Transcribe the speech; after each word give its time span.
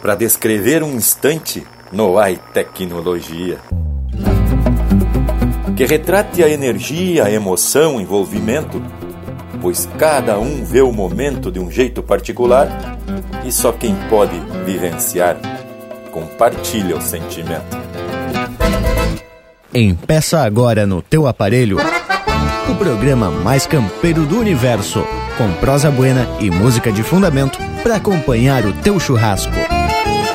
para 0.00 0.14
descrever 0.14 0.82
um 0.82 0.94
instante 0.94 1.66
no 1.92 2.18
AI 2.18 2.38
Tecnologia. 2.52 3.58
Que 5.76 5.86
retrate 5.86 6.42
a 6.42 6.48
energia, 6.48 7.24
a 7.24 7.30
emoção, 7.30 7.96
o 7.96 8.00
envolvimento, 8.00 8.82
pois 9.60 9.88
cada 9.98 10.38
um 10.38 10.64
vê 10.64 10.82
o 10.82 10.92
momento 10.92 11.50
de 11.50 11.58
um 11.58 11.70
jeito 11.70 12.02
particular 12.02 12.98
e 13.44 13.52
só 13.52 13.72
quem 13.72 13.94
pode 14.08 14.38
vivenciar 14.64 15.36
compartilha 16.10 16.96
o 16.96 17.00
sentimento. 17.00 17.78
Empeça 19.72 20.40
agora 20.40 20.86
no 20.86 21.00
teu 21.00 21.26
aparelho 21.26 21.78
o 22.68 22.74
programa 22.76 23.30
mais 23.30 23.66
campeiro 23.66 24.24
do 24.26 24.38
universo, 24.38 25.04
com 25.36 25.52
prosa 25.54 25.90
buena 25.90 26.26
e 26.40 26.50
música 26.50 26.92
de 26.92 27.02
fundamento 27.02 27.58
para 27.82 27.96
acompanhar 27.96 28.64
o 28.64 28.72
teu 28.72 28.98
churrasco. 29.00 29.52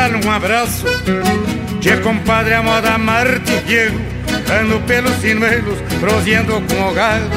Tal 0.00 0.12
um 0.24 0.30
abraço? 0.30 0.86
Tia 1.80 1.98
compadre, 1.98 2.54
a 2.54 2.62
moda 2.62 2.96
Marte 2.96 3.52
Diego. 3.66 4.00
Ando 4.60 4.80
pelos 4.86 5.14
sinuelos, 5.20 5.78
proseando 6.00 6.54
com 6.54 6.88
o 6.88 6.94
gado. 6.94 7.28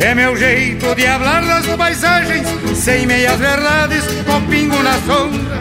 É 0.00 0.12
meu 0.14 0.36
jeito 0.36 0.94
de 0.94 1.06
hablar 1.06 1.44
das 1.44 1.66
paisagens 1.76 2.46
Sem 2.74 3.06
meias 3.06 3.38
verdades, 3.38 4.02
com 4.26 4.40
pingo 4.46 4.82
na 4.82 4.94
sombra. 5.02 5.60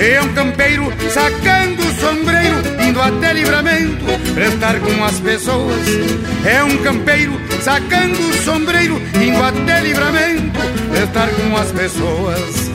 É 0.00 0.20
um 0.20 0.32
campeiro 0.32 0.92
sacando 1.10 1.82
o 1.82 2.00
sombreiro 2.00 2.56
Indo 2.88 3.00
até 3.00 3.32
livramento, 3.32 4.04
prestar 4.34 4.80
com 4.80 5.04
as 5.04 5.20
pessoas. 5.20 5.86
É 6.44 6.64
um 6.64 6.78
campeiro 6.78 7.40
sacando 7.62 8.18
o 8.18 8.32
sombreiro 8.42 9.00
Indo 9.14 9.42
até 9.42 9.80
livramento, 9.82 10.58
prestar 10.90 11.28
com 11.28 11.56
as 11.56 11.70
pessoas 11.70 12.67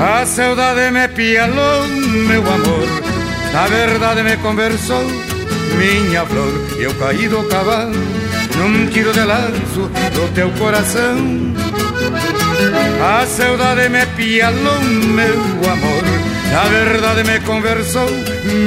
a 0.00 0.24
saudade 0.24 0.90
me 0.90 1.06
pialou, 1.08 1.86
meu 2.26 2.40
amor. 2.40 2.88
Na 3.52 3.66
verdade 3.66 4.22
me 4.22 4.36
conversou, 4.38 5.04
minha 5.76 6.24
flor. 6.24 6.52
Eu 6.78 6.94
caí 6.94 7.28
do 7.28 7.42
cavalo 7.44 7.92
num 8.56 8.86
tiro 8.86 9.12
de 9.12 9.20
lanço 9.20 9.90
do 10.14 10.34
teu 10.34 10.50
coração 10.52 11.16
A 13.02 13.26
saudade 13.26 13.88
me 13.88 14.06
pialou, 14.16 14.80
meu 14.80 15.70
amor. 15.70 16.04
Na 16.50 16.64
verdade 16.64 17.24
me 17.24 17.40
conversou, 17.40 18.08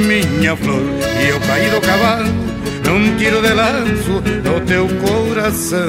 minha 0.06 0.56
flor. 0.56 0.82
E 1.20 1.28
eu 1.28 1.40
caí 1.40 1.68
do 1.68 1.80
cavalo 1.80 2.54
num 2.86 3.16
tiro 3.16 3.42
de 3.42 3.52
lanço 3.54 4.20
do 4.20 4.60
teu 4.66 4.86
coração 5.04 5.88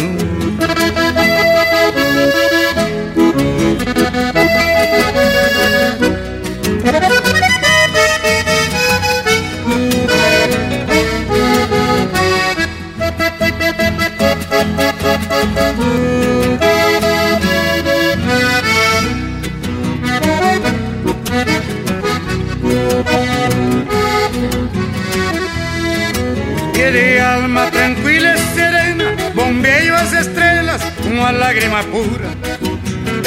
de 26.95 27.19
alma 27.19 27.69
tranquila 27.71 28.35
e 28.35 28.55
serena, 28.55 29.15
bombeio 29.33 29.95
as 29.95 30.13
estrelas, 30.13 30.81
uma 31.03 31.29
lágrima 31.29 31.83
pura. 31.83 32.29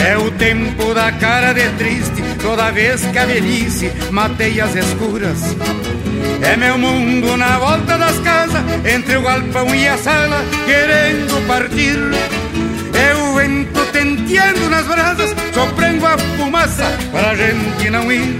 É 0.08 0.16
o 0.16 0.30
tempo 0.30 0.94
da 0.94 1.12
cara 1.12 1.52
de 1.52 1.68
triste, 1.76 2.22
toda 2.40 2.70
vez 2.70 3.04
que 3.04 3.18
a 3.18 3.26
velhice 3.26 3.92
matei 4.10 4.58
as 4.58 4.74
escuras. 4.74 5.54
É 6.42 6.56
meu 6.56 6.78
mundo 6.78 7.36
na 7.36 7.58
volta 7.58 7.98
das 7.98 8.18
casas, 8.20 8.62
entre 8.84 9.16
o 9.16 9.22
galpão 9.22 9.74
e 9.74 9.88
a 9.88 9.98
sala, 9.98 10.44
querendo 10.64 11.46
partir. 11.46 11.98
É 12.94 13.14
o 13.14 13.34
vento 13.34 13.84
tenteando 13.92 14.70
nas 14.70 14.86
brasas, 14.86 15.34
soprando 15.52 16.06
a 16.06 16.18
fumaça 16.36 16.84
pra 17.10 17.34
gente 17.34 17.90
não 17.90 18.10
ir. 18.10 18.38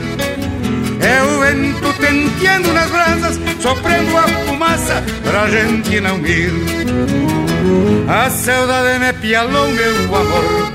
É 1.01 1.23
o 1.23 1.41
vento 1.41 1.93
tenteando 2.01 2.73
nas 2.73 2.91
brasas, 2.91 3.41
soprando 3.61 4.17
a 4.17 4.23
fumaça 4.47 5.03
pra 5.25 5.49
gente 5.49 6.01
não 6.01 6.25
ir. 6.27 6.53
A 8.09 8.31
saudade 8.31 8.99
me 8.99 9.13
pialou, 9.15 9.69
meu 9.69 10.17
amor. 10.17 10.73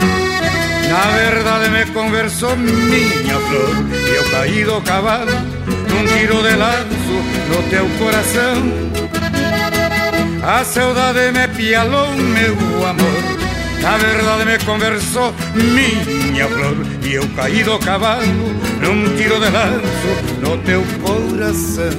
Na 0.89 1.11
verdade 1.17 1.69
me 1.69 1.85
conversou 1.91 2.55
minha 2.55 3.39
flor. 3.39 3.75
E 3.91 4.15
eu 4.15 4.23
caí 4.29 4.63
do 4.63 4.79
cavalo 4.81 5.31
num 5.89 6.05
tiro 6.05 6.43
de 6.43 6.55
laço 6.55 6.92
no 7.13 7.69
teu 7.69 7.87
coração. 7.97 8.55
A 10.43 10.63
saudade 10.63 11.31
me 11.31 11.47
pialou, 11.47 12.11
meu 12.11 12.85
amor. 12.85 13.43
Na 13.83 13.97
verdade 13.97 14.45
me 14.45 14.57
conversou 14.59 15.33
minha 15.53 16.47
flor 16.47 16.77
E 17.03 17.15
eu 17.15 17.27
caí 17.35 17.63
do 17.63 17.77
cavalo 17.79 18.23
num 18.79 19.15
tiro 19.17 19.41
de 19.41 19.49
lanço 19.49 20.07
no 20.41 20.57
teu 20.59 20.81
coração 21.03 21.89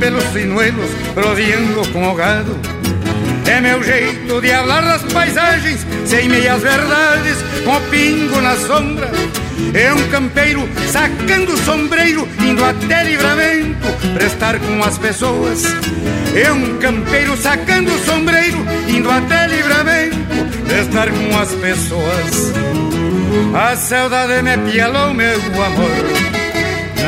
pelos 0.00 0.24
sinuelos, 0.32 0.90
rodeando 1.14 1.86
com 1.92 2.08
o 2.10 2.14
gado. 2.14 2.58
É 3.46 3.60
meu 3.60 3.82
jeito 3.82 4.40
de 4.40 4.48
falar 4.48 4.82
das 4.82 5.02
paisagens, 5.12 5.86
sem 6.04 6.28
meias 6.28 6.62
verdades, 6.62 7.38
com 7.64 7.80
pingo 7.90 8.40
na 8.40 8.56
sombra. 8.56 9.10
É 9.74 9.92
um 9.92 10.08
campeiro 10.10 10.68
sacando 10.90 11.52
o 11.52 11.56
sombreiro, 11.56 12.28
indo 12.40 12.64
até 12.64 13.04
livramento, 13.04 13.86
prestar 14.14 14.58
com 14.60 14.82
as 14.84 14.98
pessoas. 14.98 15.64
É 16.34 16.52
um 16.52 16.78
campeiro 16.78 17.36
sacando 17.36 17.90
o 17.90 17.98
sombreiro, 18.04 18.58
indo 18.86 19.10
até 19.10 19.46
livramento, 19.46 20.16
estar 20.80 21.08
com 21.10 21.38
as 21.38 21.54
pessoas. 21.54 22.52
A 23.54 23.76
saudade 23.76 24.42
me 24.42 24.70
pialou, 24.70 25.14
meu 25.14 25.38
amor. 25.64 26.37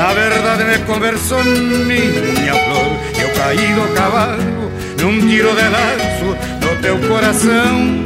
Na 0.01 0.15
verdade 0.15 0.65
me 0.65 0.79
conversou 0.87 1.45
minha 1.45 2.55
flor. 2.55 2.87
Eu 3.21 3.29
caí 3.35 3.75
do 3.75 3.95
cavalo 3.95 4.73
num 4.99 5.29
tiro 5.29 5.55
de 5.55 5.69
laço 5.69 6.37
no 6.63 6.81
teu 6.81 6.99
coração. 7.07 8.03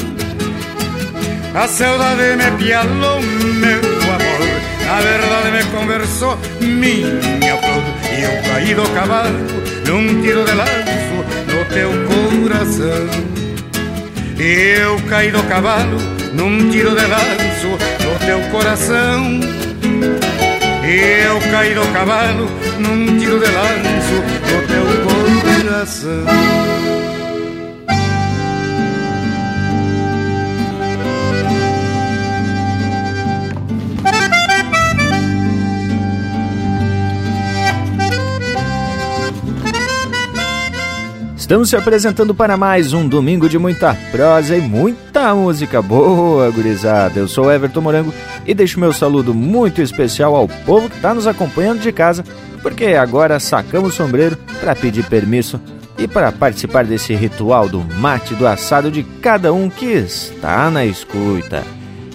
A 1.55 1.69
saudade 1.69 2.35
me 2.35 2.51
pialou, 2.59 3.23
meu 3.23 3.79
amor. 3.79 4.41
Na 4.85 5.01
verdade 5.03 5.51
me 5.53 5.65
conversou 5.71 6.37
minha 6.61 7.57
flor. 7.59 7.85
Eu 8.11 8.43
caí 8.51 8.75
do 8.75 8.89
cavalo 8.93 9.39
num 9.87 10.21
tiro 10.21 10.45
de 10.45 10.53
laço 10.53 11.25
no 11.47 11.65
teu 11.73 11.91
coração. 12.09 13.07
Eu 14.37 15.01
caí 15.09 15.31
do 15.31 15.45
cavalo 15.45 15.97
num 16.33 16.69
tiro 16.73 16.91
de 16.91 17.07
lanço 17.07 17.69
no 18.03 18.27
teu 18.27 18.41
coração. 18.51 19.54
Eu 20.87 21.41
caí 21.51 21.75
do 21.75 21.93
cavalo 21.95 22.47
num 22.79 23.19
tiro 23.19 23.39
de 23.39 23.47
lanço 23.47 24.15
no 24.51 24.59
teu 24.69 25.65
coração. 25.65 26.25
Estamos 41.35 41.69
se 41.69 41.77
apresentando 41.77 42.35
para 42.35 42.57
mais 42.57 42.95
um 42.95 43.07
domingo 43.07 43.49
de 43.51 43.59
muita 43.59 43.95
prosa 44.11 44.57
e 44.57 44.61
muita 44.63 45.35
música 45.35 45.83
boa, 45.83 46.51
gurizada. 46.51 47.21
Eu 47.21 47.29
sou 47.29 47.53
Everton 47.53 47.83
Morango 47.83 48.15
e 48.47 48.55
deixo 48.55 48.81
meu 48.81 48.93
saludo 48.93 49.35
muito 49.35 49.81
especial 49.81 50.35
ao 50.35 50.49
povo 50.49 50.89
que 50.89 50.97
está 50.97 51.15
nos 51.15 51.27
acompanhando 51.27 51.81
de 51.81 51.93
casa, 51.93 52.25
porque 52.63 52.87
agora 52.87 53.39
sacamos 53.41 53.93
o 53.93 53.97
sombreiro 53.97 54.37
para 54.61 54.75
pedir 54.75 55.05
permisso 55.05 55.61
e 55.99 56.09
para 56.09 56.33
participar 56.33 56.85
desse 56.85 57.15
ritual 57.15 57.69
do 57.69 57.81
mate 57.81 58.35
do 58.35 58.47
assado 58.47 58.91
de 58.91 59.03
cada 59.03 59.53
um 59.53 59.71
que 59.71 59.87
está 59.87 60.71
na 60.71 60.85
escuta. 60.85 61.63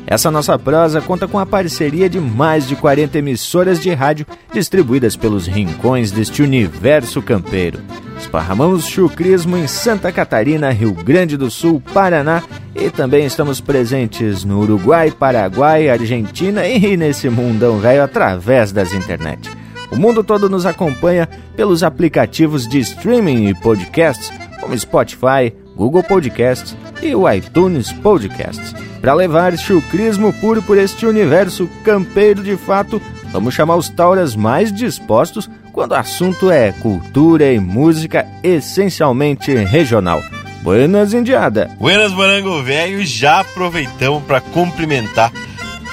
Essa 0.09 0.31
nossa 0.31 0.57
prosa 0.57 0.99
conta 1.01 1.27
com 1.27 1.37
a 1.37 1.45
parceria 1.45 2.09
de 2.09 2.19
mais 2.19 2.67
de 2.67 2.75
40 2.75 3.19
emissoras 3.19 3.79
de 3.79 3.93
rádio 3.93 4.25
distribuídas 4.51 5.15
pelos 5.15 5.45
rincões 5.45 6.09
deste 6.09 6.41
universo 6.41 7.21
campeiro. 7.21 7.79
Esparramamos 8.17 8.87
chucrismo 8.87 9.55
em 9.55 9.67
Santa 9.67 10.11
Catarina, 10.11 10.71
Rio 10.71 10.95
Grande 10.95 11.37
do 11.37 11.51
Sul, 11.51 11.79
Paraná 11.93 12.41
e 12.73 12.89
também 12.89 13.23
estamos 13.23 13.61
presentes 13.61 14.43
no 14.43 14.61
Uruguai, 14.61 15.11
Paraguai, 15.11 15.89
Argentina 15.89 16.67
e 16.67 16.97
nesse 16.97 17.29
mundão 17.29 17.77
velho 17.77 18.01
através 18.01 18.71
das 18.71 18.91
internet. 18.93 19.47
O 19.91 19.95
mundo 19.95 20.23
todo 20.23 20.49
nos 20.49 20.65
acompanha 20.65 21.29
pelos 21.55 21.83
aplicativos 21.83 22.67
de 22.67 22.79
streaming 22.79 23.47
e 23.47 23.53
podcasts 23.53 24.31
como 24.59 24.77
Spotify, 24.77 25.53
Google 25.79 26.03
Podcasts 26.03 26.75
e 27.01 27.15
o 27.15 27.31
iTunes 27.31 27.93
Podcasts. 27.93 28.75
Para 28.99 29.13
levar 29.13 29.57
chucrismo 29.57 30.33
puro 30.33 30.61
por 30.61 30.77
este 30.77 31.05
universo 31.05 31.69
campeiro 31.85 32.43
de 32.43 32.57
fato, 32.57 33.01
vamos 33.31 33.53
chamar 33.53 33.77
os 33.77 33.87
tauras 33.87 34.35
mais 34.35 34.73
dispostos 34.73 35.49
quando 35.71 35.93
o 35.93 35.95
assunto 35.95 36.51
é 36.51 36.73
cultura 36.73 37.49
e 37.53 37.61
música 37.61 38.27
essencialmente 38.43 39.55
regional. 39.55 40.21
Buenas, 40.61 41.13
Indiada! 41.13 41.71
Buenas, 41.79 42.11
Morango 42.11 42.61
Velho! 42.61 43.01
Já 43.05 43.39
aproveitamos 43.39 44.23
para 44.23 44.41
cumprimentar 44.41 45.31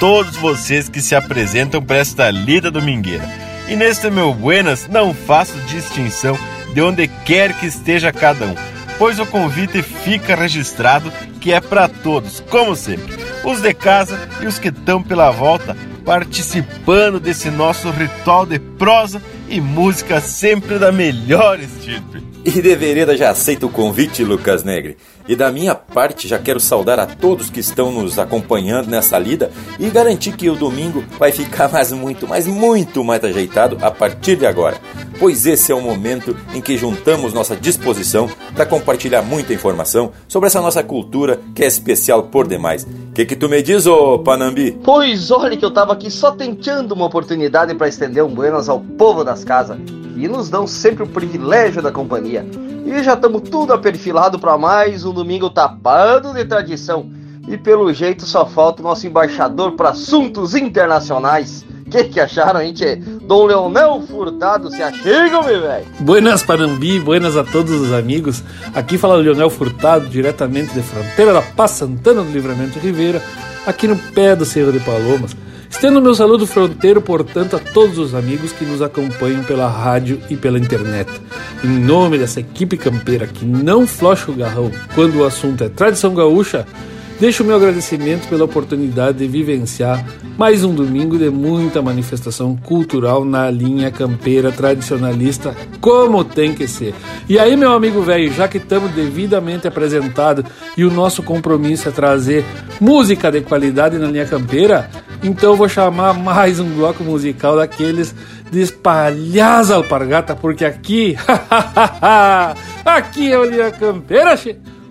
todos 0.01 0.35
vocês 0.35 0.89
que 0.89 1.01
se 1.01 1.15
apresentam 1.15 1.81
para 1.81 1.95
esta 1.95 2.29
lida 2.29 2.69
domingueira. 2.69 3.23
E 3.69 3.75
neste 3.77 4.09
meu 4.09 4.33
Buenas 4.33 4.85
não 4.89 5.13
faço 5.13 5.57
distinção 5.61 6.37
de 6.73 6.81
onde 6.81 7.07
quer 7.07 7.57
que 7.57 7.65
esteja 7.65 8.11
cada 8.11 8.47
um 8.47 8.76
pois 8.97 9.19
o 9.19 9.25
convite 9.25 9.81
fica 9.81 10.35
registrado 10.35 11.11
que 11.39 11.53
é 11.53 11.59
para 11.59 11.87
todos, 11.87 12.39
como 12.49 12.75
sempre, 12.75 13.15
os 13.43 13.61
de 13.61 13.73
casa 13.73 14.19
e 14.41 14.47
os 14.47 14.59
que 14.59 14.69
estão 14.69 15.01
pela 15.01 15.31
volta 15.31 15.75
participando 16.03 17.19
desse 17.19 17.49
nosso 17.51 17.89
ritual 17.91 18.45
de 18.45 18.59
prosa 18.59 19.21
e 19.49 19.59
música 19.59 20.21
sempre 20.21 20.79
da 20.79 20.91
melhor 20.91 21.59
estirpe. 21.59 22.23
E 22.45 22.61
de 22.61 22.75
vereda 22.77 23.17
já 23.17 23.31
aceita 23.31 23.65
o 23.65 23.69
convite, 23.69 24.23
Lucas 24.23 24.63
Negre. 24.63 24.95
E 25.27 25.35
da 25.35 25.51
minha 25.51 25.75
parte, 25.75 26.25
já 26.25 26.39
quero 26.39 26.59
saudar 26.59 26.99
a 26.99 27.05
todos 27.05 27.49
que 27.49 27.59
estão 27.59 27.91
nos 27.91 28.17
acompanhando 28.17 28.87
nessa 28.87 29.19
lida 29.19 29.51
e 29.77 29.89
garantir 29.89 30.31
que 30.31 30.49
o 30.49 30.55
domingo 30.55 31.03
vai 31.19 31.33
ficar 31.33 31.67
mais 31.73 31.91
muito, 31.91 32.25
mas 32.25 32.47
muito 32.47 33.03
mais 33.03 33.23
ajeitado 33.23 33.77
a 33.81 33.91
partir 33.91 34.37
de 34.37 34.45
agora. 34.45 34.77
Pois 35.19 35.45
esse 35.45 35.71
é 35.71 35.75
o 35.75 35.81
momento 35.81 36.35
em 36.53 36.61
que 36.61 36.77
juntamos 36.77 37.33
nossa 37.33 37.55
disposição 37.55 38.29
para 38.55 38.65
compartilhar 38.65 39.21
muita 39.21 39.53
informação 39.53 40.11
sobre 40.27 40.47
essa 40.47 40.61
nossa 40.61 40.81
cultura 40.81 41.39
que 41.53 41.63
é 41.63 41.67
especial 41.67 42.23
por 42.23 42.47
demais. 42.47 42.83
O 42.83 43.13
que, 43.13 43.25
que 43.25 43.35
tu 43.35 43.49
me 43.49 43.61
diz, 43.61 43.85
ô 43.85 44.19
Panambi? 44.19 44.79
Pois 44.83 45.29
olha 45.31 45.57
que 45.57 45.65
eu 45.65 45.71
tava 45.71 45.91
aqui 45.91 46.09
só 46.09 46.31
tentando 46.31 46.93
uma 46.93 47.05
oportunidade 47.05 47.75
para 47.75 47.89
estender 47.89 48.23
um 48.23 48.29
buenas 48.29 48.69
ao 48.69 48.79
povo 48.79 49.23
das 49.23 49.43
casas 49.43 49.77
e 50.15 50.27
nos 50.27 50.49
dão 50.49 50.65
sempre 50.65 51.03
o 51.03 51.07
privilégio 51.07 51.81
da 51.81 51.91
companhia. 51.91 52.45
E 52.87 53.03
já 53.03 53.15
estamos 53.15 53.41
tudo 53.49 53.73
aperfilado 53.73 54.39
para 54.39 54.57
mais 54.57 55.03
um 55.03 55.13
domingo 55.17 55.49
tapado 55.49 56.33
de 56.33 56.45
tradição. 56.45 57.09
E 57.47 57.57
pelo 57.57 57.93
jeito 57.93 58.25
só 58.25 58.45
falta 58.45 58.81
o 58.81 58.83
nosso 58.83 59.07
embaixador 59.07 59.73
para 59.73 59.89
assuntos 59.89 60.53
internacionais. 60.53 61.65
O 61.85 61.89
que, 61.89 62.03
que 62.03 62.19
acharam, 62.19 62.61
hein, 62.61 62.73
tchê? 62.73 62.97
Dom 62.97 63.45
Leonel 63.45 64.01
Furtado, 64.01 64.69
se 64.69 64.83
achegam, 64.83 65.43
meu 65.43 65.61
velho? 65.61 65.85
Buenas, 66.01 66.43
Panambi, 66.43 66.99
buenas 66.99 67.37
a 67.37 67.45
todos 67.45 67.71
os 67.79 67.93
amigos. 67.93 68.43
Aqui 68.75 68.97
fala 68.97 69.15
Leonel 69.15 69.49
Furtado, 69.49 70.07
diretamente 70.07 70.73
de 70.73 70.81
Fronteira 70.81 71.33
da 71.33 71.41
Paz 71.41 71.71
Santana 71.71 72.21
do 72.21 72.29
Livramento 72.29 72.77
Ribeira, 72.77 73.23
aqui 73.65 73.87
no 73.87 73.95
pé 73.95 74.35
do 74.35 74.43
Cerro 74.43 74.73
de 74.73 74.81
Palomas. 74.81 75.35
Estendo 75.77 76.01
meu 76.01 76.15
saludo 76.15 76.47
fronteiro, 76.47 76.99
portanto, 76.99 77.55
a 77.55 77.59
todos 77.59 77.99
os 77.99 78.15
amigos 78.15 78.51
que 78.51 78.65
nos 78.65 78.81
acompanham 78.81 79.43
pela 79.43 79.67
rádio 79.67 80.19
e 80.27 80.35
pela 80.35 80.57
internet. 80.57 81.07
Em 81.63 81.67
nome 81.67 82.17
dessa 82.17 82.39
equipe 82.39 82.75
campeira 82.75 83.27
que 83.27 83.45
não 83.45 83.85
flocha 83.85 84.31
o 84.31 84.33
garrão 84.33 84.71
quando 84.95 85.19
o 85.19 85.23
assunto 85.23 85.63
é 85.63 85.69
tradição 85.69 86.15
gaúcha, 86.15 86.65
deixo 87.19 87.43
meu 87.43 87.55
agradecimento 87.55 88.27
pela 88.27 88.45
oportunidade 88.45 89.19
de 89.19 89.27
vivenciar 89.27 90.03
mais 90.35 90.63
um 90.63 90.73
domingo 90.73 91.15
de 91.15 91.29
muita 91.29 91.79
manifestação 91.79 92.55
cultural 92.55 93.23
na 93.23 93.51
linha 93.51 93.91
campeira 93.91 94.51
tradicionalista, 94.51 95.55
como 95.79 96.23
tem 96.23 96.55
que 96.55 96.67
ser. 96.67 96.95
E 97.29 97.37
aí, 97.37 97.55
meu 97.55 97.71
amigo 97.71 98.01
velho, 98.01 98.33
já 98.33 98.47
que 98.47 98.57
estamos 98.57 98.89
devidamente 98.93 99.67
apresentados 99.67 100.43
e 100.75 100.83
o 100.83 100.91
nosso 100.91 101.21
compromisso 101.21 101.87
é 101.87 101.91
trazer 101.91 102.43
música 102.81 103.31
de 103.31 103.41
qualidade 103.41 103.99
na 103.99 104.07
linha 104.07 104.25
campeira, 104.25 104.89
então 105.23 105.55
vou 105.55 105.67
chamar 105.67 106.13
mais 106.13 106.59
um 106.59 106.75
bloco 106.75 107.03
musical 107.03 107.55
daqueles 107.55 108.13
de 108.51 108.61
espalhar 108.61 109.69
alpargata, 109.71 110.35
porque 110.35 110.63
aqui, 110.63 111.15
aqui 112.85 113.31
é 113.31 113.37
o 113.37 113.45
Linha 113.45 113.71
Campeira, 113.71 114.35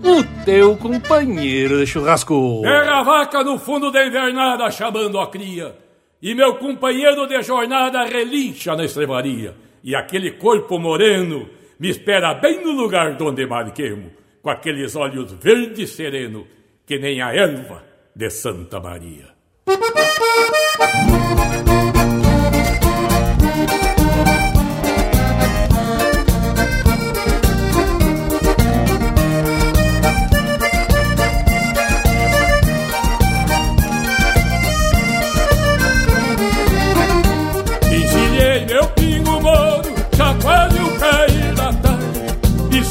o 0.02 0.44
teu 0.44 0.76
companheiro 0.76 1.78
de 1.78 1.87
churrasco. 1.87 2.61
Pega 2.62 3.00
a 3.00 3.02
vaca 3.02 3.42
no 3.42 3.59
fundo 3.59 3.90
da 3.90 4.06
invernada 4.06 4.71
chamando 4.71 5.18
a 5.18 5.30
cria, 5.30 5.75
e 6.21 6.35
meu 6.35 6.56
companheiro 6.56 7.26
de 7.26 7.40
jornada 7.42 8.04
relincha 8.04 8.75
na 8.75 8.85
estrevaria, 8.85 9.54
e 9.83 9.95
aquele 9.95 10.33
corpo 10.33 10.78
moreno 10.78 11.49
me 11.78 11.88
espera 11.88 12.35
bem 12.35 12.62
no 12.62 12.73
lugar 12.73 13.16
donde 13.16 13.47
marquemo, 13.47 14.11
com 14.42 14.50
aqueles 14.50 14.97
olhos 14.97 15.33
verdes 15.33 15.90
sereno, 15.90 16.47
que 16.87 16.99
nem 16.99 17.21
a 17.21 17.35
erva 17.35 17.83
de 18.14 18.30
Santa 18.30 18.80
Maria. 18.80 19.36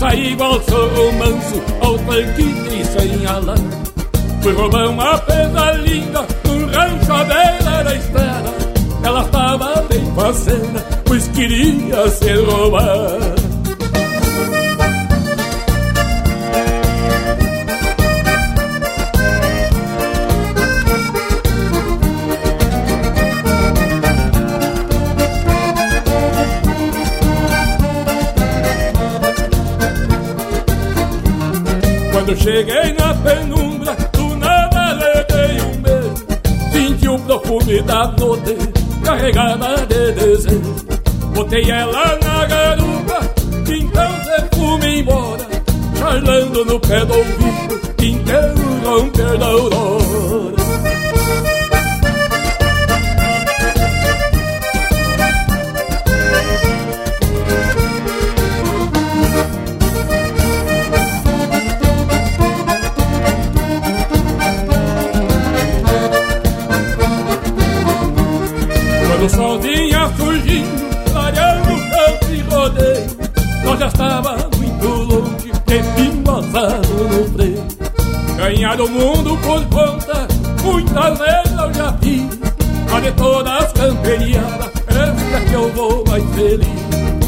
Saí 0.05 0.33
igual 0.33 0.61
sou 0.69 1.11
manso 1.13 1.63
ao 1.81 1.97
tanque 1.99 2.43
e 2.43 2.85
sem 2.85 3.25
alarme. 3.25 3.69
Fui 4.41 4.53
roubar 4.53 4.89
uma 4.89 5.17
presa 5.19 5.71
linda 5.71 6.44
rancho 6.85 7.13
à 7.13 7.23
beira 7.23 7.83
da 7.83 7.95
estrada. 7.95 8.53
Ela 9.03 9.21
estava 9.21 9.81
bem 9.89 10.13
faceira, 10.15 10.85
pois 11.05 11.27
queria 11.29 12.09
ser 12.09 12.37
roubada. 12.45 13.35
Quando 32.11 32.35
cheguei 32.37 32.93
na 32.93 33.13
penumbra 33.13 33.95
perfume 35.55 35.84
da 37.85 38.07
noite 38.19 38.57
carregada 39.03 39.85
de 39.85 40.11
desejo. 40.13 40.75
Botei 41.33 41.69
ela 41.69 42.17
na 42.23 42.45
garupa, 42.45 43.19
então 43.67 44.81
se 44.81 44.99
embora, 44.99 45.47
charlando 45.97 46.65
no 46.65 46.79
pé 46.79 47.05
do 47.05 47.13
ouvido, 47.13 47.81
inteiro 48.01 48.65
com 48.83 49.09
perdão 49.09 49.69
dor. 49.69 50.53
Já 73.77 73.87
estava 73.87 74.37
muito 74.57 74.87
longe, 74.87 75.51
empinguazado 75.67 76.93
no 76.93 77.33
freio. 77.33 77.63
Ganhar 78.37 78.79
o 78.79 78.89
mundo 78.89 79.37
por 79.37 79.65
conta, 79.65 80.27
muitas 80.63 81.19
vezes 81.19 81.59
eu 81.59 81.73
já 81.73 81.93
fiz, 82.01 82.39
mas 82.89 83.03
de 83.03 83.11
todas 83.13 83.63
as 83.63 83.73
camperiadas, 83.73 84.71
essa 84.87 85.41
que 85.47 85.53
eu 85.53 85.71
vou 85.73 86.03
mais 86.07 86.23
feliz. 86.35 87.24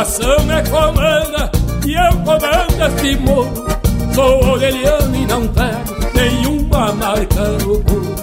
Coração 0.00 0.44
me 0.44 0.70
comanda 0.70 1.50
e 1.86 1.94
eu 1.94 2.16
comando 2.24 2.86
este 2.86 3.16
morro. 3.18 3.66
Sou 4.14 4.48
orelhano 4.48 5.14
e 5.14 5.26
não 5.26 5.46
trago 5.48 5.94
nenhuma 6.14 6.92
marca 6.92 7.44
no 7.62 7.80
corpo. 7.82 8.16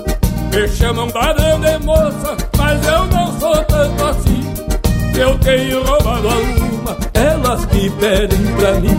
Me 0.51 0.67
chamam 0.69 1.07
varão 1.09 1.59
de 1.59 1.85
moça, 1.85 2.35
mas 2.57 2.87
eu 2.87 3.05
não 3.05 3.39
sou 3.39 3.55
tanto 3.65 4.05
assim. 4.05 4.53
Eu 5.19 5.37
tenho 5.39 5.83
roubado 5.83 6.27
alguma, 6.27 6.97
elas 7.13 7.65
que 7.67 7.89
pedem 7.91 8.55
pra 8.57 8.71
mim. 8.79 8.97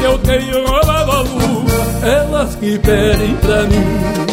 Eu 0.00 0.18
tenho 0.18 0.66
roubado 0.68 1.10
alguma, 1.10 2.06
elas 2.06 2.54
que 2.54 2.78
pedem 2.78 3.34
pra 3.36 3.62
mim. 3.64 4.27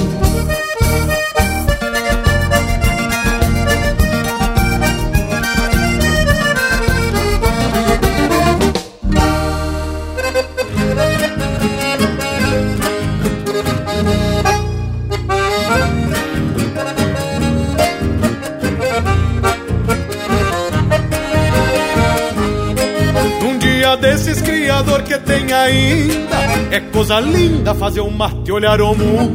Ainda. 25.65 26.35
É 26.71 26.79
coisa 26.79 27.19
linda 27.19 27.73
fazer 27.75 28.01
um 28.01 28.09
mate 28.09 28.51
olhar 28.51 28.79
o 28.81 28.95
mundo. 28.95 29.33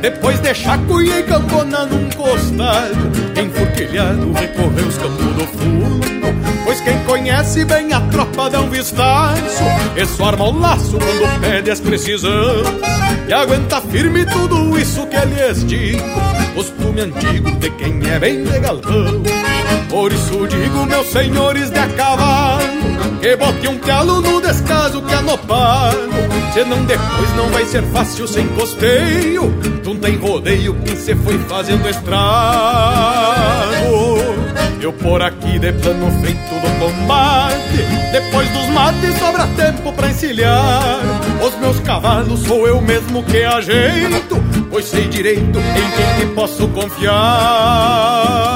Depois 0.00 0.38
deixar 0.40 0.78
cuia 0.86 1.20
e 1.20 1.22
campona 1.22 1.86
num 1.86 2.08
costado 2.10 3.10
Enfurquilhado 3.40 4.32
recorrer 4.32 4.86
os 4.86 4.98
campos 4.98 5.26
do 5.34 5.46
fundo. 5.58 6.06
Pois 6.64 6.80
quem 6.80 6.98
conhece 7.04 7.64
bem 7.64 7.92
a 7.92 8.00
tropa 8.00 8.50
dá 8.50 8.60
um 8.60 8.68
vistaço 8.68 9.62
Isso 9.96 10.24
arma 10.24 10.48
o 10.48 10.58
laço 10.58 10.98
quando 10.98 11.40
pede 11.40 11.70
as 11.70 11.80
precisão 11.80 12.62
E 13.28 13.32
aguenta 13.32 13.80
firme 13.80 14.26
tudo 14.26 14.78
isso 14.78 15.06
que 15.06 15.16
lhes 15.16 15.64
digo. 15.66 16.02
Costume 16.54 17.02
antigo 17.02 17.50
de 17.52 17.70
quem 17.70 18.00
é 18.10 18.18
bem 18.18 18.44
de 18.44 18.58
Por 19.88 20.12
isso 20.12 20.46
digo, 20.48 20.84
meus 20.86 21.06
senhores 21.06 21.70
de 21.70 21.78
a 21.78 21.88
cavalo 21.88 22.60
Que 23.20 23.36
bote 23.36 23.68
um 23.68 23.78
calo 23.78 24.20
no 24.20 24.40
descaso 24.40 25.00
que 25.02 25.14
no 25.16 25.38
pago 25.38 26.36
Senão 26.56 26.84
depois 26.84 27.36
não 27.36 27.48
vai 27.50 27.66
ser 27.66 27.82
fácil 27.82 28.26
sem 28.26 28.48
costeio. 28.48 29.52
Tu 29.84 29.94
tem 29.96 30.16
rodeio 30.16 30.74
quem 30.86 30.96
se 30.96 31.14
foi 31.14 31.38
fazendo 31.40 31.86
estrago. 31.86 32.16
Eu 34.80 34.90
por 34.90 35.20
aqui 35.20 35.58
de 35.58 35.72
plano 35.74 36.10
feito 36.22 36.38
do 36.38 36.78
combate 36.78 37.76
Depois 38.10 38.48
dos 38.50 38.68
mates 38.68 39.18
sobra 39.18 39.46
tempo 39.48 39.92
pra 39.92 40.08
encilhar. 40.08 41.00
Os 41.46 41.54
meus 41.60 41.78
cavalos 41.80 42.40
sou 42.40 42.66
eu 42.66 42.80
mesmo 42.80 43.22
que 43.24 43.44
ajeito 43.44 44.42
Pois 44.70 44.86
sei 44.86 45.08
direito 45.08 45.58
em 45.58 45.90
quem 45.96 46.20
que 46.20 46.34
posso 46.34 46.66
confiar 46.68 48.55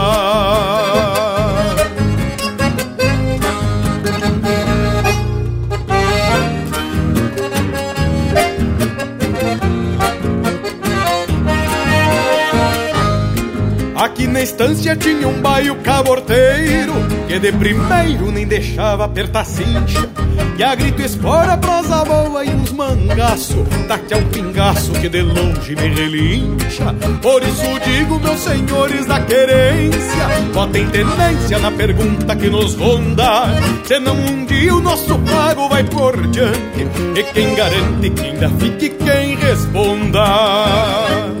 Aqui 14.01 14.25
na 14.25 14.41
estância 14.41 14.95
tinha 14.95 15.27
um 15.27 15.39
baio 15.43 15.75
caborteiro 15.75 16.91
Que 17.27 17.37
de 17.37 17.51
primeiro 17.51 18.31
nem 18.31 18.47
deixava 18.47 19.05
apertar 19.05 19.45
cincha. 19.45 20.09
E 20.57 20.63
a 20.63 20.73
grito 20.73 21.03
espora, 21.03 21.55
prosa 21.55 22.03
boa 22.03 22.43
e 22.43 22.49
uns 22.49 22.71
mangaço 22.71 23.63
Daqui 23.87 24.15
a 24.15 24.17
um 24.17 24.27
pingaço 24.29 24.91
que 24.93 25.07
de 25.07 25.21
longe 25.21 25.75
me 25.75 25.87
relincha. 25.87 26.95
Por 27.21 27.43
isso 27.43 27.79
digo, 27.85 28.19
meus 28.19 28.39
senhores 28.39 29.05
da 29.05 29.21
querência 29.21 30.27
Botem 30.51 30.89
tenência 30.89 31.59
na 31.59 31.69
pergunta 31.69 32.35
que 32.35 32.49
nos 32.49 32.73
ronda. 32.73 33.53
Senão 33.85 34.15
um 34.15 34.45
dia 34.45 34.73
o 34.73 34.81
nosso 34.81 35.19
pago 35.19 35.69
vai 35.69 35.83
por 35.83 36.25
diante 36.29 36.87
E 37.15 37.23
quem 37.35 37.53
garante 37.53 38.09
que 38.09 38.25
ainda 38.25 38.49
fique 38.49 38.89
quem 38.89 39.35
responda 39.35 41.40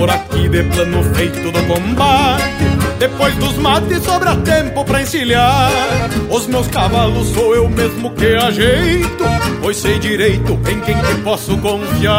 Por 0.00 0.08
aqui 0.08 0.48
de 0.48 0.62
plano 0.62 1.04
feito 1.14 1.52
do 1.52 1.62
combate. 1.66 2.64
Depois 2.98 3.34
dos 3.36 3.58
mates 3.58 4.02
sobra 4.02 4.34
tempo 4.36 4.82
pra 4.82 5.02
encilhar. 5.02 5.70
Os 6.30 6.46
meus 6.46 6.66
cavalos 6.68 7.28
sou 7.28 7.54
eu 7.54 7.68
mesmo 7.68 8.10
que 8.14 8.34
ajeito 8.34 9.24
Pois 9.60 9.76
sei 9.76 9.98
direito 9.98 10.58
em 10.70 10.80
quem 10.80 10.96
que 10.96 11.14
posso 11.22 11.54
confiar. 11.58 12.14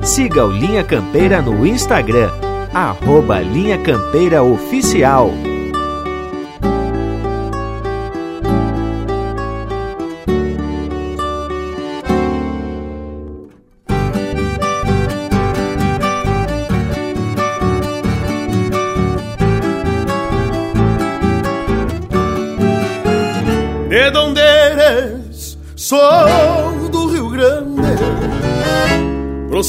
Siga 0.00 0.46
o 0.46 0.50
Linha 0.50 0.82
Campeira 0.82 1.42
no 1.42 1.66
Instagram, 1.66 2.30
arroba 2.72 3.40
Linha 3.40 3.76
Campeira 3.76 4.42
Oficial. 4.42 5.30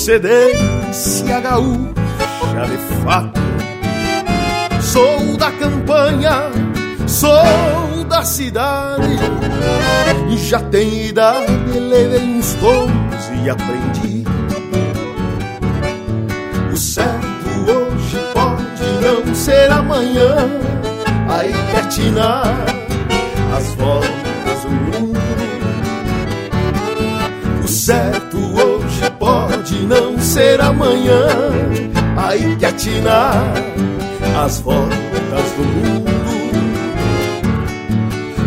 Procedência 0.06 1.40
gaúcha. 1.40 1.96
de 2.68 2.78
fato. 3.04 3.42
Sou 4.80 5.36
da 5.36 5.52
campanha, 5.52 6.52
sou 7.08 8.04
da 8.08 8.24
cidade. 8.24 9.18
Já 10.48 10.60
tenho 10.60 11.08
idade, 11.08 11.80
levei 11.80 12.20
uns 12.20 12.54
tombos 12.54 13.32
e 13.44 13.50
aprendi. 13.50 14.24
O 16.72 16.78
certo 16.78 17.72
hoje 17.72 18.20
pode 18.32 18.86
não 19.02 19.34
ser 19.34 19.72
amanhã. 19.72 20.36
Aí 21.30 21.52
tirar 21.90 22.54
as 23.58 23.74
voltas 23.74 24.62
do 24.62 24.70
mundo. 24.70 25.20
O 27.64 27.68
certo 27.68 28.35
ser 30.36 30.60
amanhã. 30.60 31.24
Aí 32.18 32.58
quer 32.58 32.74
tirar 32.74 33.42
as 34.44 34.60
voltas 34.60 35.52
do 35.56 35.64
mundo. 35.64 36.12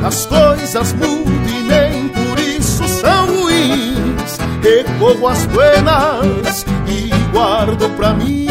As 0.04 0.26
coisas 0.26 0.92
mudam 0.92 1.32
e 1.48 1.62
nem 1.62 2.08
por 2.08 2.38
isso 2.38 2.86
são 2.86 3.24
ruins. 3.26 4.38
Recorro 4.62 5.28
as 5.28 5.46
buenas 5.46 6.66
e 6.86 7.08
guardo 7.32 7.88
pra 7.96 8.12
mim. 8.12 8.46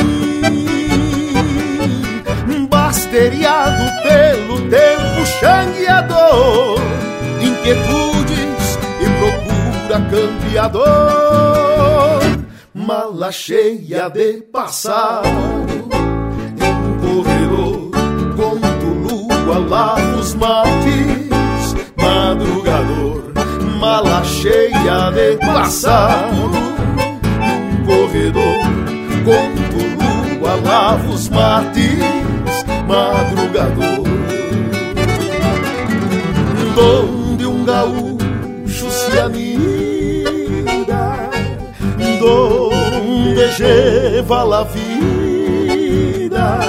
Basteriado 2.67 3.84
pelo 4.01 4.60
tempo 4.70 5.24
xangueador, 5.39 6.82
inquietudes 7.39 8.79
e 9.00 9.06
procura 9.20 10.01
campeador. 10.10 12.16
Mala 12.88 13.34
cheia 13.34 14.08
de 14.08 14.44
passado 14.44 15.27
corredor, 17.01 17.91
conto 18.38 18.86
lua, 18.86 19.60
lavo 19.60 20.20
os 20.20 20.34
mates, 20.36 21.75
madrugador, 21.98 23.34
mala 23.77 24.24
cheia 24.24 25.12
de 25.12 25.36
passado, 25.36 26.50
num 27.44 27.86
corredor, 27.86 28.58
conto 29.25 30.39
lua, 30.39 30.56
lavo 30.56 31.13
os 31.13 31.27
mates, 31.27 32.00
madrugador, 32.88 34.08
donde 36.74 37.46
um 37.46 37.65
gaúcho 37.65 38.89
se 38.89 39.20
anida, 39.20 39.46
lleva 43.57 44.45
la 44.45 44.63
vida 44.63 46.59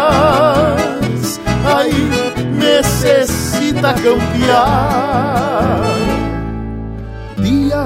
ahí 1.67 2.11
necesita 2.57 3.95
cambiar. 3.95 5.83
Día 7.37 7.85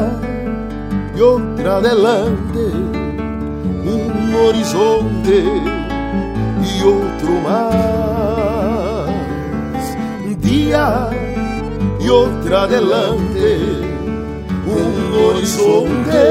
y 1.17 1.21
otra 1.21 1.77
adelante, 1.79 2.65
un 3.85 4.35
horizonte 4.47 5.37
y 6.63 6.83
otro 6.83 7.33
más. 7.49 9.07
Día 10.41 11.11
y 11.99 12.09
otra 12.09 12.63
adelante, 12.63 13.86
horizonte 15.37 16.25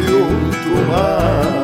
y 0.00 0.12
otro 0.12 0.90
más. 0.90 1.63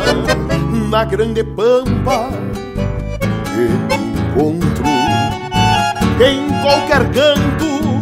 na 0.89 1.05
grande 1.05 1.43
pampa 1.43 2.29
que 3.45 3.95
encontro. 3.95 4.83
Em 6.23 6.47
qualquer 6.61 7.09
canto, 7.11 8.01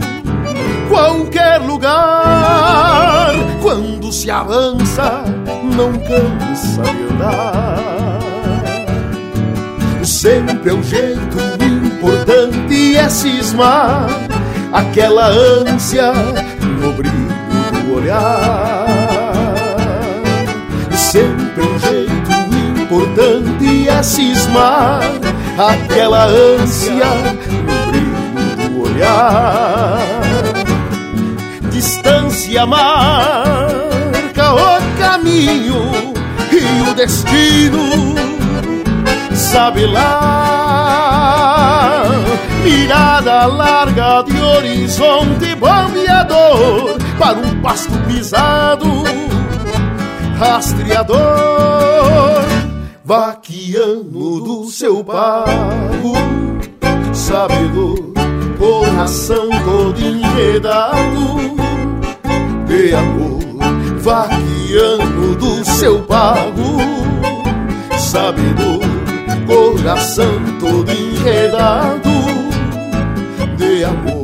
qualquer 0.89 1.57
lugar, 1.59 3.33
quando 3.61 4.11
se 4.11 4.29
avança, 4.29 5.23
não 5.75 5.93
cansa 5.93 6.83
de 6.83 7.13
andar. 7.13 8.19
Sempre 10.03 10.69
é 10.69 10.73
um 10.73 10.83
jeito 10.83 11.37
importante 11.63 12.97
é 12.97 13.09
cismar 13.09 14.07
aquela 14.73 15.27
ânsia 15.27 16.11
no 16.81 16.93
brilho 16.93 17.30
olhar. 17.93 18.85
Sempre 20.95 21.63
um 21.63 21.79
jeito 21.79 22.31
importante 22.81 23.89
é 23.89 24.03
cismar 24.03 25.01
aquela 25.57 26.25
ânsia 26.25 27.05
no 27.51 27.91
brilho 27.91 28.69
do 28.69 28.83
olhar. 28.83 29.99
Distância 31.71 32.65
marca 32.65 34.53
o 34.53 34.81
caminho 34.97 36.13
e 36.51 36.89
o 36.89 36.93
destino 36.93 38.15
sabe 39.33 39.85
lá. 39.85 41.01
Mirada 42.63 43.47
larga 43.47 44.23
de 44.23 44.39
horizonte 44.39 45.55
bombeador 45.55 47.00
para 47.21 47.37
um 47.37 47.61
pasto 47.61 47.93
pisado, 48.07 48.87
rastreador, 50.39 51.19
vaqueano 53.05 54.41
do 54.41 54.65
seu 54.65 55.03
pago, 55.03 56.13
sabedor, 57.13 58.11
coração 58.57 59.49
todo 59.63 60.01
enredado 60.01 61.51
de 62.65 62.95
amor, 62.95 63.39
vaqueano 63.99 65.35
do 65.35 65.63
seu 65.63 66.01
pago, 66.01 66.77
sabedor 67.99 68.81
coração 69.45 70.41
todo 70.59 70.89
enredado 70.91 72.09
de 73.57 73.83
amor. 73.83 74.20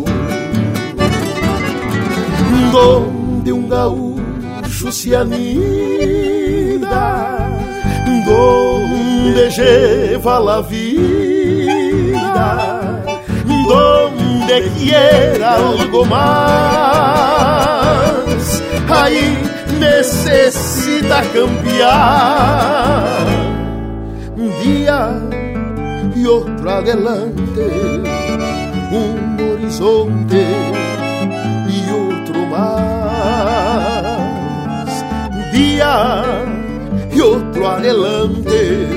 Donde 2.71 3.51
um 3.51 3.67
gaúcho 3.67 4.91
se 4.91 5.15
anida, 5.15 5.49
donde 8.25 9.49
lleva 9.49 10.39
la 10.39 10.61
vida, 10.61 11.33
donde 13.67 14.71
quiera 14.77 15.55
algo 15.55 16.05
más, 16.05 17.33
aí 18.89 19.37
necessita 19.79 21.23
cambiar. 21.33 23.25
Un 24.35 24.51
día 24.63 24.99
y 26.15 26.25
otro 26.25 26.69
adelante, 26.69 27.65
un 28.91 29.37
horizonte 29.39 30.86
más. 32.57 34.07
Día 35.51 36.23
y 37.11 37.19
otro 37.19 37.69
adelante, 37.69 38.87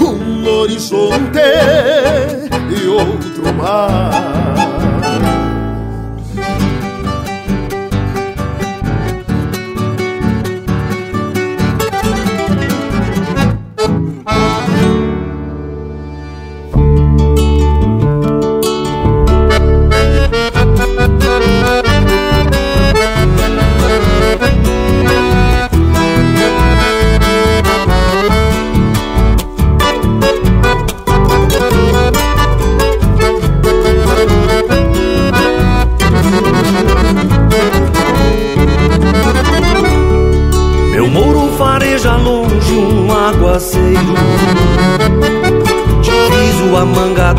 un 0.00 0.46
horizonte 0.46 1.48
y 2.70 2.86
otro 2.86 3.52
más. 3.54 4.59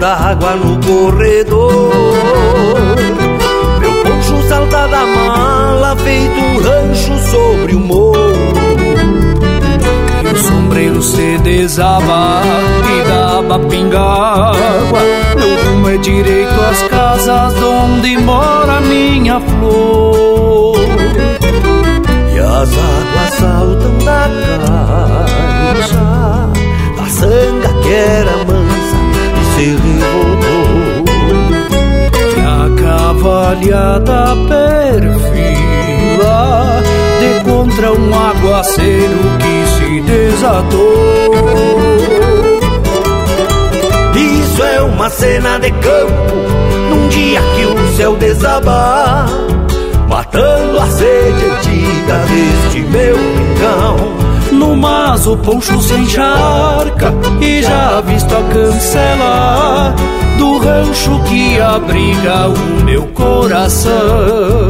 D'água 0.02 0.56
no 0.56 0.80
corredor. 0.80 1.92
Meu 3.80 3.94
poncho 4.04 4.42
salta 4.50 4.88
da 4.88 5.06
mala 5.06 5.96
feito 5.98 6.42
rancho 6.64 7.18
sobre 7.30 7.76
o 7.76 7.80
morro. 7.80 8.32
E 10.24 10.34
o 10.34 10.38
sombreiro 10.38 11.02
se 11.04 11.38
desaba 11.40 12.42
e 12.90 13.04
dá 13.08 13.60
pinga 13.70 14.00
água 14.00 15.02
Meu 15.36 15.66
rumo 15.66 15.90
é 15.90 15.98
direito 15.98 16.62
às 16.72 16.82
casas 16.84 17.54
onde 17.62 18.18
mora 18.18 18.82
minha 18.82 19.40
flor. 19.40 20.78
E 22.34 22.40
as 22.40 22.70
águas 22.74 23.34
saltam 23.40 23.98
da 24.00 24.30
caixa 25.76 26.52
Da 26.98 27.06
sanga 27.06 27.74
que 27.84 27.94
era 27.94 28.38
mansa. 28.46 28.71
e 28.71 28.71
se 29.62 29.68
revoltou 29.68 31.06
E 32.36 32.40
a 32.42 32.68
cavalhada 32.82 34.36
perfila 34.50 35.62
De 37.20 37.30
contra 37.44 37.94
um 37.94 38.12
aguaceiro 38.14 39.20
que 39.40 39.56
se 39.78 40.02
desatou 40.02 41.32
Isso 44.16 44.64
é 44.64 44.82
uma 44.82 45.10
cena 45.10 45.60
de 45.60 45.72
campo 45.72 46.36
Num 46.90 47.08
dia 47.10 47.42
que 47.56 47.66
o 47.66 47.96
céu 47.96 48.16
desabar 48.16 49.30
Matando 50.08 50.80
a 50.80 50.88
sede 50.88 51.46
antiga 51.46 52.18
deste 52.28 52.80
meu 52.90 53.16
rincão 53.16 54.21
No 54.52 54.76
mas 54.76 55.26
o 55.28 55.38
poncho 55.38 55.82
se 55.82 55.94
encharca 55.94 57.14
E 57.40 57.62
já 57.62 58.02
visto 58.02 58.36
a 58.36 58.44
cancela 58.54 59.96
Do 60.38 60.58
rancho 60.58 61.20
que 61.24 61.60
abriga 61.60 62.48
o 62.48 62.84
meu 62.84 63.04
coração 63.08 64.70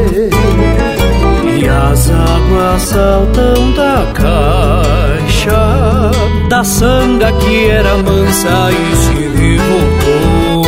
as 2.01 2.09
águas 2.09 2.81
saltam 2.81 3.71
da 3.73 4.07
caixa 4.13 6.11
Da 6.49 6.63
sanga 6.63 7.31
que 7.33 7.69
era 7.69 7.95
mansa 7.97 8.71
e 8.71 8.95
se 8.95 9.13
revoltou. 9.37 10.65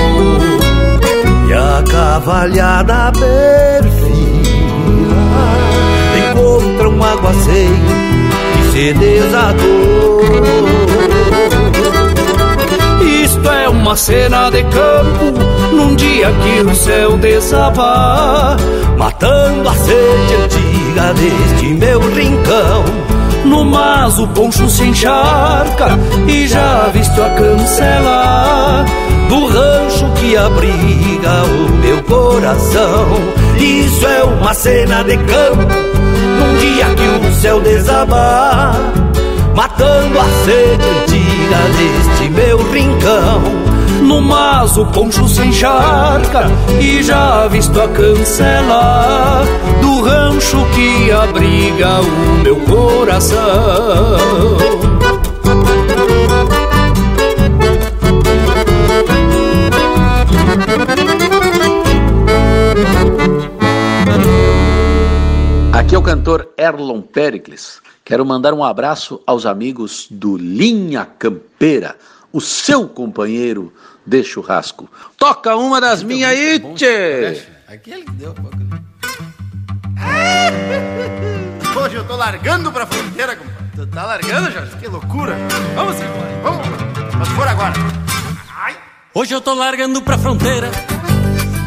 E 1.50 1.54
a 1.54 1.84
cavalhada 1.90 3.12
perfila 3.12 4.04
Encontra 6.30 6.90
um 6.90 7.04
aguaceiro 7.04 7.74
que 8.54 8.72
se 8.72 8.94
desatou 8.94 10.22
Isto 13.24 13.50
é 13.50 13.70
uma 13.70 13.96
cena 13.96 14.50
de 14.52 14.64
campo 14.64 15.34
Num 15.72 15.96
dia 15.96 16.32
que 16.32 16.62
o 16.62 16.76
céu 16.76 17.18
desabar 17.18 18.58
Matando 18.98 19.68
a 19.70 19.74
sede 19.74 20.63
antiga 20.94 21.14
deste 21.14 21.74
meu 21.74 22.00
rincão. 22.14 22.84
No 23.46 23.66
mas 23.66 24.18
o 24.20 24.28
poncho 24.28 24.70
se 24.70 24.86
encharca 24.86 26.00
E 26.26 26.48
já 26.48 26.88
visto 26.94 27.22
a 27.22 27.30
cancela 27.32 28.86
Do 29.28 29.48
rancho 29.48 30.10
que 30.16 30.38
abriga 30.38 31.44
o 31.44 31.72
meu 31.74 32.02
coração. 32.04 33.10
Isso 33.60 34.08
é 34.08 34.24
uma 34.24 34.54
cena 34.54 35.04
de 35.04 35.18
campo 35.18 35.74
Num 36.40 36.58
dia 36.58 36.86
que 36.96 37.28
o 37.28 37.34
céu 37.34 37.60
desabar 37.60 38.76
Matando 39.54 40.20
a 40.20 40.46
sede 40.46 40.90
antiga 41.02 41.58
deste 41.78 42.30
meu 42.30 42.72
rincão 42.72 43.73
no 44.04 44.22
mas 44.22 44.78
o 44.78 44.86
poncho 44.86 45.28
se 45.28 45.42
encharca 45.42 46.46
E 46.80 47.02
já 47.02 47.48
visto 47.48 47.80
a 47.82 47.88
cancela 47.88 49.44
Do 49.82 50.02
rancho 50.02 50.58
que 50.76 51.12
abriga 51.12 52.02
o 52.02 52.44
meu 52.44 52.60
coração 52.62 54.18
Aqui 65.72 65.96
é 65.96 65.98
o 65.98 66.02
cantor 66.02 66.50
Erlon 66.58 67.02
Pericles. 67.02 67.82
Quero 68.06 68.26
mandar 68.26 68.54
um 68.54 68.64
abraço 68.64 69.22
aos 69.26 69.46
amigos 69.46 70.08
do 70.10 70.38
Linha 70.38 71.06
Campeira, 71.06 71.96
o 72.32 72.40
seu 72.42 72.88
companheiro 72.88 73.72
de 74.06 74.24
churrasco. 74.24 74.88
Toca 75.18 75.56
uma 75.56 75.80
das 75.82 76.04
minhas 76.04 76.30
aí, 76.32 76.60
tchê! 76.76 77.42
Aquele 77.68 78.04
que 78.04 78.12
deu 78.12 78.34
pouco. 78.34 78.58
Hoje 81.76 81.96
eu 81.96 82.04
tô 82.06 82.16
largando 82.16 82.72
pra 82.72 82.86
fronteira, 82.86 83.36
compadre. 83.36 83.54
Tu 83.76 83.88
tá 83.88 84.04
largando, 84.06 84.52
Jorge? 84.52 84.76
Que 84.78 84.88
loucura. 84.88 85.36
Vamos 85.76 85.96
embora, 85.96 86.40
vamos. 86.44 86.68
Mas 87.18 87.28
for 87.30 87.48
agora. 87.48 87.74
Ai. 88.56 88.76
Hoje 89.16 89.34
eu 89.34 89.42
tô 89.42 89.54
largando 89.56 90.00
pra 90.02 90.18
fronteira. 90.18 90.70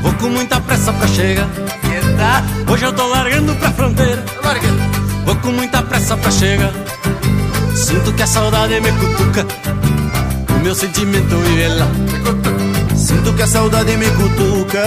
Vou 0.02 0.12
com 0.14 0.28
muita 0.28 0.60
pressa 0.60 0.92
pra 0.92 1.06
chegar. 1.08 1.46
Eita. 1.92 2.44
Hoje 2.72 2.84
eu 2.84 2.92
tô 2.92 3.06
largando 3.08 3.54
pra 3.56 3.70
fronteira. 3.72 4.22
Tô 4.22 4.46
largando. 4.46 4.78
Vou 5.24 5.34
com 5.36 5.48
muita 5.48 5.82
pressa 5.82 6.16
pra 6.16 6.30
chegar. 6.30 6.70
Sinto 7.74 8.12
que 8.12 8.22
a 8.22 8.26
saudade 8.26 8.80
me 8.80 8.92
cutuca. 8.92 9.44
Meu 10.66 10.74
sentimento 10.74 11.36
vive 11.36 11.68
lá. 11.68 11.86
Sinto 12.96 13.32
que 13.34 13.42
a 13.44 13.46
saudade 13.46 13.96
me 13.96 14.06
cutuca. 14.06 14.82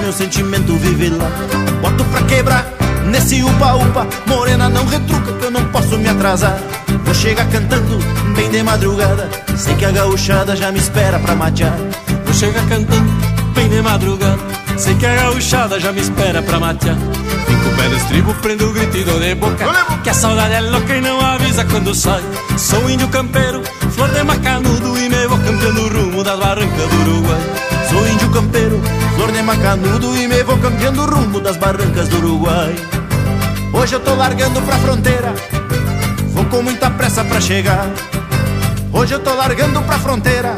Meu 0.00 0.12
sentimento 0.12 0.76
vive 0.76 1.08
lá. 1.08 1.28
Boto 1.82 2.04
pra 2.04 2.22
quebrar 2.22 2.72
nesse 3.10 3.42
upa-upa. 3.42 4.06
Morena, 4.28 4.68
não 4.68 4.86
retruca 4.86 5.32
que 5.32 5.44
eu 5.44 5.50
não 5.50 5.64
posso 5.72 5.98
me 5.98 6.08
atrasar. 6.08 6.56
Vou 7.04 7.12
chegar 7.12 7.48
cantando 7.48 7.98
bem 8.36 8.48
de 8.48 8.62
madrugada. 8.62 9.28
Sei 9.56 9.74
que 9.74 9.84
a 9.84 9.90
gauchada 9.90 10.54
já 10.54 10.70
me 10.70 10.78
espera 10.78 11.18
pra 11.18 11.34
matear. 11.34 11.76
Vou 12.24 12.32
chegar 12.32 12.64
cantando 12.68 13.12
bem 13.56 13.68
de 13.68 13.82
madrugada. 13.82 14.38
Sei 14.76 14.94
que 14.94 15.04
a 15.04 15.16
gauchada 15.16 15.80
já 15.80 15.90
me 15.90 16.00
espera 16.00 16.40
pra 16.42 16.60
matear. 16.60 16.96
Pé 17.86 17.90
no 17.90 17.96
estribo, 17.98 18.34
prendo 18.42 18.68
o 18.68 18.72
grito 18.72 18.96
e 18.96 19.04
dou 19.04 19.20
de 19.20 19.32
boca. 19.36 19.64
Que 20.02 20.10
a 20.10 20.14
saudade 20.14 20.54
é 20.54 20.60
louca 20.60 20.96
e 20.96 21.00
não 21.00 21.20
avisa 21.20 21.64
quando 21.66 21.94
sai. 21.94 22.20
Sou 22.58 22.90
índio 22.90 23.06
campeiro, 23.06 23.62
flor 23.92 24.10
de 24.10 24.24
macanudo 24.24 24.98
e 24.98 25.08
me 25.08 25.26
vou 25.28 25.38
campeando 25.38 25.82
o 25.82 25.88
rumo 25.88 26.24
das 26.24 26.36
barrancas 26.36 26.88
do 26.88 27.00
Uruguai. 27.02 27.40
Sou 27.88 28.08
índio 28.08 28.28
campeiro, 28.30 28.82
flor 29.14 29.30
de 29.30 29.40
macanudo 29.40 30.16
e 30.16 30.26
me 30.26 30.42
vou 30.42 30.58
campeando 30.58 31.00
o 31.00 31.06
rumo 31.06 31.40
das 31.40 31.56
barrancas 31.58 32.08
do 32.08 32.16
Uruguai. 32.16 32.74
Hoje 33.72 33.94
eu 33.94 34.00
tô 34.00 34.16
largando 34.16 34.60
pra 34.62 34.78
fronteira, 34.78 35.34
vou 36.30 36.44
com 36.46 36.62
muita 36.62 36.90
pressa 36.90 37.22
pra 37.22 37.40
chegar. 37.40 37.88
Hoje 38.92 39.14
eu 39.14 39.20
tô 39.20 39.32
largando 39.32 39.80
pra 39.82 39.96
fronteira, 40.00 40.56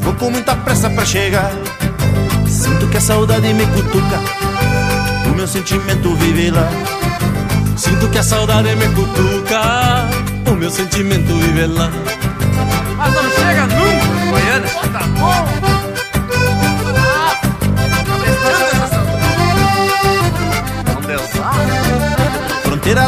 vou 0.00 0.14
com 0.14 0.30
muita 0.30 0.56
pressa 0.56 0.88
pra 0.88 1.04
chegar. 1.04 1.52
Sinto 2.48 2.86
que 2.88 2.96
a 2.96 3.00
saudade 3.02 3.52
me 3.52 3.66
cutuca, 3.66 4.18
meu 5.42 5.48
sentimento 5.48 6.14
vive 6.14 6.52
lá. 6.52 6.68
Sinto 7.76 8.08
que 8.10 8.18
a 8.18 8.22
saudade 8.22 8.76
me 8.76 8.86
cutuca, 8.94 10.08
o 10.46 10.54
meu 10.54 10.70
sentimento 10.70 11.34
vive 11.34 11.66
lá. 11.66 11.90
Mas 12.96 13.12
não 13.12 13.28
chega 13.28 13.66
nunca, 13.66 14.30
Goiânia. 14.30 14.70
Tá 14.92 15.00
bom. 15.18 15.72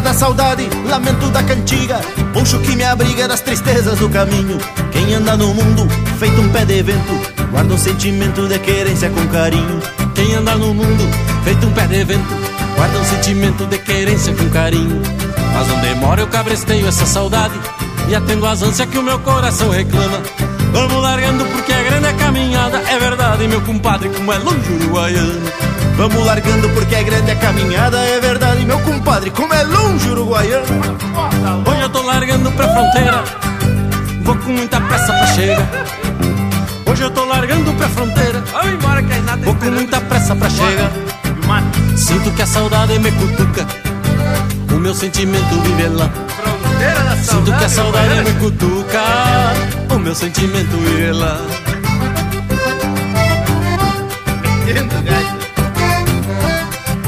da 0.02 0.12
saudade, 0.12 0.68
lamento 0.88 1.28
da 1.30 1.42
cantiga, 1.42 2.00
poncho 2.32 2.58
que 2.60 2.74
me 2.74 2.82
abriga 2.84 3.28
das 3.28 3.42
tristezas 3.42 3.98
do 3.98 4.08
caminho. 4.08 4.58
Quem 4.90 5.14
anda 5.14 5.36
no 5.36 5.54
mundo, 5.54 5.86
feito 6.18 6.40
um 6.40 6.48
pé 6.48 6.64
de 6.64 6.82
vento, 6.82 7.12
guarda 7.52 7.74
um 7.74 7.78
sentimento 7.78 8.48
de 8.48 8.58
querência 8.58 9.08
com 9.10 9.26
carinho. 9.28 10.03
Quem 10.24 10.36
anda 10.36 10.54
no 10.54 10.72
mundo, 10.72 11.06
feito 11.44 11.66
um 11.66 11.72
pé 11.72 11.86
de 11.86 12.02
vento, 12.02 12.34
guarda 12.76 12.98
um 12.98 13.04
sentimento 13.04 13.66
de 13.66 13.76
querência 13.76 14.34
com 14.34 14.48
carinho. 14.48 15.02
Mas 15.52 15.68
não 15.68 15.78
demora, 15.80 16.22
eu 16.22 16.26
cabresteio 16.26 16.88
essa 16.88 17.04
saudade, 17.04 17.52
e 18.08 18.14
atendo 18.14 18.46
as 18.46 18.62
ânsias 18.62 18.88
que 18.88 18.96
o 18.96 19.02
meu 19.02 19.18
coração 19.18 19.68
reclama. 19.68 20.22
Vamos 20.72 21.02
largando 21.02 21.44
porque 21.44 21.74
é 21.74 21.84
grande 21.84 22.06
a 22.06 22.14
caminhada, 22.14 22.78
é 22.88 22.98
verdade, 22.98 23.46
meu 23.46 23.60
compadre, 23.60 24.08
como 24.08 24.32
é 24.32 24.38
longe 24.38 24.72
Uruguaiano. 24.72 25.42
Vamos 25.98 26.24
largando 26.24 26.70
porque 26.70 26.94
é 26.94 27.02
grande 27.02 27.30
a 27.30 27.36
caminhada, 27.36 27.98
é 27.98 28.18
verdade, 28.18 28.64
meu 28.64 28.80
compadre, 28.80 29.30
como 29.30 29.52
é 29.52 29.62
longe 29.62 30.08
Uruguaiano. 30.08 30.64
Hoje 31.70 31.80
eu 31.82 31.90
tô 31.90 32.00
largando 32.00 32.50
pra 32.52 32.66
fronteira, 32.66 33.24
vou 34.22 34.34
com 34.36 34.52
muita 34.52 34.80
pressa 34.80 35.12
pra 35.12 35.26
chegar. 35.26 36.03
Hoje 36.94 37.02
eu 37.02 37.10
tô 37.10 37.24
largando 37.24 37.74
pra 37.74 37.88
fronteira, 37.88 38.40
vamos 38.52 38.74
embora 38.74 39.02
que 39.02 39.12
ainda 39.12 39.36
vou 39.38 39.52
com 39.56 39.64
muita 39.64 40.00
pressa 40.00 40.36
pra 40.36 40.48
chegar. 40.48 40.92
Sinto 41.96 42.30
que 42.30 42.42
a 42.42 42.46
saudade 42.46 42.96
me 43.00 43.10
cutuca, 43.10 43.66
o 44.72 44.74
meu 44.78 44.94
sentimento 44.94 45.60
vive 45.62 45.88
lá. 45.88 46.08
Sinto 47.20 47.52
que 47.52 47.64
a 47.64 47.68
saudade 47.68 48.22
me 48.22 48.32
cutuca, 48.34 49.02
o 49.92 49.98
meu 49.98 50.14
sentimento 50.14 50.76
vive 50.76 51.10
lá. 51.10 51.40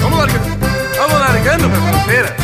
Vamos 0.00 0.18
largando, 0.18 0.48
vamos 0.98 1.20
largando 1.20 1.70
pra 1.70 1.80
fronteira. 1.80 2.36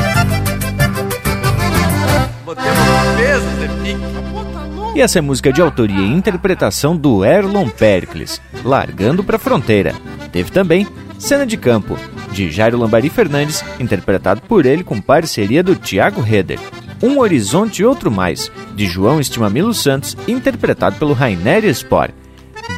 Botemos 2.45 2.79
peso 3.17 3.47
de 3.59 3.69
pique. 3.83 4.13
E 4.95 5.01
essa 5.01 5.19
é 5.19 5.23
música 5.23 5.51
de 5.51 5.63
autoria 5.63 6.01
e 6.01 6.13
interpretação 6.13 6.95
do 6.95 7.25
Erlon 7.25 7.69
Pericles, 7.69 8.43
Largando 8.63 9.25
pra 9.25 9.39
Fronteira. 9.39 9.95
Teve 10.31 10.51
também 10.51 10.87
Cena 11.19 11.47
de 11.47 11.57
Campo, 11.57 11.99
de 12.31 12.51
Jairo 12.51 12.77
Lambari 12.77 13.09
Fernandes, 13.09 13.65
interpretado 13.81 14.43
por 14.43 14.67
ele 14.67 14.85
com 14.85 15.01
parceria 15.01 15.63
do 15.63 15.75
Tiago 15.75 16.21
Reder. 16.21 16.59
Um 17.03 17.21
Horizonte 17.21 17.81
e 17.81 17.85
Outro 17.87 18.11
Mais, 18.11 18.53
de 18.75 18.87
João 18.87 19.19
Estimamilo 19.19 19.73
Santos, 19.73 20.15
interpretado 20.29 20.97
pelo 20.97 21.15
Rainer 21.15 21.65
Spor. 21.75 22.11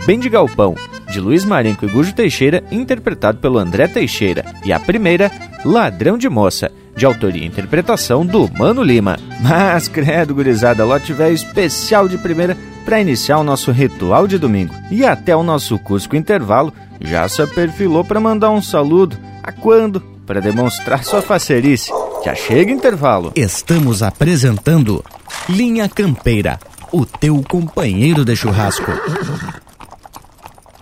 Bem 0.06 0.18
de 0.20 0.28
Galpão, 0.28 0.76
de 1.10 1.20
Luiz 1.20 1.44
Marenco 1.44 1.84
e 1.84 1.88
Gujo 1.88 2.14
Teixeira, 2.14 2.62
interpretado 2.70 3.38
pelo 3.38 3.58
André 3.58 3.88
Teixeira. 3.88 4.44
E 4.64 4.72
a 4.72 4.78
primeira, 4.78 5.32
Ladrão 5.64 6.16
de 6.16 6.28
Moça, 6.28 6.70
de 6.96 7.04
autoria 7.06 7.42
e 7.42 7.46
interpretação 7.46 8.24
do 8.24 8.50
Mano 8.52 8.82
Lima. 8.82 9.16
Mas, 9.40 9.88
credo, 9.88 10.34
gurizada, 10.34 10.84
lote 10.84 11.12
velho 11.12 11.34
especial 11.34 12.08
de 12.08 12.18
primeira 12.18 12.56
para 12.84 13.00
iniciar 13.00 13.38
o 13.38 13.44
nosso 13.44 13.72
ritual 13.72 14.26
de 14.26 14.38
domingo. 14.38 14.74
E 14.90 15.04
até 15.04 15.34
o 15.34 15.42
nosso 15.42 15.78
Cusco 15.78 16.16
Intervalo 16.16 16.72
já 17.00 17.28
se 17.28 17.44
perfilou 17.48 18.04
para 18.04 18.20
mandar 18.20 18.50
um 18.50 18.62
saludo. 18.62 19.16
A 19.42 19.52
quando? 19.52 20.00
Para 20.26 20.40
demonstrar 20.40 21.04
sua 21.04 21.20
facerice. 21.20 21.90
Já 22.24 22.34
chega 22.34 22.72
intervalo. 22.72 23.32
Estamos 23.34 24.02
apresentando 24.02 25.04
Linha 25.48 25.88
Campeira, 25.88 26.58
o 26.90 27.04
teu 27.04 27.42
companheiro 27.46 28.24
de 28.24 28.34
churrasco. 28.34 28.90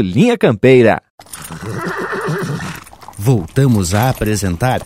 Linha 0.00 0.36
Campeira. 0.36 1.02
Voltamos 3.18 3.94
a 3.94 4.10
apresentar 4.10 4.82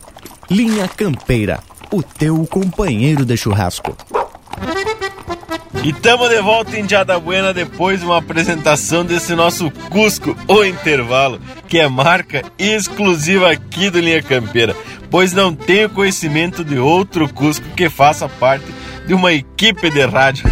Linha 0.51 0.87
Campeira, 0.89 1.61
o 1.91 2.03
teu 2.03 2.47
companheiro 2.47 3.25
de 3.25 3.37
churrasco. 3.37 3.97
E 5.85 5.93
tamo 5.93 6.29
de 6.29 6.41
volta 6.41 6.77
em 6.77 6.85
Diada 6.85 7.19
Buena 7.19 7.55
depois 7.55 8.01
de 8.01 8.07
uma 8.07 8.19
apresentação 8.19 9.05
desse 9.05 9.35
nosso 9.35 9.71
Cusco, 9.91 10.37
o 10.47 10.65
intervalo, 10.65 11.41
que 11.69 11.79
é 11.79 11.89
marca 11.89 12.43
exclusiva 12.59 13.51
aqui 13.51 13.89
do 13.89 14.01
Linha 14.01 14.23
Campeira, 14.23 14.77
pois 15.11 15.33
não 15.33 15.55
tenho 15.55 15.89
conhecimento 15.89 16.65
de 16.65 16.79
outro 16.79 17.33
Cusco 17.33 17.67
que 17.77 17.89
faça 17.89 18.29
parte 18.29 18.67
de 19.07 19.15
uma 19.15 19.33
equipe 19.33 19.89
de 19.91 20.05
rádio. 20.05 20.45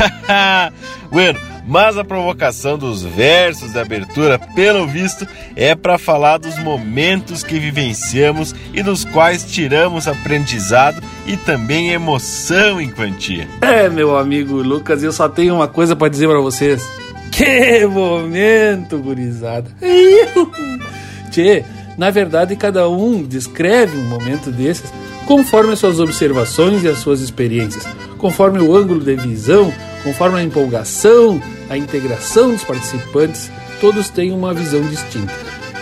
bueno, 1.11 1.39
mas 1.67 1.99
a 1.99 2.05
provocação 2.05 2.79
dos 2.79 3.03
versos 3.03 3.73
da 3.73 3.83
abertura, 3.83 4.39
pelo 4.55 4.87
visto, 4.87 5.27
é 5.57 5.75
para 5.75 5.99
falar 5.99 6.39
dos 6.39 6.59
momentos 6.59 7.43
que 7.43 7.59
vivenciamos 7.59 8.55
e 8.73 8.83
dos 8.83 9.05
quais 9.05 9.45
tiramos 9.45 10.07
aprendizado 10.07 11.03
e 11.27 11.37
também 11.37 11.91
emoção 11.91 12.81
em 12.81 12.89
quantia. 12.89 13.49
É, 13.61 13.89
meu 13.89 14.17
amigo 14.17 14.63
Lucas, 14.63 15.03
eu 15.03 15.13
só 15.13 15.29
tenho 15.29 15.55
uma 15.55 15.67
coisa 15.67 15.97
para 15.97 16.09
dizer 16.09 16.29
para 16.29 16.41
vocês. 16.41 16.89
Que 17.33 17.85
momento, 17.87 18.99
gurizada. 18.99 19.69
Tchê, 21.31 21.65
na 21.99 22.11
verdade, 22.11 22.55
cada 22.57 22.89
um 22.89 23.23
descreve 23.23 23.99
um 23.99 24.09
momento 24.09 24.51
desses 24.51 24.93
conforme 25.27 25.73
as 25.73 25.81
suas 25.81 25.99
observações 25.99 26.85
e 26.85 26.89
as 26.89 26.99
suas 26.99 27.21
experiências, 27.21 27.87
conforme 28.17 28.61
o 28.61 28.77
ângulo 28.77 29.01
de 29.01 29.17
visão, 29.17 29.73
conforme 30.07 30.39
a 30.39 30.43
empolgação, 30.45 31.43
a 31.69 31.77
integração 31.77 32.53
dos 32.53 32.63
participantes, 32.63 33.51
todos 33.81 34.09
têm 34.09 34.31
uma 34.31 34.55
visão 34.55 34.81
distinta. 34.83 35.35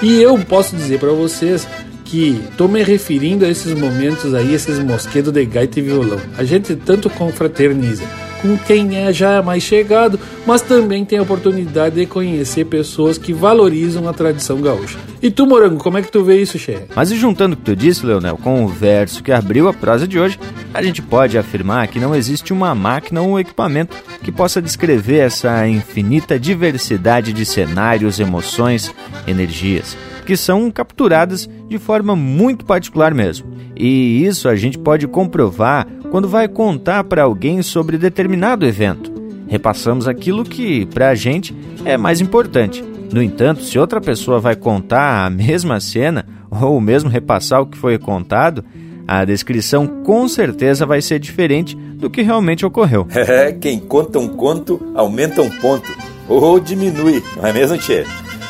E 0.02 0.14
eu 0.22 0.38
posso 0.38 0.74
dizer 0.74 0.98
para 0.98 1.12
vocês 1.12 1.68
que 2.06 2.42
estou 2.50 2.66
me 2.66 2.82
referindo 2.82 3.44
a 3.44 3.50
esses 3.50 3.78
momentos 3.78 4.32
aí, 4.32 4.54
esses 4.54 4.78
mosquedos 4.78 5.30
de 5.30 5.44
gaita 5.44 5.78
e 5.78 5.82
violão. 5.82 6.18
A 6.38 6.44
gente 6.44 6.74
tanto 6.74 7.10
confraterniza 7.10 8.02
com 8.40 8.56
quem 8.56 8.96
é 8.96 9.12
já 9.12 9.42
mais 9.42 9.62
chegado, 9.62 10.18
mas 10.46 10.62
também 10.62 11.04
tem 11.04 11.18
a 11.18 11.22
oportunidade 11.22 11.96
de 11.96 12.06
conhecer 12.06 12.64
pessoas 12.64 13.18
que 13.18 13.34
valorizam 13.34 14.08
a 14.08 14.12
tradição 14.14 14.58
gaúcha. 14.58 14.98
E 15.24 15.30
tu, 15.30 15.46
Morango, 15.46 15.82
como 15.82 15.96
é 15.96 16.02
que 16.02 16.12
tu 16.12 16.22
vê 16.22 16.42
isso, 16.42 16.58
Xé? 16.58 16.84
Mas 16.94 17.10
e 17.10 17.16
juntando 17.16 17.54
o 17.54 17.56
que 17.56 17.62
tu 17.62 17.74
disse, 17.74 18.04
Leonel, 18.04 18.36
com 18.36 18.62
o 18.62 18.68
verso 18.68 19.22
que 19.22 19.32
abriu 19.32 19.66
a 19.70 19.72
prosa 19.72 20.06
de 20.06 20.20
hoje, 20.20 20.38
a 20.74 20.82
gente 20.82 21.00
pode 21.00 21.38
afirmar 21.38 21.88
que 21.88 21.98
não 21.98 22.14
existe 22.14 22.52
uma 22.52 22.74
máquina 22.74 23.22
ou 23.22 23.30
um 23.30 23.38
equipamento 23.38 23.96
que 24.22 24.30
possa 24.30 24.60
descrever 24.60 25.20
essa 25.20 25.66
infinita 25.66 26.38
diversidade 26.38 27.32
de 27.32 27.46
cenários, 27.46 28.20
emoções, 28.20 28.94
energias, 29.26 29.96
que 30.26 30.36
são 30.36 30.70
capturadas 30.70 31.48
de 31.70 31.78
forma 31.78 32.14
muito 32.14 32.66
particular 32.66 33.14
mesmo. 33.14 33.46
E 33.74 34.26
isso 34.26 34.46
a 34.46 34.54
gente 34.54 34.76
pode 34.76 35.08
comprovar 35.08 35.86
quando 36.10 36.28
vai 36.28 36.46
contar 36.48 37.02
para 37.02 37.22
alguém 37.22 37.62
sobre 37.62 37.96
determinado 37.96 38.66
evento. 38.66 39.10
Repassamos 39.48 40.06
aquilo 40.06 40.44
que, 40.44 40.84
para 40.84 41.08
a 41.08 41.14
gente, 41.14 41.56
é 41.82 41.96
mais 41.96 42.20
importante. 42.20 42.84
No 43.12 43.22
entanto, 43.22 43.62
se 43.62 43.78
outra 43.78 44.00
pessoa 44.00 44.40
vai 44.40 44.56
contar 44.56 45.24
a 45.24 45.30
mesma 45.30 45.80
cena 45.80 46.26
ou 46.50 46.80
mesmo 46.80 47.08
repassar 47.10 47.60
o 47.60 47.66
que 47.66 47.76
foi 47.76 47.98
contado, 47.98 48.64
a 49.06 49.24
descrição 49.24 49.86
com 50.02 50.26
certeza 50.26 50.86
vai 50.86 51.02
ser 51.02 51.18
diferente 51.18 51.76
do 51.76 52.10
que 52.10 52.22
realmente 52.22 52.66
ocorreu. 52.66 53.06
É, 53.14 53.52
quem 53.52 53.78
conta 53.78 54.18
um 54.18 54.28
conto 54.28 54.80
aumenta 54.94 55.42
um 55.42 55.50
ponto 55.50 55.90
ou 56.28 56.58
diminui, 56.60 57.22
não 57.36 57.46
é 57.46 57.52
mesmo, 57.52 57.78
Tchê? 57.78 58.04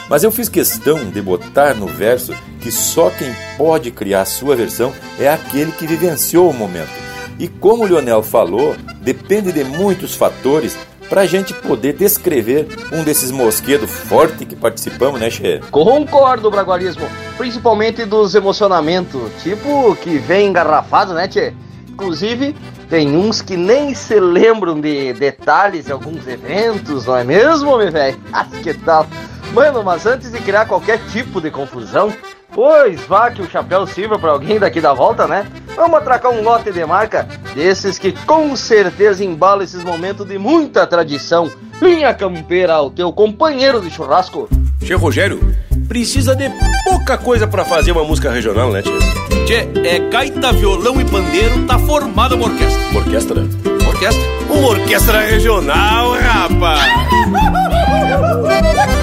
Mas 0.08 0.22
eu 0.22 0.30
fiz 0.30 0.48
questão 0.48 1.10
de 1.10 1.20
botar 1.22 1.74
no 1.74 1.86
verso 1.86 2.34
que 2.60 2.70
só 2.70 3.10
quem 3.10 3.28
pode 3.56 3.90
criar 3.90 4.22
a 4.22 4.26
sua 4.26 4.54
versão 4.54 4.92
é 5.18 5.28
aquele 5.28 5.72
que 5.72 5.86
vivenciou 5.86 6.50
o 6.50 6.54
momento. 6.54 6.90
E 7.38 7.48
como 7.48 7.84
o 7.84 7.86
Lionel 7.86 8.22
falou, 8.22 8.76
depende 9.00 9.50
de 9.52 9.64
muitos 9.64 10.14
fatores 10.14 10.76
para 11.08 11.22
a 11.22 11.26
gente 11.26 11.52
poder 11.54 11.94
descrever 11.94 12.68
um 12.92 13.04
desses 13.04 13.30
mosquedos 13.30 13.90
forte 13.90 14.44
que 14.44 14.56
participamos, 14.56 15.20
né, 15.20 15.30
Che? 15.30 15.60
Concordo, 15.70 16.50
Bragualismo. 16.50 17.06
Principalmente 17.36 18.04
dos 18.04 18.34
emocionamentos, 18.34 19.30
tipo 19.42 19.94
que 19.96 20.18
vem 20.18 20.48
engarrafado, 20.48 21.14
né, 21.14 21.28
Tchê? 21.28 21.52
Inclusive, 21.88 22.56
tem 22.88 23.16
uns 23.16 23.40
que 23.40 23.56
nem 23.56 23.94
se 23.94 24.18
lembram 24.18 24.80
de 24.80 25.12
detalhes 25.12 25.86
de 25.86 25.92
alguns 25.92 26.26
eventos, 26.26 27.06
não 27.06 27.16
é 27.16 27.24
mesmo, 27.24 27.76
meu 27.76 27.90
velho? 27.90 28.18
Ah, 28.32 28.46
que 28.62 28.74
tal? 28.74 29.06
Mano, 29.54 29.84
mas 29.84 30.04
antes 30.04 30.32
de 30.32 30.38
criar 30.40 30.66
qualquer 30.66 30.98
tipo 31.12 31.40
de 31.40 31.48
confusão, 31.48 32.12
pois 32.52 33.00
vá 33.02 33.30
que 33.30 33.40
o 33.40 33.48
chapéu 33.48 33.86
sirva 33.86 34.18
para 34.18 34.32
alguém 34.32 34.58
daqui 34.58 34.80
da 34.80 34.92
volta, 34.92 35.28
né? 35.28 35.46
Vamos 35.76 35.96
atracar 35.98 36.32
um 36.32 36.42
lote 36.42 36.72
de 36.72 36.84
marca 36.84 37.28
desses 37.54 37.96
que 37.96 38.10
com 38.10 38.56
certeza 38.56 39.24
embala 39.24 39.62
esses 39.62 39.84
momentos 39.84 40.26
de 40.26 40.38
muita 40.38 40.84
tradição. 40.88 41.48
Linha 41.80 42.12
Campeira, 42.12 42.82
o 42.82 42.90
teu 42.90 43.12
companheiro 43.12 43.80
de 43.80 43.90
churrasco. 43.90 44.48
Tchê 44.80 44.94
Rogério, 44.94 45.40
precisa 45.86 46.34
de 46.34 46.50
pouca 46.84 47.16
coisa 47.16 47.46
para 47.46 47.64
fazer 47.64 47.92
uma 47.92 48.02
música 48.02 48.32
regional, 48.32 48.72
né, 48.72 48.82
tchê? 48.82 48.90
Tchê, 49.46 49.68
é 49.88 50.00
gaita, 50.10 50.52
violão 50.52 51.00
e 51.00 51.04
pandeiro, 51.04 51.64
tá 51.64 51.78
formada 51.78 52.34
uma 52.34 52.46
orquestra. 52.46 52.88
Uma 52.90 53.00
orquestra? 53.00 53.40
Uma 53.40 53.88
orquestra? 53.88 54.22
Uma 54.50 54.68
orquestra 54.68 55.20
regional, 55.20 56.12
rapaz! 56.14 56.80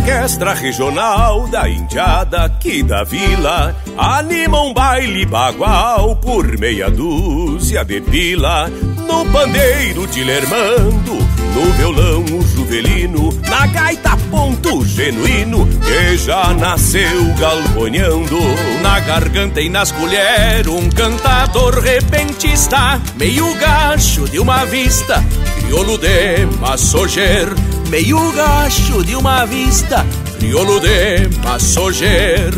orquestra 0.00 0.54
regional 0.54 1.46
da 1.48 1.68
indiada 1.68 2.44
aqui 2.44 2.82
da 2.82 3.04
vila 3.04 3.76
Anima 3.98 4.62
um 4.62 4.72
baile 4.72 5.26
bagual 5.26 6.16
por 6.16 6.58
meia 6.58 6.90
dúzia 6.90 7.84
de 7.84 8.00
pila 8.00 8.70
No 9.06 9.26
pandeiro 9.26 10.06
de 10.06 10.24
Lermando, 10.24 11.14
no 11.54 11.72
violão 11.76 12.24
o 12.24 12.42
juvelino 12.42 13.30
Na 13.48 13.66
gaita 13.66 14.16
ponto 14.30 14.84
genuíno 14.86 15.66
que 15.66 16.16
já 16.16 16.54
nasceu 16.54 17.34
galponhando 17.38 18.38
Na 18.82 19.00
garganta 19.00 19.60
e 19.60 19.68
nas 19.68 19.92
colheres 19.92 20.66
um 20.66 20.88
cantador 20.88 21.78
repentista 21.78 23.00
Meio 23.16 23.54
gacho 23.56 24.26
de 24.28 24.38
uma 24.38 24.64
vista, 24.64 25.22
crioulo 25.58 25.98
de 25.98 26.46
massoger 26.58 27.48
meio 27.90 28.30
gacho 28.32 29.04
de 29.04 29.16
uma 29.16 29.44
vista, 29.44 30.06
crioulo 30.38 30.78
de 30.78 31.28
massoger. 31.42 32.52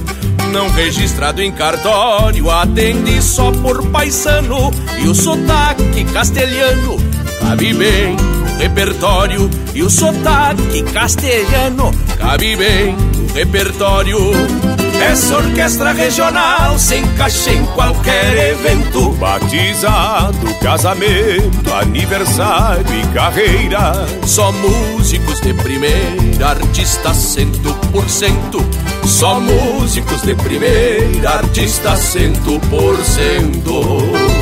Não 0.52 0.68
registrado 0.68 1.40
em 1.40 1.50
cartório, 1.50 2.50
atende 2.50 3.22
só 3.22 3.50
por 3.50 3.86
paisano 3.88 4.70
e 5.02 5.08
o 5.08 5.14
sotaque 5.14 6.04
castelhano 6.12 6.98
cabe 7.40 7.72
bem 7.72 8.14
no 8.14 8.58
repertório. 8.58 9.48
E 9.74 9.82
o 9.82 9.88
sotaque 9.88 10.82
castelhano 10.92 11.90
cabe 12.18 12.54
bem 12.54 12.94
no 12.94 13.32
repertório. 13.32 14.18
Essa 15.10 15.36
orquestra 15.36 15.92
regional 15.92 16.78
se 16.78 16.96
encaixa 16.96 17.50
em 17.50 17.64
qualquer 17.66 18.52
evento. 18.52 19.10
Batizado, 19.14 20.54
casamento, 20.60 21.72
aniversário 21.74 22.84
e 22.94 23.14
carreira. 23.14 24.06
Só 24.24 24.52
músicos 24.52 25.40
de 25.40 25.52
primeira, 25.54 26.50
artistas 26.50 27.16
cento 27.16 27.74
por 27.90 28.08
cento. 28.08 28.64
Só 29.04 29.40
músicos 29.40 30.22
de 30.22 30.34
primeira, 30.36 31.30
artistas 31.30 31.98
cento 31.98 32.60
por 32.70 32.96
cento 33.04 34.41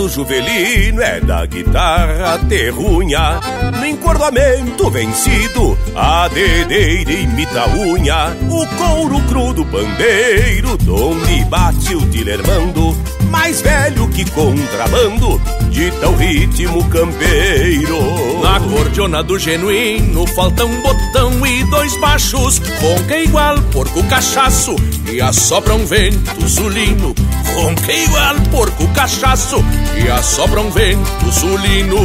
do 0.00 0.08
Juvelino 0.08 1.02
é 1.02 1.20
da 1.20 1.44
guitarra 1.44 2.38
terrunha. 2.48 3.38
No 3.78 3.84
encordoamento 3.86 4.90
vencido 4.90 5.76
A 5.94 6.26
dedeira 6.28 7.12
imita 7.12 7.60
a 7.60 7.68
unha. 7.68 8.34
O 8.48 8.66
couro 8.78 9.20
cru 9.28 9.52
do 9.52 9.64
pandeiro 9.66 10.78
Donde 10.78 11.44
bate 11.44 11.94
o 11.94 12.00
dilermando 12.06 12.96
Mais 13.28 13.60
velho 13.60 14.08
que 14.08 14.24
contrabando 14.30 15.38
Dita 15.68 16.08
o 16.08 16.16
ritmo 16.16 16.82
campeiro. 16.88 17.98
Na 18.42 18.58
cordiona 18.58 19.22
do 19.22 19.38
genuíno 19.38 20.26
Falta 20.28 20.64
um 20.64 20.80
botão 20.80 21.46
e 21.46 21.62
dois 21.64 21.94
baixos. 22.00 22.58
Ronca 22.80 23.18
igual 23.18 23.60
porco 23.70 24.02
cachaço 24.04 24.74
E 25.12 25.20
assopra 25.20 25.74
um 25.74 25.84
vento 25.84 26.48
sulino 26.48 27.14
Ronca 27.54 27.92
igual 27.92 28.36
porco 28.50 28.86
cachaço 28.88 29.64
E 29.94 30.08
assopra 30.10 30.60
um 30.60 30.70
vento 30.70 31.32
sulino. 31.32 31.98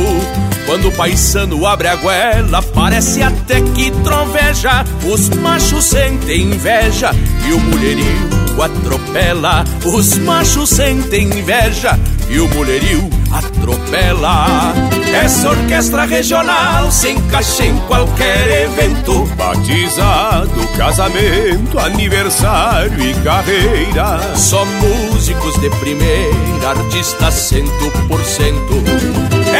Quando 0.66 0.88
o 0.88 0.92
paisano 0.92 1.66
abre 1.66 1.88
a 1.88 1.96
goela 1.96 2.62
Parece 2.62 3.22
até 3.22 3.62
que 3.62 3.92
troveja. 4.04 4.84
Os 5.06 5.30
machos 5.30 5.86
sentem 5.86 6.42
inveja 6.44 7.12
E 7.48 7.54
o 7.54 7.60
mulherio 7.60 8.46
atropela. 8.62 9.66
Os 9.84 10.18
machos 10.18 10.70
sentem 10.70 11.26
inveja 11.26 12.00
E 12.28 12.40
o 12.40 12.48
mulherio 12.50 13.10
atropela. 13.32 14.74
Essa 15.14 15.50
orquestra 15.50 16.06
regional 16.06 16.92
se 16.92 17.12
encaixa 17.12 17.66
em 17.66 17.78
qualquer 17.88 18.64
evento. 18.64 19.26
Batizado, 19.38 20.68
casamento, 20.78 21.80
aniversário 21.80 23.00
e 23.00 23.14
carreira. 23.16 24.20
Só 24.36 24.66
músicos 24.66 25.60
de 25.62 25.70
primeira, 25.70 26.70
artistas 26.70 27.34
cento 27.34 27.92
por 28.08 28.24
cento. 28.24 28.84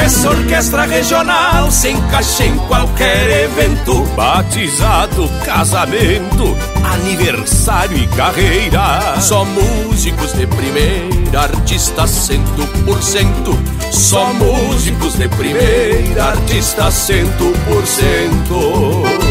Essa 0.04 0.30
orquestra 0.30 0.86
regional 0.86 1.72
se 1.72 1.90
encaixa 1.90 2.46
em 2.46 2.58
qualquer 2.68 3.46
evento. 3.46 4.04
Batizado, 4.16 5.30
casamento, 5.46 6.58
aniversário 6.84 7.98
e 7.98 8.08
carreira. 8.08 9.16
Só 9.22 9.46
músicos 9.46 10.34
de 10.34 10.46
primeira, 10.48 11.25
artistas 11.36 12.10
cento 12.10 12.68
por 12.86 13.02
cento. 13.02 13.58
Só 13.92 14.34
músicos 14.34 15.18
de 15.18 15.28
primeira, 15.30 16.30
artistas 16.30 16.94
cento 16.94 17.52
por 17.68 17.86
cento 17.86 19.25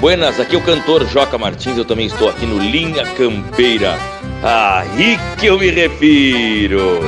Buenas, 0.00 0.40
aqui 0.40 0.56
é 0.56 0.58
o 0.58 0.62
cantor 0.62 1.06
Joca 1.06 1.36
Martins, 1.36 1.76
eu 1.76 1.84
também 1.84 2.06
estou 2.06 2.30
aqui 2.30 2.46
no 2.46 2.58
Linha 2.58 3.04
Campeira. 3.04 3.98
Aí 4.42 5.18
que 5.38 5.46
eu 5.46 5.58
me 5.58 5.70
refiro. 5.70 7.00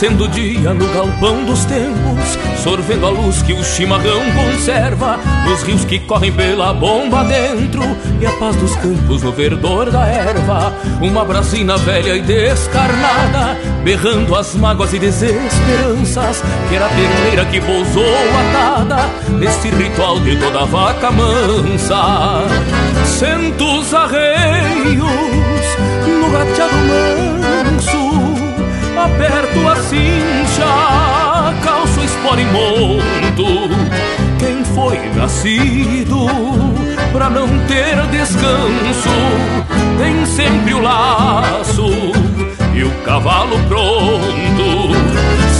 Acendo 0.00 0.24
o 0.24 0.28
dia 0.28 0.72
no 0.72 0.88
galpão 0.94 1.44
dos 1.44 1.66
tempos, 1.66 2.38
sorvendo 2.64 3.04
a 3.04 3.10
luz 3.10 3.42
que 3.42 3.52
o 3.52 3.62
chimarrão 3.62 4.22
conserva, 4.32 5.18
nos 5.44 5.62
rios 5.62 5.84
que 5.84 5.98
correm 5.98 6.32
pela 6.32 6.72
bomba 6.72 7.22
dentro, 7.22 7.82
e 8.18 8.24
a 8.24 8.32
paz 8.38 8.56
dos 8.56 8.74
campos 8.76 9.22
no 9.22 9.30
verdor 9.30 9.90
da 9.90 10.06
erva. 10.06 10.72
Uma 11.02 11.22
brasina 11.22 11.76
velha 11.76 12.16
e 12.16 12.22
descarnada, 12.22 13.58
berrando 13.84 14.34
as 14.34 14.54
mágoas 14.54 14.94
e 14.94 14.98
desesperanças, 14.98 16.42
que 16.70 16.76
era 16.76 16.86
a 16.86 16.88
terneira 16.88 17.44
que 17.44 17.60
pousou 17.60 18.02
atada, 18.48 19.10
neste 19.38 19.68
ritual 19.68 20.18
de 20.20 20.34
toda 20.36 20.64
vaca 20.64 21.10
mansa. 21.10 22.40
Centos 23.04 23.92
arreios 23.92 24.96
no 26.06 26.30
gateado 26.30 26.74
manso 26.74 27.19
aperto 29.00 29.68
a 29.68 29.76
cincha, 29.76 31.54
calço 31.64 32.04
esporimondo. 32.04 33.70
Quem 34.38 34.64
foi 34.64 34.98
nascido 35.14 36.26
pra 37.12 37.30
não 37.30 37.48
ter 37.66 37.96
descanso, 38.08 39.10
tem 39.98 40.24
sempre 40.26 40.74
o 40.74 40.82
laço 40.82 41.86
e 42.74 42.84
o 42.84 42.90
cavalo 43.04 43.58
pronto. 43.68 44.90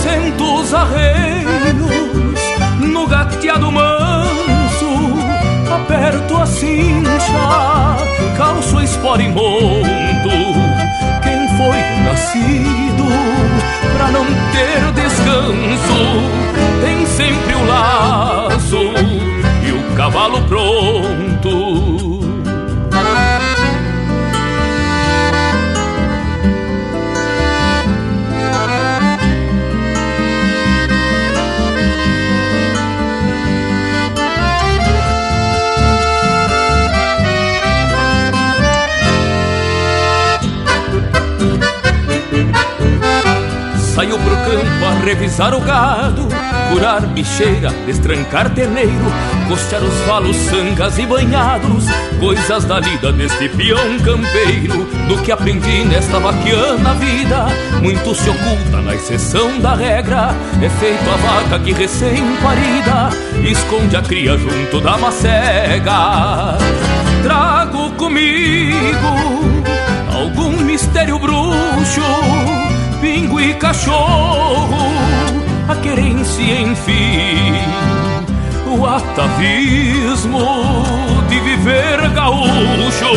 Sento 0.03 0.61
os 0.61 0.75
arreios 0.75 1.51
no 2.81 3.07
gateado 3.07 3.71
manso, 3.71 4.91
aperto 5.73 6.37
a 6.37 6.47
cincha, 6.47 7.97
calço 8.37 8.81
esporimondo 8.81 9.91
foi 11.61 11.79
nascido 12.05 13.05
pra 13.95 14.11
não 14.11 14.25
ter 14.25 14.93
descanso, 14.93 16.01
tem 16.81 17.05
sempre 17.05 17.55
o 17.55 17.67
laço 17.67 18.79
e 19.67 19.73
o 19.73 19.95
cavalo 19.95 20.41
pronto. 20.45 21.70
Revisar 45.01 45.55
o 45.55 45.61
gado, 45.61 46.29
curar 46.71 47.01
bicheira, 47.07 47.71
destrancar 47.87 48.51
terneiro, 48.51 49.13
costear 49.49 49.83
os 49.83 49.95
valos, 50.07 50.37
sangas 50.37 50.99
e 50.99 51.07
banhados, 51.07 51.87
coisas 52.19 52.65
da 52.65 52.79
lida 52.79 53.13
deste 53.13 53.49
peão 53.49 53.99
campeiro. 53.99 54.85
Do 55.09 55.21
que 55.23 55.33
aprendi 55.33 55.85
nesta 55.85 56.19
vaquiana 56.19 56.95
vida, 56.95 57.47
muito 57.83 58.15
se 58.15 58.31
oculta 58.31 58.81
na 58.83 58.95
exceção 58.95 59.59
da 59.59 59.75
regra. 59.75 60.35
É 60.63 60.69
feito 60.69 61.11
a 61.11 61.17
vaca 61.17 61.59
que 61.59 61.73
recém-parida 61.73 63.11
esconde 63.49 63.97
a 63.97 64.03
cria 64.03 64.37
junto 64.39 64.81
da 64.81 64.97
macega. 64.99 66.59
Trago 67.23 67.91
comigo 67.93 69.51
algum 70.13 70.53
mistério 70.63 71.19
bruxo 71.19 72.70
pingo 73.01 73.41
e 73.41 73.55
cachorro, 73.55 74.93
a 75.69 75.75
querência, 75.77 76.61
enfim, 76.61 77.55
o 78.67 78.87
atavismo 78.87 80.85
de 81.29 81.41
viver 81.41 82.11
gaúcho, 82.11 83.13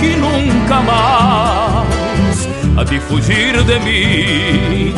que 0.00 0.16
nunca 0.16 0.80
mais 0.80 2.48
há 2.76 2.84
de 2.84 3.00
fugir 3.00 3.62
de 3.64 3.78
mim. 3.80 4.94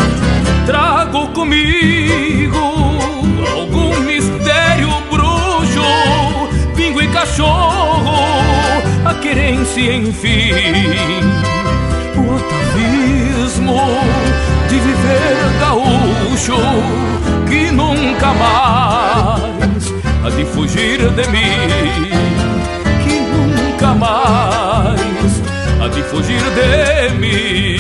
Trago 0.67 1.29
comigo 1.29 2.59
algum 3.55 3.99
mistério 4.01 4.91
bruxo, 5.11 5.83
pingo 6.75 7.01
e 7.01 7.09
cachorro, 7.09 8.27
a 9.05 9.15
querência, 9.15 9.95
enfim, 9.95 10.53
de 14.69 14.79
viver 14.79 15.37
gaúcho 15.61 16.57
que 17.49 17.71
nunca 17.73 18.33
mais 18.35 19.95
há 20.25 20.31
de 20.31 20.45
fugir 20.45 20.99
de 21.11 21.29
mim, 21.29 22.11
que 23.05 23.21
nunca 23.21 23.95
mais 23.95 25.43
há 25.83 25.89
de 25.89 26.03
fugir 26.05 26.43
de 26.43 27.15
mim. 27.17 27.77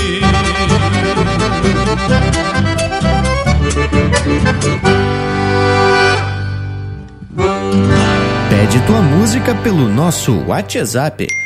Pede 8.48 8.80
tua 8.86 9.00
música 9.00 9.54
pelo 9.54 9.88
nosso 9.88 10.44
WhatsApp 10.46 11.45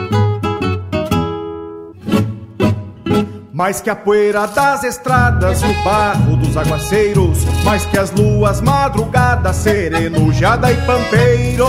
Mais 3.61 3.79
que 3.79 3.91
a 3.91 3.95
poeira 3.95 4.47
das 4.47 4.83
estradas 4.83 5.61
o 5.61 5.83
barro 5.83 6.35
dos 6.35 6.57
aguaceiros, 6.57 7.45
mais 7.63 7.85
que 7.85 7.95
as 7.95 8.09
luas 8.09 8.59
madrugadas, 8.59 9.55
sereno, 9.57 10.33
jada 10.33 10.71
e 10.71 10.77
pampeiro. 10.77 11.67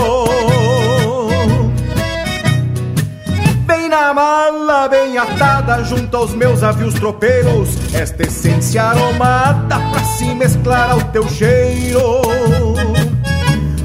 Bem 3.67 3.87
na 3.87 4.11
mala, 4.11 4.87
bem 4.87 5.19
atada, 5.19 5.83
junto 5.83 6.17
aos 6.17 6.33
meus 6.33 6.63
avios 6.63 6.95
tropeiros, 6.95 7.77
esta 7.93 8.23
essência 8.23 8.81
aromada 8.81 9.79
pra 9.91 10.03
se 10.03 10.33
mesclar 10.33 10.93
ao 10.93 11.01
teu 11.11 11.29
cheiro. 11.29 12.23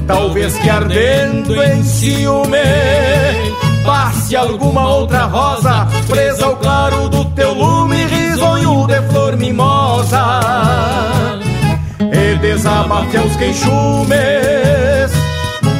Talvez 0.07 0.57
que 0.57 0.67
ardendo 0.67 1.61
em 1.61 1.83
ciúme 1.83 3.68
passe 3.89 4.35
alguma 4.35 4.87
outra 4.87 5.25
rosa 5.25 5.87
presa 6.07 6.45
ao 6.45 6.55
claro 6.57 7.09
do 7.09 7.25
teu 7.31 7.55
lume, 7.55 8.05
risonho 8.05 8.85
de 8.85 9.01
flor 9.09 9.35
mimosa. 9.35 10.39
E 11.99 12.37
desabafe 12.37 13.17
aos 13.17 13.35
queixumes, 13.35 15.11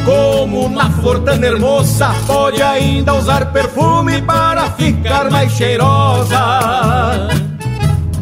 como 0.05 0.67
na 0.69 0.89
flor 0.89 1.19
tão 1.19 1.35
hermosa, 1.35 2.09
pode 2.25 2.63
ainda 2.63 3.13
usar 3.13 3.53
perfume 3.53 4.19
para 4.23 4.71
ficar 4.71 5.29
mais 5.29 5.51
cheirosa. 5.51 7.29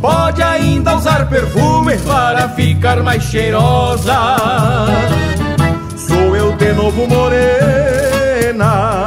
Pode 0.02 0.44
ainda 0.44 0.98
usar 0.98 1.30
perfume 1.30 1.98
para 2.00 2.50
ficar 2.50 3.02
mais 3.02 3.24
cheirosa. 3.24 4.36
Sou 5.96 6.36
eu 6.36 6.52
de 6.58 6.74
novo 6.74 7.08
morena. 7.08 9.07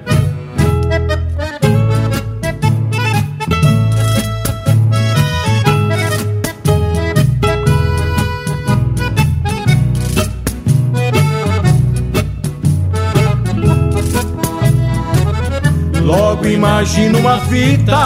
imagino 16.61 17.17
uma 17.17 17.39
fita. 17.39 17.97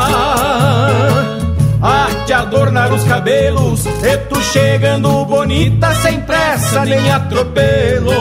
A 1.82 2.08
te 2.26 2.32
adornar 2.34 2.92
os 2.92 3.04
cabelos 3.04 3.86
E 3.86 4.18
tu 4.30 4.42
chegando 4.42 5.24
bonita 5.26 5.94
sem 5.96 6.22
pressa 6.22 6.86
nem 6.86 7.12
atropelos. 7.12 8.16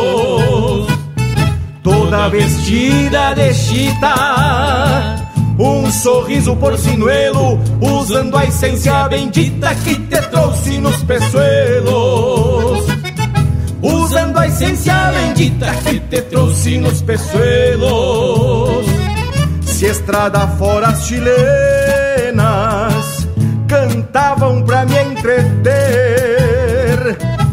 Toda 1.82 2.28
vestida 2.28 3.32
de 3.34 3.54
chita 3.54 4.14
Um 5.58 5.90
sorriso 5.90 6.56
porcinuelo 6.56 7.60
Usando 7.80 8.36
a 8.36 8.44
essência 8.44 9.08
bendita 9.08 9.74
que 9.76 9.94
te 9.94 10.20
trouxe 10.30 10.78
nos 10.78 11.02
peçoelos. 11.04 12.84
Usando 13.80 14.38
a 14.38 14.48
essência 14.48 15.12
bendita 15.12 15.72
que 15.84 16.00
te 16.00 16.22
trouxe 16.22 16.78
nos 16.78 17.00
peçoelos 17.02 18.93
Se 19.84 19.90
estrada 19.90 20.40
fora 20.56 20.86
as 20.86 21.06
chilenas 21.06 21.28
cantavam 23.68 24.62
pra 24.62 24.86
me 24.86 24.98
entreter. 24.98 25.74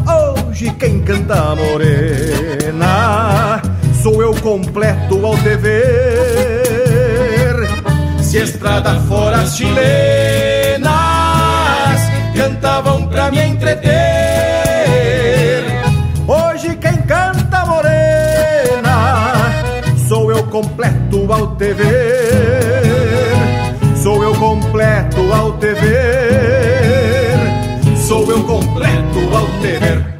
Hoje 0.08 0.70
quem 0.78 1.02
canta 1.02 1.54
morena 1.54 3.60
sou 4.02 4.22
eu 4.22 4.32
com 4.36 4.62
completo 4.62 5.26
ao 5.26 5.36
te 5.36 5.56
ver. 5.56 7.68
Se 8.22 8.38
estrada 8.38 8.98
fora 9.00 9.42
as 9.42 9.54
chilenas 9.54 10.88
cantavam 12.34 13.08
pra 13.08 13.30
me 13.30 13.42
entreter. 13.42 13.92
Hoje 16.26 16.76
quem 16.76 16.96
canta 17.02 17.66
morena 17.66 19.50
sou 20.08 20.30
eu 20.30 20.42
completo 20.44 21.30
ao 21.30 21.48
te 21.56 21.74
ver. 21.74 22.21
Sou 24.02 24.20
eu 24.20 24.34
completo 24.34 25.32
ao 25.32 25.52
te 25.58 25.74
ver. 25.74 27.38
Sou 27.96 28.28
eu 28.28 28.42
completo 28.42 29.20
ao 29.32 29.46
te 29.60 29.78
ver. 29.78 30.11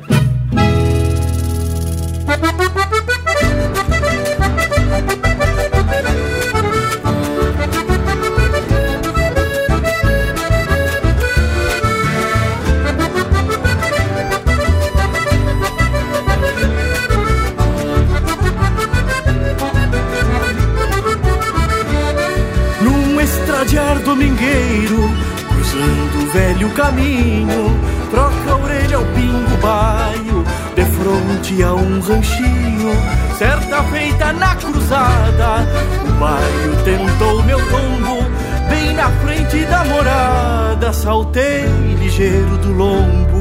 Caminho, 26.73 27.79
troca 28.11 28.51
a 28.51 28.57
orelha 28.57 28.97
ao 28.97 29.05
pingo 29.07 29.57
baio, 29.61 30.45
de 30.75 30.85
fronte 30.85 31.63
a 31.63 31.75
um 31.75 32.01
ranchinho, 32.01 32.93
certa 33.39 33.83
feita 33.85 34.33
na 34.33 34.55
cruzada, 34.57 35.67
o 36.07 36.13
baio 36.19 36.85
tentou 36.85 37.43
meu 37.45 37.59
tombo, 37.59 38.23
bem 38.69 38.93
na 38.95 39.11
frente 39.23 39.65
da 39.67 39.85
morada, 39.85 40.93
saltei 40.93 41.67
ligeiro 41.99 42.59
do 42.59 42.73
lombo. 42.73 43.32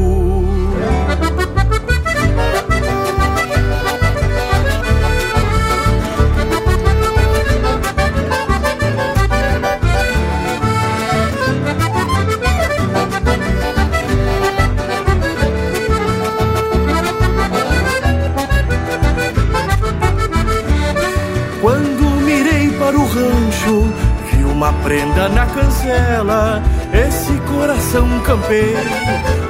Prenda 24.84 25.30
na 25.30 25.46
cancela. 25.46 26.62
Esse 26.94 27.34
coração 27.52 28.08
campeiro 28.22 28.80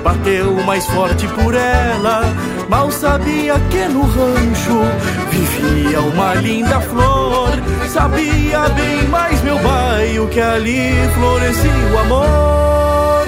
bateu 0.04 0.54
mais 0.64 0.86
forte 0.88 1.28
por 1.30 1.54
ela. 1.54 2.22
Mal 2.70 2.92
sabia 2.92 3.60
que 3.70 3.88
no 3.88 4.04
rancho 4.04 4.82
vivia 5.30 6.02
uma 6.02 6.36
linda 6.36 6.80
flor. 6.82 7.50
Sabia 7.90 8.70
bem 8.70 9.08
mais 9.10 9.42
meu 9.42 9.58
bairro 9.60 10.28
que 10.28 10.40
ali 10.40 10.94
florescia 11.16 11.72
o 11.94 12.00
amor. 12.00 13.28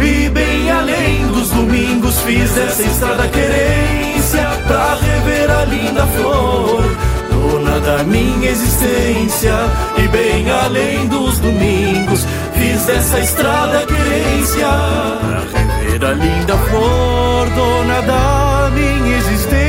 E 0.00 0.28
bem 0.28 0.70
além 0.70 1.26
dos 1.28 1.50
domingos 1.50 2.18
fiz 2.20 2.56
essa 2.58 2.82
estrada 2.82 3.28
querência 3.28 4.46
pra 4.66 4.94
rever 4.96 5.50
a 5.50 5.64
linda 5.64 6.06
flor 6.06 7.13
da 7.80 8.04
minha 8.04 8.50
existência 8.50 9.54
e 9.98 10.08
bem 10.08 10.50
além 10.50 11.06
dos 11.06 11.38
domingos 11.38 12.26
fiz 12.54 12.84
dessa 12.86 13.20
estrada 13.20 13.86
querência 13.86 14.66
para 15.20 15.40
rever 15.40 16.04
a 16.04 16.12
linda 16.12 16.56
flor, 16.56 17.50
dona 17.50 18.02
da 18.02 18.70
minha 18.72 19.16
existência. 19.18 19.63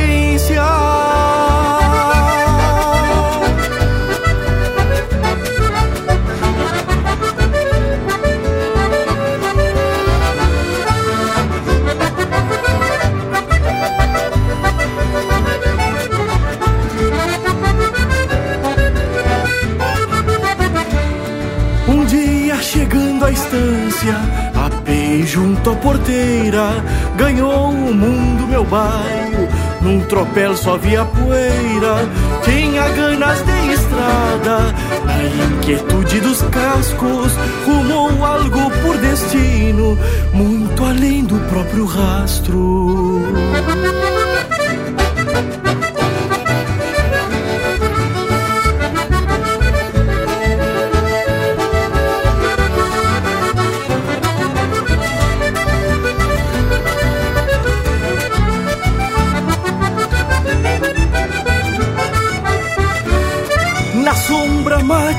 Junto 25.36 25.70
à 25.70 25.76
porteira, 25.76 26.82
ganhou 27.18 27.68
o 27.68 27.94
mundo 27.94 28.48
meu 28.48 28.64
bairro, 28.64 29.46
num 29.82 30.00
tropel 30.06 30.56
só 30.56 30.78
via 30.78 31.04
poeira, 31.04 32.08
tinha 32.42 32.88
ganas 32.88 33.44
de 33.44 33.72
estrada, 33.74 34.74
na 35.04 35.24
inquietude 35.58 36.20
dos 36.20 36.40
cascos, 36.40 37.32
rumou 37.66 38.24
algo 38.24 38.70
por 38.80 38.96
destino, 38.96 39.98
muito 40.32 40.82
além 40.82 41.22
do 41.22 41.38
próprio 41.50 41.84
rastro. 41.84 43.20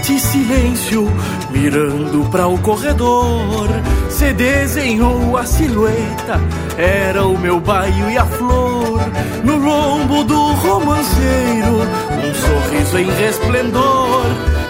Mate 0.07 0.19
silêncio, 0.19 1.11
mirando 1.49 2.29
para 2.31 2.47
o 2.47 2.57
corredor, 2.59 3.67
se 4.09 4.31
desenhou 4.33 5.37
a 5.37 5.45
silhueta, 5.45 6.39
era 6.77 7.25
o 7.25 7.37
meu 7.37 7.59
baio 7.59 8.09
e 8.09 8.17
a 8.17 8.25
flor, 8.25 9.01
no 9.43 9.57
lombo 9.57 10.23
do 10.23 10.53
romanceiro, 10.53 11.81
um 12.23 12.33
sorriso 12.33 12.97
em 12.99 13.11
resplendor, 13.21 14.23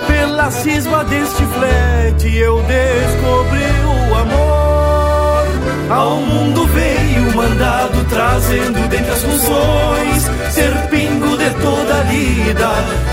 pela 0.07 0.49
cisma 0.49 1.03
deste 1.03 1.43
flete 1.45 2.35
eu 2.35 2.59
descobri 2.63 4.09
o 4.09 4.15
amor. 4.15 4.57
Ao 5.89 6.15
mundo 6.17 6.65
veio 6.67 7.35
mandado 7.35 8.03
trazendo 8.09 8.89
dentre 8.89 9.11
as 9.11 9.21
funções, 9.21 10.23
ser 10.51 10.71
pingo 10.89 11.37
de 11.37 11.49
toda 11.61 11.99
a 11.99 12.03
lida 12.03 13.07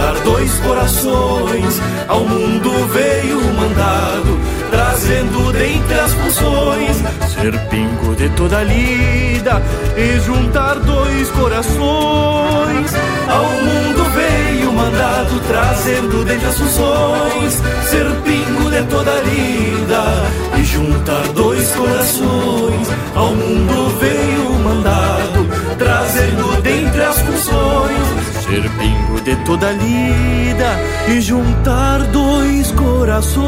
juntar 0.00 0.14
dois 0.24 0.52
corações. 0.60 1.80
Ao 2.08 2.20
mundo 2.20 2.70
veio 2.88 3.40
mandado, 3.54 4.38
trazendo 4.70 5.52
dentre 5.52 6.00
as 6.00 6.12
funções, 6.14 6.96
ser 7.34 7.58
pingo 7.68 8.14
de 8.16 8.28
toda 8.30 8.58
a 8.58 8.64
lida 8.64 9.62
e 9.96 10.20
juntar 10.20 10.76
dois 10.80 11.30
corações. 11.30 12.94
Ao 13.28 13.44
mundo 13.44 14.04
veio 14.14 14.72
mandado, 14.72 15.40
trazendo 15.46 16.24
dentre 16.24 16.48
as 16.48 16.58
funções, 16.58 17.62
ser 17.90 18.06
pingo 18.24 18.70
de 18.70 18.82
toda 18.84 19.10
a 19.10 19.20
lida 19.20 20.02
e 20.58 20.64
juntar 20.64 21.28
dois 21.34 21.70
corações. 21.72 22.88
Ao 23.14 23.34
mundo 23.34 23.98
veio 24.00 24.50
mandado, 24.64 25.76
trazendo 25.78 26.62
dentre 26.62 27.02
as 27.02 27.18
funções 27.20 28.30
ser 28.50 28.68
pingo 28.78 28.99
de 29.22 29.36
toda 29.44 29.70
lida 29.72 30.78
e 31.08 31.20
juntar 31.20 32.02
dois 32.06 32.70
corações. 32.72 33.40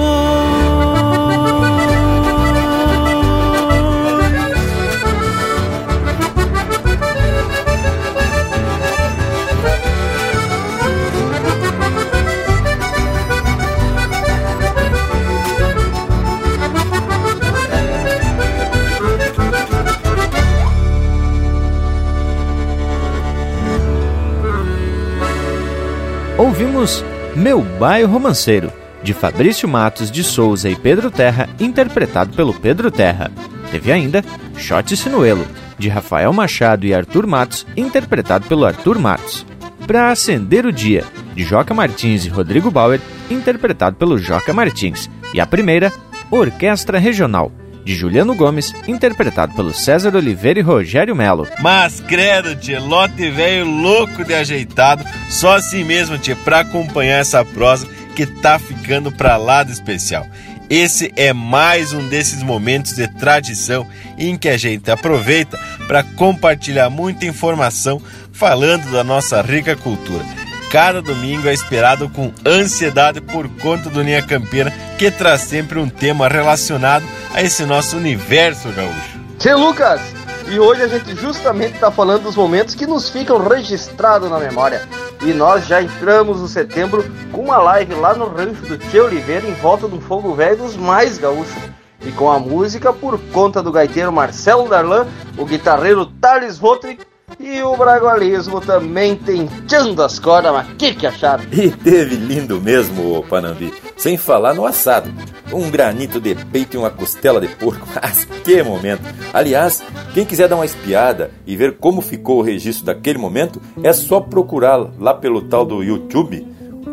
Ouvimos 26.82 27.04
Meu 27.36 27.62
Bairro 27.62 28.12
Romanceiro, 28.12 28.72
de 29.04 29.14
Fabrício 29.14 29.68
Matos 29.68 30.10
de 30.10 30.24
Souza 30.24 30.68
e 30.68 30.74
Pedro 30.74 31.10
Terra, 31.10 31.48
interpretado 31.60 32.34
pelo 32.34 32.52
Pedro 32.52 32.90
Terra. 32.90 33.30
Teve 33.70 33.92
ainda 33.92 34.24
Shot 34.56 34.96
Sinuelo, 34.96 35.46
de 35.78 35.88
Rafael 35.88 36.32
Machado 36.32 36.84
e 36.84 36.92
Arthur 36.92 37.26
Matos, 37.26 37.64
interpretado 37.76 38.46
pelo 38.48 38.64
Arthur 38.64 38.98
Matos. 38.98 39.46
para 39.86 40.10
acender 40.10 40.64
o 40.64 40.72
dia, 40.72 41.04
de 41.34 41.42
Joca 41.44 41.74
Martins 41.74 42.24
e 42.24 42.28
Rodrigo 42.28 42.70
Bauer, 42.70 43.00
interpretado 43.30 43.96
pelo 43.96 44.16
Joca 44.16 44.52
Martins. 44.52 45.10
E 45.34 45.40
a 45.40 45.46
primeira, 45.46 45.92
Orquestra 46.30 46.98
Regional, 46.98 47.50
de 47.84 47.94
Juliano 47.94 48.34
Gomes, 48.34 48.72
interpretado 48.86 49.54
pelo 49.54 49.72
César 49.72 50.14
Oliveira 50.16 50.58
e 50.58 50.62
Rogério 50.62 51.14
Melo. 51.14 51.46
Mas 51.60 52.00
credo, 52.00 52.54
tchê, 52.56 52.78
lote 52.78 53.30
velho 53.30 53.64
louco 53.64 54.24
de 54.24 54.34
ajeitado, 54.34 55.04
só 55.28 55.56
assim 55.56 55.84
mesmo, 55.84 56.18
tchê, 56.18 56.34
pra 56.34 56.60
acompanhar 56.60 57.18
essa 57.18 57.44
prosa 57.44 57.86
que 58.14 58.26
tá 58.26 58.58
ficando 58.58 59.10
pra 59.10 59.36
lá 59.36 59.62
do 59.62 59.72
especial. 59.72 60.26
Esse 60.68 61.12
é 61.16 61.32
mais 61.34 61.92
um 61.92 62.08
desses 62.08 62.42
momentos 62.42 62.94
de 62.94 63.06
tradição 63.06 63.86
em 64.16 64.38
que 64.38 64.48
a 64.48 64.56
gente 64.56 64.90
aproveita 64.90 65.58
para 65.86 66.02
compartilhar 66.02 66.88
muita 66.88 67.26
informação 67.26 68.00
falando 68.32 68.90
da 68.90 69.04
nossa 69.04 69.42
rica 69.42 69.76
cultura. 69.76 70.24
Cada 70.72 71.02
domingo 71.02 71.50
é 71.50 71.52
esperado 71.52 72.08
com 72.08 72.32
ansiedade 72.46 73.20
por 73.20 73.46
conta 73.60 73.90
do 73.90 74.00
Linha 74.00 74.26
Campeira, 74.26 74.72
que 74.98 75.10
traz 75.10 75.42
sempre 75.42 75.78
um 75.78 75.86
tema 75.86 76.26
relacionado 76.28 77.04
a 77.34 77.42
esse 77.42 77.66
nosso 77.66 77.94
universo 77.98 78.70
gaúcho. 78.70 79.20
Tchê 79.38 79.54
Lucas, 79.54 80.00
e 80.48 80.58
hoje 80.58 80.80
a 80.80 80.88
gente 80.88 81.14
justamente 81.14 81.74
está 81.74 81.90
falando 81.90 82.22
dos 82.22 82.36
momentos 82.36 82.74
que 82.74 82.86
nos 82.86 83.10
ficam 83.10 83.46
registrados 83.46 84.30
na 84.30 84.38
memória. 84.38 84.88
E 85.20 85.34
nós 85.34 85.66
já 85.66 85.82
entramos 85.82 86.40
no 86.40 86.48
setembro 86.48 87.04
com 87.30 87.42
uma 87.42 87.58
live 87.58 87.92
lá 87.92 88.14
no 88.14 88.28
rancho 88.28 88.62
do 88.62 88.78
Tio 88.78 89.04
Oliveira 89.04 89.46
em 89.46 89.52
volta 89.52 89.86
do 89.86 90.00
fogo 90.00 90.34
velho 90.34 90.56
dos 90.56 90.74
mais 90.74 91.18
gaúchos. 91.18 91.62
E 92.00 92.10
com 92.12 92.32
a 92.32 92.38
música 92.38 92.94
por 92.94 93.20
conta 93.30 93.62
do 93.62 93.70
gaiteiro 93.70 94.10
Marcelo 94.10 94.66
Darlan, 94.70 95.06
o 95.36 95.44
guitarreiro 95.44 96.06
Thales 96.06 96.58
Rotrick 96.58 97.11
e 97.38 97.62
o 97.62 97.76
bragualismo 97.76 98.60
também 98.60 99.16
tentando 99.16 100.02
as 100.02 100.18
cordas, 100.18 100.52
mas 100.52 100.66
que 100.78 100.94
que 100.94 101.06
acharam? 101.06 101.44
E 101.52 101.70
teve 101.70 102.16
lindo 102.16 102.60
mesmo, 102.60 103.24
Panambi. 103.28 103.72
Sem 103.96 104.16
falar 104.16 104.54
no 104.54 104.66
assado. 104.66 105.12
Um 105.52 105.70
granito 105.70 106.20
de 106.20 106.34
peito 106.34 106.76
e 106.76 106.78
uma 106.78 106.90
costela 106.90 107.40
de 107.40 107.48
porco. 107.48 107.86
Mas 107.94 108.24
que 108.24 108.62
momento! 108.62 109.02
Aliás, 109.34 109.82
quem 110.14 110.24
quiser 110.24 110.48
dar 110.48 110.56
uma 110.56 110.64
espiada 110.64 111.30
e 111.46 111.54
ver 111.54 111.76
como 111.76 112.00
ficou 112.00 112.38
o 112.38 112.42
registro 112.42 112.86
daquele 112.86 113.18
momento, 113.18 113.60
é 113.82 113.92
só 113.92 114.18
procurar 114.18 114.78
lá 114.98 115.12
pelo 115.12 115.42
tal 115.42 115.66
do 115.66 115.82
YouTube 115.82 116.46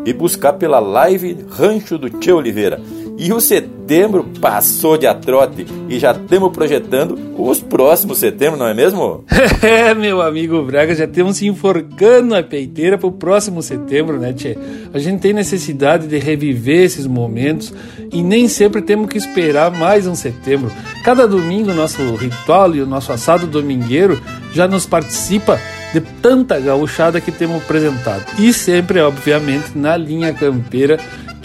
e 0.04 0.12
buscar 0.12 0.54
pela 0.54 0.78
live 0.78 1.46
Rancho 1.50 1.98
do 1.98 2.10
Tio 2.10 2.36
Oliveira. 2.36 2.80
E 3.22 3.34
o 3.34 3.38
setembro 3.38 4.24
passou 4.40 4.96
de 4.96 5.06
atrote 5.06 5.66
e 5.90 5.98
já 5.98 6.12
estamos 6.12 6.50
projetando 6.52 7.18
os 7.36 7.60
próximos 7.60 8.16
setembro, 8.16 8.58
não 8.58 8.66
é 8.66 8.72
mesmo? 8.72 9.26
É, 9.62 9.92
meu 9.92 10.22
amigo 10.22 10.62
Braga, 10.62 10.94
já 10.94 11.06
temos 11.06 11.36
se 11.36 11.46
enforcando 11.46 12.34
a 12.34 12.42
peiteira 12.42 12.96
para 12.96 13.06
o 13.06 13.12
próximo 13.12 13.62
setembro, 13.62 14.18
né, 14.18 14.32
Tchê? 14.32 14.56
A 14.94 14.98
gente 14.98 15.20
tem 15.20 15.34
necessidade 15.34 16.06
de 16.06 16.18
reviver 16.18 16.82
esses 16.82 17.06
momentos 17.06 17.74
e 18.10 18.22
nem 18.22 18.48
sempre 18.48 18.80
temos 18.80 19.10
que 19.10 19.18
esperar 19.18 19.70
mais 19.70 20.06
um 20.06 20.14
setembro. 20.14 20.72
Cada 21.04 21.28
domingo, 21.28 21.74
nosso 21.74 22.14
ritual 22.14 22.74
e 22.74 22.80
o 22.80 22.86
nosso 22.86 23.12
assado 23.12 23.46
domingueiro 23.46 24.18
já 24.54 24.66
nos 24.66 24.86
participa 24.86 25.60
de 25.92 26.00
tanta 26.00 26.58
gauchada 26.58 27.20
que 27.20 27.32
temos 27.32 27.62
apresentado. 27.62 28.24
E 28.38 28.50
sempre, 28.52 29.00
obviamente, 29.00 29.76
na 29.76 29.94
linha 29.96 30.32
campeira 30.32 30.98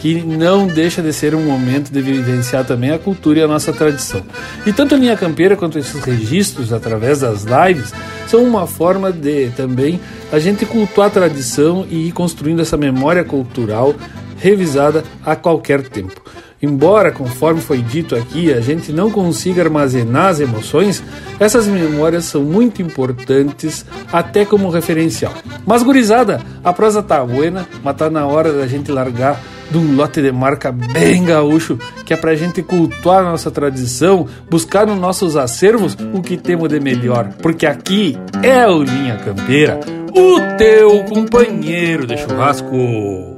que 0.05 0.21
não 0.21 0.67
deixa 0.67 1.01
de 1.01 1.11
ser 1.11 1.33
um 1.33 1.43
momento 1.43 1.91
de 1.91 1.99
vivenciar 1.99 2.63
também 2.63 2.91
a 2.91 2.99
cultura 2.99 3.39
e 3.39 3.41
a 3.41 3.47
nossa 3.47 3.73
tradição. 3.73 4.21
E 4.63 4.71
tanto 4.71 4.93
a 4.93 4.97
linha 4.99 5.17
campeira 5.17 5.57
quanto 5.57 5.79
esses 5.79 5.99
registros 6.03 6.71
através 6.71 7.21
das 7.21 7.43
lives 7.43 7.91
são 8.27 8.43
uma 8.43 8.67
forma 8.67 9.11
de 9.11 9.49
também 9.57 9.99
a 10.31 10.37
gente 10.37 10.63
cultuar 10.63 11.07
a 11.07 11.09
tradição 11.09 11.87
e 11.89 12.09
ir 12.09 12.11
construindo 12.11 12.61
essa 12.61 12.77
memória 12.77 13.23
cultural 13.23 13.95
revisada 14.37 15.03
a 15.25 15.35
qualquer 15.35 15.81
tempo. 15.81 16.21
Embora, 16.61 17.11
conforme 17.11 17.59
foi 17.59 17.79
dito 17.79 18.15
aqui, 18.15 18.53
a 18.53 18.61
gente 18.61 18.91
não 18.91 19.09
consiga 19.09 19.63
armazenar 19.63 20.27
as 20.27 20.39
emoções, 20.39 21.03
essas 21.39 21.65
memórias 21.65 22.25
são 22.25 22.43
muito 22.43 22.79
importantes 22.79 23.83
até 24.13 24.45
como 24.45 24.69
referencial. 24.69 25.33
Mas 25.65 25.81
gurizada, 25.81 26.41
a 26.63 26.71
prosa 26.71 27.01
tá 27.01 27.25
buena, 27.25 27.67
mas 27.83 27.95
tá 27.95 28.07
na 28.07 28.27
hora 28.27 28.53
da 28.53 28.67
gente 28.67 28.91
largar 28.91 29.41
de 29.69 29.77
um 29.77 29.95
lote 29.95 30.21
de 30.21 30.31
marca 30.31 30.71
bem 30.71 31.25
gaúcho, 31.25 31.77
que 32.05 32.13
é 32.13 32.17
pra 32.17 32.35
gente 32.35 32.61
cultuar 32.61 33.23
nossa 33.23 33.51
tradição, 33.51 34.27
buscar 34.49 34.85
nos 34.85 34.99
nossos 34.99 35.35
acervos 35.35 35.97
o 36.13 36.21
que 36.21 36.37
temos 36.37 36.69
de 36.69 36.79
melhor. 36.79 37.29
Porque 37.41 37.65
aqui 37.65 38.17
é 38.43 38.67
o 38.67 38.83
Linha 38.83 39.17
Campeira, 39.17 39.79
o 40.11 40.57
teu 40.57 41.03
companheiro 41.05 42.07
de 42.07 42.17
churrasco. 42.17 43.34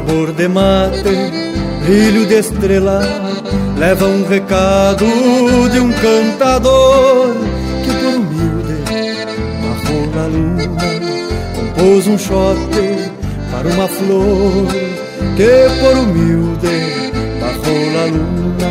Sabor 0.00 0.32
de 0.32 0.48
mate, 0.48 1.14
brilho 1.84 2.24
de 2.24 2.36
estrela, 2.36 3.02
leva 3.76 4.06
um 4.06 4.26
recado 4.26 5.04
de 5.70 5.78
um 5.78 5.92
cantador 5.92 7.36
que 7.84 7.92
por 7.92 8.14
humilde 8.14 8.82
marrou 9.60 10.06
na 10.14 10.26
luna, 10.26 10.82
compôs 11.54 12.06
um 12.06 12.16
chote 12.16 13.10
para 13.50 13.68
uma 13.68 13.86
flor 13.88 14.68
que 15.36 15.80
por 15.80 15.98
humilde 15.98 17.12
marrou 17.38 17.90
na 17.92 18.04
luna, 18.06 18.70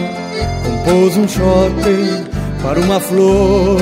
compôs 0.65 1.15
um 1.15 1.27
chote 1.27 2.25
para 2.63 2.79
uma 2.79 2.99
flor. 2.99 3.79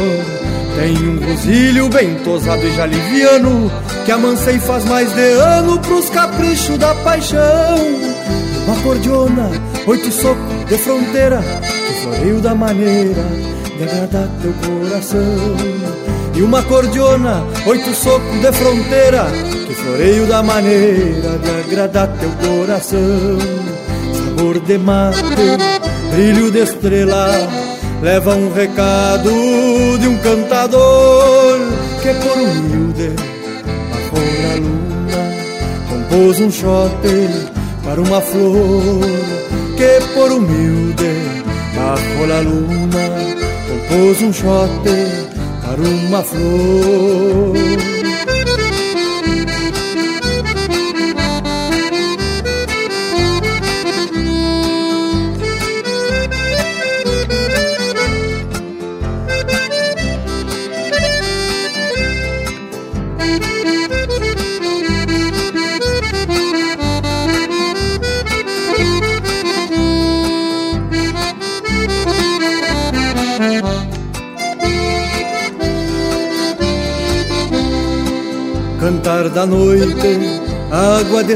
Tem 0.76 0.96
um 0.96 1.26
rosilho 1.26 1.90
bem 1.90 2.14
tosado 2.24 2.64
e 2.68 2.76
já 2.76 2.86
liviano 2.86 3.72
que 4.08 4.12
amansei 4.14 4.58
faz 4.58 4.86
mais 4.86 5.14
de 5.14 5.32
ano 5.34 5.78
pros 5.82 6.10
caprichos 6.10 6.78
da 6.78 6.96
paixão. 6.96 7.78
Uma 8.66 8.82
cordiona, 8.82 9.52
oito 9.86 10.10
socos 10.14 10.66
de 10.66 10.78
fronteira, 10.78 11.42
que 11.42 11.94
floreio 12.02 12.40
da 12.40 12.56
maneira 12.56 13.22
de 13.78 13.84
agradar 13.84 14.30
teu 14.42 14.54
coração. 14.54 15.58
E 16.34 16.42
uma 16.42 16.64
cordiona, 16.64 17.44
oito 17.66 17.94
socos 17.94 18.40
de 18.40 18.50
fronteira, 18.54 19.26
que 19.68 19.74
floreio 19.74 20.26
da 20.26 20.42
maneira 20.42 21.38
de 21.40 21.50
agradar 21.50 22.08
teu 22.08 22.30
coração. 22.48 23.38
Sabor 24.14 24.58
de 24.62 24.78
mate, 24.78 25.20
brilho 26.14 26.50
de 26.50 26.60
estrela, 26.60 27.30
leva 28.02 28.36
um 28.36 28.54
recado 28.54 29.32
de 30.00 30.08
um 30.08 30.18
cantador 30.20 31.60
que 32.02 32.14
por 32.14 32.38
humilde 32.38 33.37
compôs 36.18 36.40
um 36.40 36.50
chote 36.50 37.30
para 37.84 38.02
uma 38.02 38.20
flor 38.20 39.02
que 39.78 40.14
por 40.16 40.32
humilde 40.32 41.14
bajo 41.76 42.26
la 42.26 42.40
luna 42.40 43.06
compôs 43.68 44.22
um 44.24 44.34
chote 44.34 44.98
para 45.62 45.80
uma 45.80 46.24
flor. 46.24 47.97
Da 79.38 79.46
noite, 79.46 80.42
água 80.72 81.24
de 81.24 81.36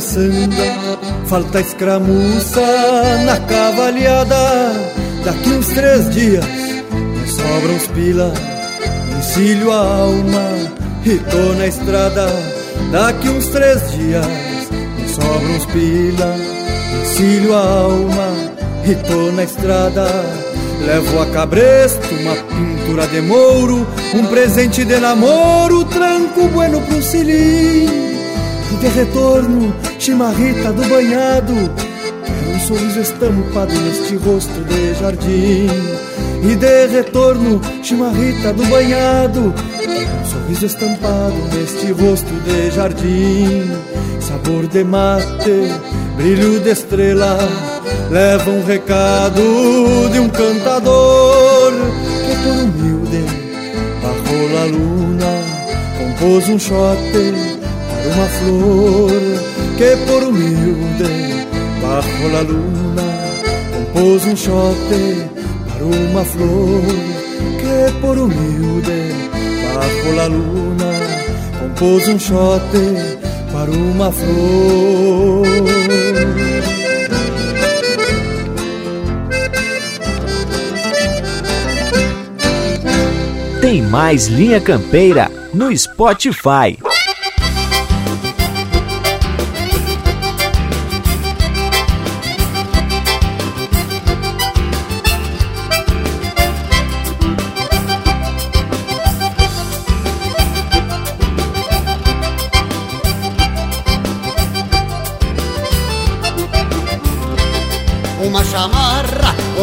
falta 1.27 1.61
escramuça 1.61 2.59
na 3.27 3.37
cavalhada. 3.41 4.73
Daqui 5.23 5.49
uns 5.51 5.67
três 5.67 6.09
dias 6.09 6.43
me 6.43 7.27
sobram 7.27 7.75
os 7.75 7.87
pila, 7.89 8.33
encilho 9.19 9.71
a 9.71 9.77
alma 9.77 10.49
e 11.05 11.15
tô 11.29 11.53
na 11.59 11.67
estrada. 11.67 12.25
Daqui 12.91 13.29
uns 13.29 13.45
três 13.49 13.91
dias 13.91 14.25
me 14.97 15.07
sobram 15.07 15.57
os 15.57 15.65
pila, 15.67 16.35
encilho 17.03 17.53
a 17.53 17.59
alma 17.59 18.29
e 18.83 18.95
tô 18.95 19.31
na 19.31 19.43
estrada. 19.43 20.07
Levo 20.87 21.21
a 21.21 21.27
cabresto 21.27 22.15
uma 22.15 22.33
pintura 22.33 23.05
de 23.05 23.21
mouro, 23.21 23.85
um 24.13 24.25
presente 24.25 24.83
de 24.83 24.99
namoro, 24.99 25.85
tranco 25.85 26.47
bueno 26.49 26.81
pro 26.81 27.01
cilim. 27.01 28.11
de 28.81 28.87
retorno, 28.87 29.73
chimarrita 29.99 30.73
do 30.73 30.83
banhado. 30.89 31.53
Quero 32.25 32.55
um 32.55 32.59
sorriso 32.59 32.99
estampado 32.99 33.73
neste 33.73 34.15
rosto 34.17 34.59
de 34.65 34.95
jardim. 34.95 35.67
E 36.43 36.55
de 36.55 36.87
retorno, 36.87 37.61
chimarrita 37.83 38.51
do 38.53 38.65
banhado. 38.65 39.53
Quero 39.79 40.01
um 40.01 40.25
sorriso 40.25 40.65
estampado 40.65 41.35
neste 41.53 41.91
rosto 41.91 42.33
de 42.43 42.71
jardim. 42.71 43.69
Sabor 44.19 44.67
de 44.67 44.83
mate, 44.83 45.69
brilho 46.17 46.59
de 46.59 46.71
estrela. 46.71 47.37
Leva 48.09 48.49
um 48.49 48.65
recado 48.65 50.09
de 50.11 50.19
um 50.19 50.27
cantador 50.27 51.71
luna, 54.65 55.31
compôs 55.97 56.49
um 56.49 56.59
shot 56.59 56.97
uma 58.09 58.27
flor 58.27 59.11
que 59.77 59.95
por 60.07 60.23
humilde 60.23 61.47
bajo 61.81 62.27
la 62.33 62.41
luna 62.41 63.07
compôs 63.73 64.25
um 64.25 64.35
chote 64.35 65.27
para 65.67 65.85
uma 65.85 66.23
flor 66.25 66.81
que 67.59 68.01
por 68.01 68.17
humilde 68.17 69.13
bajo 69.73 70.15
la 70.15 70.27
luna 70.27 70.91
compôs 71.59 72.07
um 72.07 72.19
chote 72.19 73.21
para 73.53 73.71
uma 73.71 74.11
flor. 74.11 76.00
Tem 83.71 83.81
mais 83.81 84.27
Linha 84.27 84.59
Campeira 84.59 85.31
no 85.53 85.73
Spotify. 85.73 86.77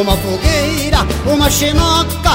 uma 0.01 0.17
fogueira, 0.17 0.99
uma 1.27 1.51
xenoca, 1.51 2.28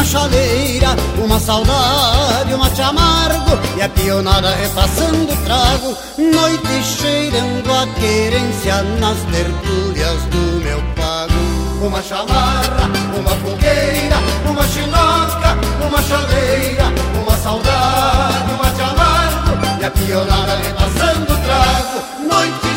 uma 0.00 0.04
chaleira, 0.06 0.96
uma 1.22 1.38
saudade, 1.38 2.54
um 2.54 2.56
mate 2.56 2.80
amargo 2.80 3.50
e 3.76 3.82
a 3.82 3.88
pionada 3.90 4.48
repassando 4.54 5.36
trago, 5.44 5.94
noite 6.16 6.82
cheirando 6.82 7.70
a 7.70 7.86
querência 8.00 8.82
nas 8.98 9.18
tertúlias 9.30 10.22
do 10.30 10.64
meu 10.64 10.82
pago. 10.96 11.34
Uma 11.82 12.02
chamarra, 12.02 12.90
uma 13.14 13.30
fogueira, 13.30 14.16
uma 14.48 14.66
xenoca, 14.68 15.58
uma 15.86 16.02
chaleira, 16.02 16.84
uma 17.20 17.36
saudade, 17.36 18.52
um 18.52 18.56
mate 18.56 18.80
amargo 18.80 19.80
e 19.80 19.84
a 19.84 19.90
pionada 19.90 20.56
repassando 20.56 21.26
trago, 21.44 22.26
noite 22.26 22.69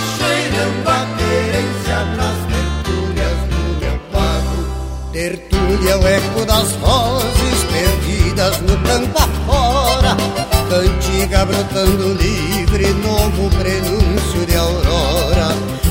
é 5.93 5.95
o 5.95 6.07
eco 6.07 6.45
das 6.45 6.71
vozes 6.73 7.63
perdidas 7.71 8.59
no 8.61 8.75
campo 8.79 9.19
afora 9.19 10.17
Cantiga 10.69 11.45
brotando 11.45 12.13
livre, 12.15 12.87
novo 12.93 13.49
prenúncio 13.57 14.45
de 14.47 14.55
aurora. 14.55 15.49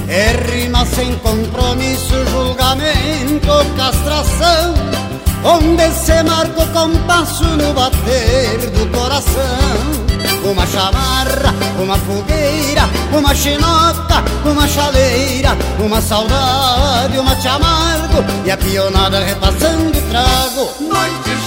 É 0.09 0.32
rima 0.50 0.84
sem 0.86 1.14
compromisso, 1.18 2.14
julgamento, 2.30 3.76
castração 3.76 4.74
Onde 5.44 5.88
se 5.92 6.22
marca 6.24 6.62
o 6.62 6.66
compasso 6.72 7.44
no 7.44 7.72
bater 7.72 8.59
do 8.70 8.90
coração 8.96 10.12
uma 10.45 10.66
chamarra, 10.66 11.55
uma 11.79 11.99
fogueira, 11.99 12.89
uma 13.16 13.35
chinoca, 13.35 14.23
uma 14.45 14.66
chaleira, 14.68 15.57
uma 15.79 16.01
saudade, 16.01 17.18
uma 17.18 17.35
te 17.37 17.49
amargo 17.49 18.25
e 18.45 18.51
a 18.51 18.57
pionada 18.57 19.20
repassando 19.20 19.93
trago. 20.11 20.70
Noite 20.81 21.41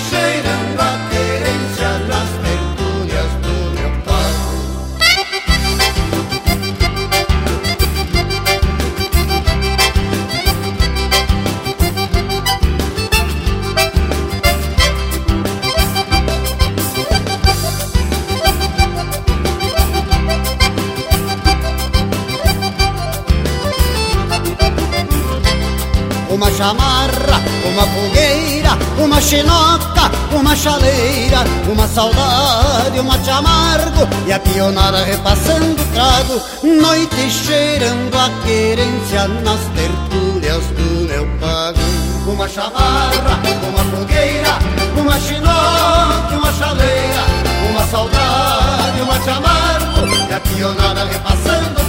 chamarra, 26.56 27.44
uma 27.66 27.86
fogueira, 27.88 28.70
uma 28.98 29.20
chinoca, 29.20 30.10
uma 30.32 30.56
chaleira, 30.56 31.40
uma 31.68 31.88
saudade, 31.88 33.00
uma 33.00 33.18
te 33.18 33.30
amargo 33.30 34.08
e 34.26 34.32
a 34.32 34.40
pionada 34.40 35.04
repassando 35.04 35.76
trago, 35.94 36.42
noite 36.64 37.30
cheirando 37.30 38.16
a 38.16 38.30
querência 38.46 39.28
nas 39.28 39.60
tertúlias 39.76 40.64
do 40.68 41.08
meu 41.08 41.28
pago. 41.40 41.80
Uma 42.26 42.48
chamarra, 42.48 43.40
uma 43.68 43.84
fogueira, 43.98 44.58
uma 44.96 45.20
chinoca, 45.20 46.38
uma 46.38 46.54
chaleira, 46.54 47.24
uma 47.70 47.86
saudade, 47.88 49.02
uma 49.02 49.20
te 49.20 49.30
amargo 49.30 50.30
e 50.30 50.34
a 50.34 50.40
pionada 50.40 51.06
repassando 51.06 51.85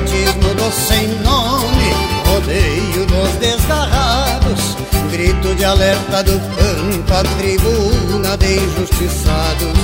batismo 0.00 0.54
do 0.54 0.72
sem 0.72 1.08
nome, 1.22 1.92
rodeio 2.26 3.06
dos 3.06 3.30
desgarrados, 3.38 4.76
grito 5.10 5.54
de 5.54 5.64
alerta 5.64 6.22
do 6.22 6.32
campo, 6.32 7.12
a 7.12 7.22
tribuna 7.38 8.36
de 8.38 8.56
injustiçados. 8.56 9.78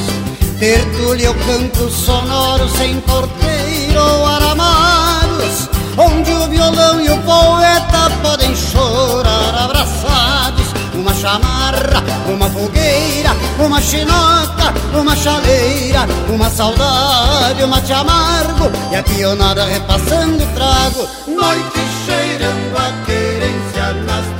Tertúlia 0.58 1.30
o 1.30 1.34
canto 1.34 1.90
sonoro 1.90 2.68
sem 2.70 2.98
porteiro 3.00 4.00
ou 4.00 4.26
aramados, 4.26 5.68
onde 5.98 6.32
o 6.32 6.48
violão 6.48 7.00
e 7.00 7.10
o 7.10 7.18
poeta 7.22 8.10
podem 8.22 8.56
chorar 8.56 9.64
abraçados 9.64 10.55
uma 11.06 11.14
chamarra, 11.14 12.02
uma 12.28 12.50
fogueira, 12.50 13.30
uma 13.60 13.80
chinoca, 13.80 14.74
uma 14.92 15.14
chaleira, 15.14 16.00
uma 16.28 16.50
saudade, 16.50 17.62
uma 17.62 17.80
te 17.80 17.92
amargo. 17.92 18.68
E 18.90 18.96
a 18.96 19.02
pionada 19.04 19.64
repassando 19.66 20.44
trago, 20.54 21.08
noite 21.28 21.80
cheirando 22.04 22.76
a 22.76 23.04
querência 23.06 23.92
nas 24.04 24.35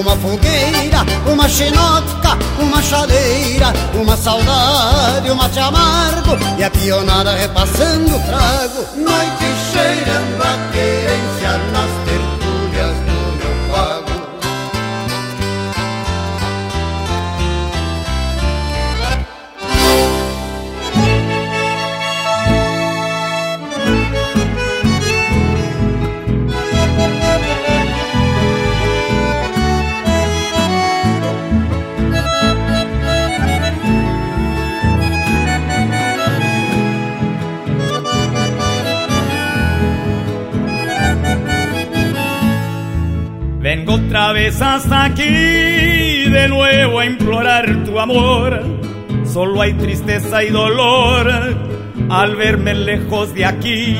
uma 0.00 0.16
fogueira, 0.16 1.04
uma 1.30 1.48
chinoca, 1.48 2.38
uma 2.58 2.82
chaleira, 2.82 3.72
uma 3.94 4.16
saudade, 4.16 5.30
uma 5.30 5.48
te 5.48 5.58
amargo 5.58 6.38
e 6.58 6.64
a 6.64 6.70
pionada 6.70 7.34
repassando 7.34 8.16
o 8.16 8.20
trago. 8.20 8.86
Noite 8.96 9.44
cheirando 9.72 10.42
a 10.42 10.72
querência 10.72 11.58
nas 11.72 11.99
Vez 44.32 44.62
hasta 44.62 45.04
aquí, 45.04 45.24
de 45.24 46.46
nuevo 46.48 47.00
a 47.00 47.06
implorar 47.06 47.84
tu 47.84 47.98
amor. 47.98 48.62
Solo 49.24 49.60
hay 49.60 49.74
tristeza 49.74 50.44
y 50.44 50.50
dolor 50.50 51.28
al 52.08 52.36
verme 52.36 52.74
lejos 52.74 53.34
de 53.34 53.44
aquí. 53.44 53.96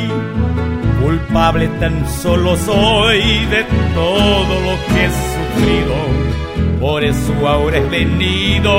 Culpable 1.03 1.67
tan 1.81 2.09
solo 2.09 2.57
soy 2.57 3.21
de 3.47 3.65
todo 3.93 4.61
lo 4.61 4.79
que 4.87 5.05
he 5.05 5.11
sufrido. 5.11 6.79
Por 6.81 7.03
eso 7.03 7.49
ahora 7.49 7.79
he 7.79 7.87
venido 7.87 8.73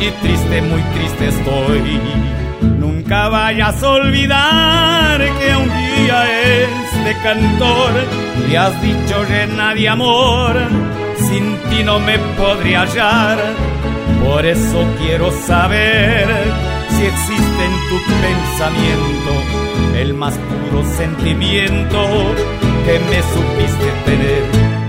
y 0.00 0.10
triste, 0.22 0.62
muy 0.62 0.82
triste 0.94 1.28
estoy. 1.28 2.00
Nunca 2.78 3.28
vayas 3.28 3.82
a 3.82 3.90
olvidar 3.90 5.20
que 5.20 5.56
un 5.56 5.68
día 5.68 6.24
este 6.62 7.22
cantor 7.22 8.23
le 8.48 8.58
has 8.58 8.82
dicho 8.82 9.24
llena 9.24 9.74
de 9.74 9.88
amor. 9.88 10.56
Sin 11.28 11.56
ti 11.70 11.82
no 11.84 11.98
me 12.00 12.18
podría 12.36 12.82
hallar. 12.82 13.38
Por 14.24 14.44
eso 14.46 14.84
quiero 15.00 15.30
saber 15.30 16.26
si 16.90 17.04
existe 17.04 17.64
en 17.64 17.88
tu 17.88 17.98
pensamiento 18.22 19.32
el 19.98 20.14
más 20.14 20.34
puro 20.34 20.84
sentimiento 20.96 22.00
que 22.84 22.98
me 22.98 23.22
supiste 23.22 23.86
tener. 24.04 24.42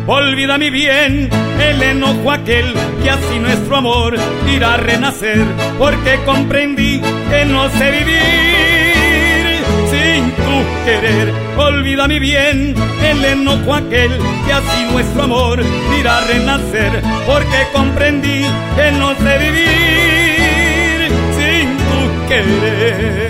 Olvida 0.07 0.57
mi 0.57 0.69
bien 0.69 1.29
el 1.59 1.81
enojo 1.81 2.31
aquel 2.31 2.73
que 3.01 3.09
así 3.09 3.39
nuestro 3.39 3.77
amor 3.77 4.15
irá 4.53 4.75
a 4.75 4.77
renacer, 4.77 5.43
porque 5.79 6.19
comprendí 6.25 7.01
que 7.29 7.45
no 7.45 7.69
sé 7.69 7.91
vivir 7.91 9.63
sin 9.91 10.31
tu 10.31 10.85
querer. 10.85 11.44
Olvida 11.57 12.07
mi 12.07 12.19
bien 12.19 12.75
el 13.03 13.25
enojo 13.25 13.73
aquel 13.73 14.11
que 14.45 14.53
así 14.53 14.83
nuestro 14.91 15.23
amor 15.23 15.63
irá 15.99 16.17
a 16.17 16.27
renacer, 16.27 17.01
porque 17.25 17.67
comprendí 17.73 18.45
que 18.75 18.91
no 18.91 19.15
sé 19.15 19.37
vivir 19.37 21.11
sin 21.37 21.77
tu 21.77 22.27
querer. 22.27 23.24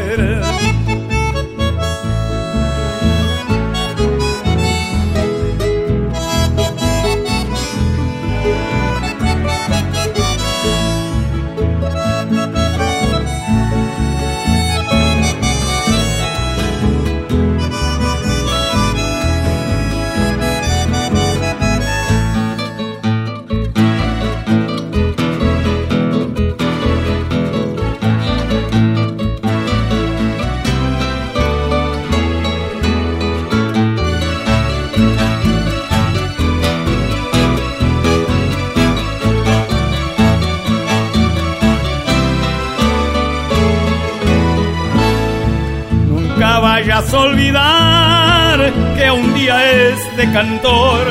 Olvidar 47.15 48.71
que 48.97 49.11
un 49.11 49.33
día 49.33 49.89
este 49.89 50.31
cantor 50.31 51.07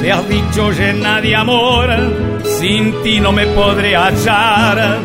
te 0.00 0.12
has 0.12 0.28
dicho 0.28 0.70
llena 0.72 1.20
de 1.20 1.34
amor, 1.34 1.88
sin 2.44 3.02
ti 3.02 3.20
no 3.20 3.32
me 3.32 3.46
podré 3.48 3.96
hallar. 3.96 4.98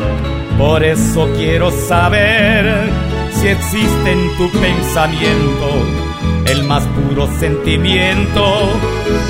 Por 0.58 0.84
eso 0.84 1.28
quiero 1.36 1.70
saber 1.70 2.88
si 3.32 3.48
existe 3.48 4.12
en 4.12 4.36
tu 4.36 4.50
pensamiento 4.52 5.68
el 6.46 6.64
más 6.64 6.84
puro 6.84 7.28
sentimiento 7.38 8.68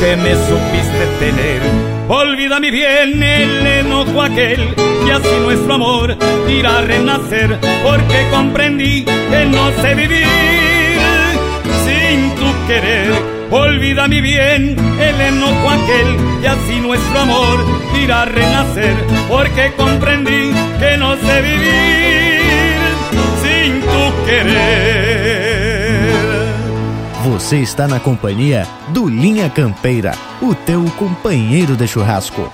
que 0.00 0.16
me 0.16 0.34
supiste 0.34 1.06
tener. 1.18 1.60
Olvida 2.08 2.60
mi 2.60 2.70
bien 2.70 3.22
el 3.22 3.66
enojo 3.66 4.22
aquel 4.22 4.74
y 5.06 5.10
así 5.10 5.36
nuestro 5.42 5.74
amor 5.74 6.16
irá 6.48 6.78
a 6.78 6.82
renacer 6.82 7.58
porque 7.84 8.28
comprendí 8.30 9.04
que 9.04 9.46
no 9.46 9.70
sé 9.80 9.94
vivir 9.94 10.61
querer. 12.66 13.12
Olvida 13.50 14.08
mi 14.08 14.20
bien 14.20 14.76
el 14.98 15.20
enojo 15.20 15.70
aquel 15.70 16.42
y 16.42 16.46
así 16.46 16.80
nuestro 16.80 17.20
amor 17.20 17.58
irá 18.02 18.22
a 18.22 18.24
renacer 18.24 18.94
porque 19.28 19.72
comprendí 19.76 20.52
que 20.78 20.96
no 20.96 21.16
sé 21.16 21.42
vivir 21.42 22.80
sin 23.42 23.80
tu 23.80 24.26
querer. 24.26 25.72
Você 27.24 27.58
está 27.58 27.86
na 27.86 28.00
companhia 28.00 28.66
do 28.88 29.08
Linha 29.08 29.48
Campeira, 29.48 30.12
o 30.40 30.54
teu 30.54 30.84
companheiro 30.98 31.76
de 31.76 31.86
churrasco. 31.86 32.52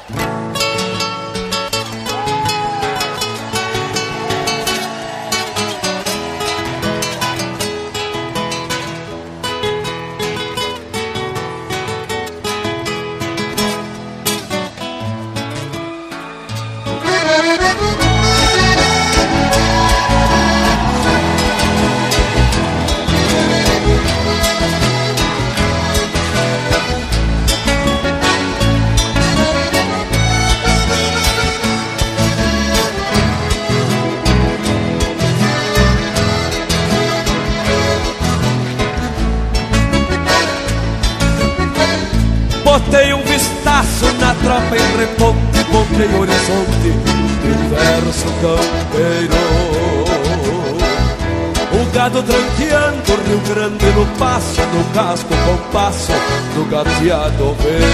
Passo, 54.98 55.24
casco 55.26 55.34
compasso 55.46 56.12
do 56.54 56.64
gateado 56.68 57.50
oveiro. 57.50 57.84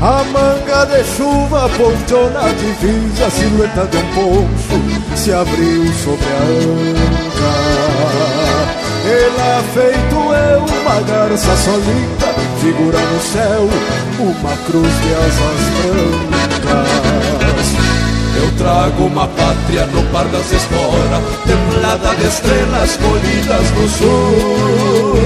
A 0.00 0.24
manga 0.24 0.84
de 0.86 1.04
chuva 1.04 1.68
ponteou 1.70 2.30
na 2.30 2.48
divisa, 2.48 3.26
a 3.26 3.30
silhueta 3.30 3.86
de 3.86 3.96
um 3.98 4.06
poncho 4.14 4.80
se 5.16 5.32
abriu 5.32 5.92
sobre 5.92 6.26
a 6.26 6.42
anca. 6.52 7.52
Ela 9.04 9.62
feito 9.74 10.14
eu, 10.14 10.64
uma 10.80 11.00
garça 11.02 11.56
solita, 11.56 12.34
figura 12.60 12.98
no 12.98 13.20
céu, 13.20 13.68
uma 14.20 14.56
cruz 14.66 14.92
de 15.02 15.14
asas 15.14 15.62
brancas. 16.62 17.01
Trago 18.62 19.06
uma 19.06 19.26
pátria 19.26 19.86
no 19.86 20.04
par 20.12 20.24
das 20.26 20.52
esporas, 20.52 21.20
templada 21.44 22.14
de 22.14 22.28
estrelas 22.28 22.96
colhidas 22.96 23.70
no 23.72 23.88
sul. 23.88 25.18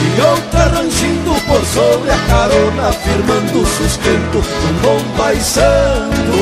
E 0.00 0.20
outra 0.22 0.64
rangindo 0.68 1.34
por 1.46 1.62
sobre 1.66 2.10
a 2.10 2.16
carona, 2.16 2.90
firmando 2.92 3.60
o 3.60 3.66
sustento 3.66 4.38
num 4.38 4.72
bom 4.80 4.98
paisano. 5.18 6.36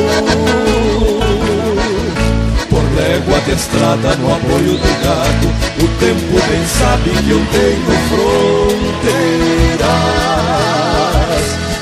Por 2.70 2.84
légua 2.94 3.40
de 3.40 3.52
estrada 3.54 4.14
no 4.14 4.34
apoio 4.34 4.78
do 4.78 4.92
gado, 5.02 5.48
o 5.82 5.88
tempo 5.98 6.34
bem 6.48 6.64
sabe 6.78 7.10
que 7.10 7.30
eu 7.30 7.42
tenho 7.50 7.92
fronteiras. 8.08 8.94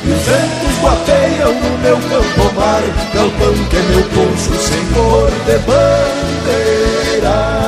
E 0.05 0.11
os 0.11 0.23
ventos 0.23 0.75
guapeiam 0.83 1.53
no 1.55 1.79
meu 1.79 1.97
galpão 3.15 3.55
que 3.69 3.77
é 3.77 3.83
meu 3.83 4.03
poncho 4.05 4.53
cor 4.95 5.31
de 5.47 5.59
bandeira. 5.67 7.62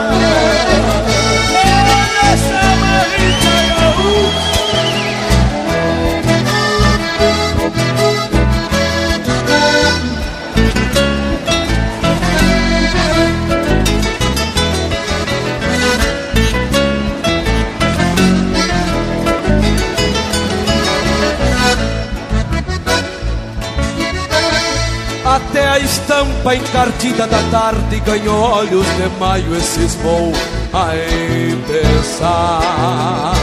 Estampa 26.14 26.54
encartida 26.54 27.26
da 27.26 27.42
tarde 27.50 27.98
ganhou 28.00 28.38
olhos 28.38 28.86
de 28.86 29.08
maio 29.18 29.56
e 29.56 29.60
cismou 29.60 30.32
a 30.72 30.94
empezar. 31.50 33.34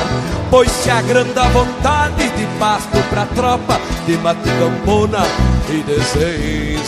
Pois 0.49 0.71
se 0.71 0.89
agranda 0.89 1.43
a 1.43 1.49
vontade 1.49 2.29
de 2.29 2.45
pasto 2.59 2.97
pra 3.09 3.25
tropa 3.25 3.77
de 4.05 4.17
mate 4.17 4.49
campona 4.59 5.25
e 5.69 5.83
desencilhar. 5.83 6.81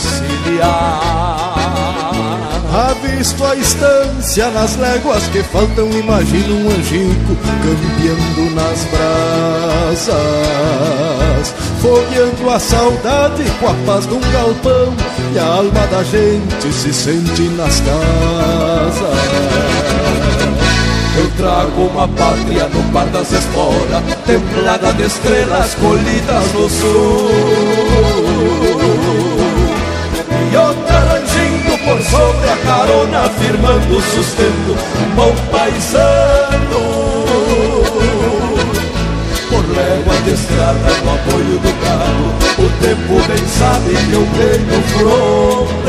Avisto 2.73 3.45
a 3.45 3.55
estância 3.55 4.49
nas 4.49 4.75
léguas 4.77 5.27
que 5.27 5.43
faltam, 5.43 5.87
imagino 5.91 6.55
um 6.55 6.69
angico 6.71 7.37
campeando 7.61 8.49
nas 8.55 8.83
brasas, 10.05 10.23
fogueando 11.81 12.49
a 12.49 12.59
saudade 12.59 13.43
com 13.59 13.67
a 13.67 13.75
paz 13.85 14.07
de 14.07 14.15
um 14.15 14.21
galpão, 14.31 14.95
a 15.37 15.45
alma 15.45 15.87
da 15.87 16.03
gente 16.03 16.71
se 16.71 16.93
sente 16.93 17.43
nas 17.49 17.79
casas. 17.81 19.13
Eu 21.15 21.29
trago 21.37 21.83
uma 21.83 22.07
pátria 22.07 22.67
no 22.67 22.83
par 22.91 23.05
das 23.07 23.31
esporas, 23.31 24.03
templada 24.25 24.93
de 24.93 25.03
estrelas 25.03 25.75
colhidas 25.75 26.53
no 26.53 26.69
sul. 26.69 27.31
E 30.51 30.57
outra 30.57 30.99
rangindo 30.99 31.77
por 31.85 32.01
sobre 32.03 32.49
a 32.49 32.57
carona, 32.57 33.29
firmando 33.29 33.97
o 33.97 34.01
sustento, 34.01 34.77
um 35.01 35.15
bom 35.15 35.35
paisano. 35.51 36.83
Por 39.49 39.65
légua 39.75 40.12
de 40.23 40.31
estrada 40.31 40.89
no 41.03 41.13
apoio 41.13 41.59
do 41.59 41.73
carro, 41.83 42.27
o 42.57 42.67
tempo 42.81 43.13
bem 43.27 43.45
sabe 43.47 43.91
que 43.93 44.13
eu 44.13 44.25
tenho 44.37 44.81
fronteiras. 44.93 45.83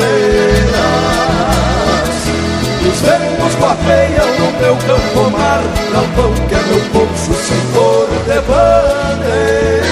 Os 2.86 3.00
ventos 3.00 3.54
guapeiam 3.60 4.28
no 4.38 4.48
meu 4.60 4.76
campo 4.76 5.30
mar 5.30 5.62
Galpão 5.92 6.32
que 6.48 6.54
é 6.54 6.62
meu 6.64 6.80
poncho 6.90 7.32
sem 7.32 7.62
cor 7.72 8.08
de 8.26 8.38
bandeira. 8.42 9.84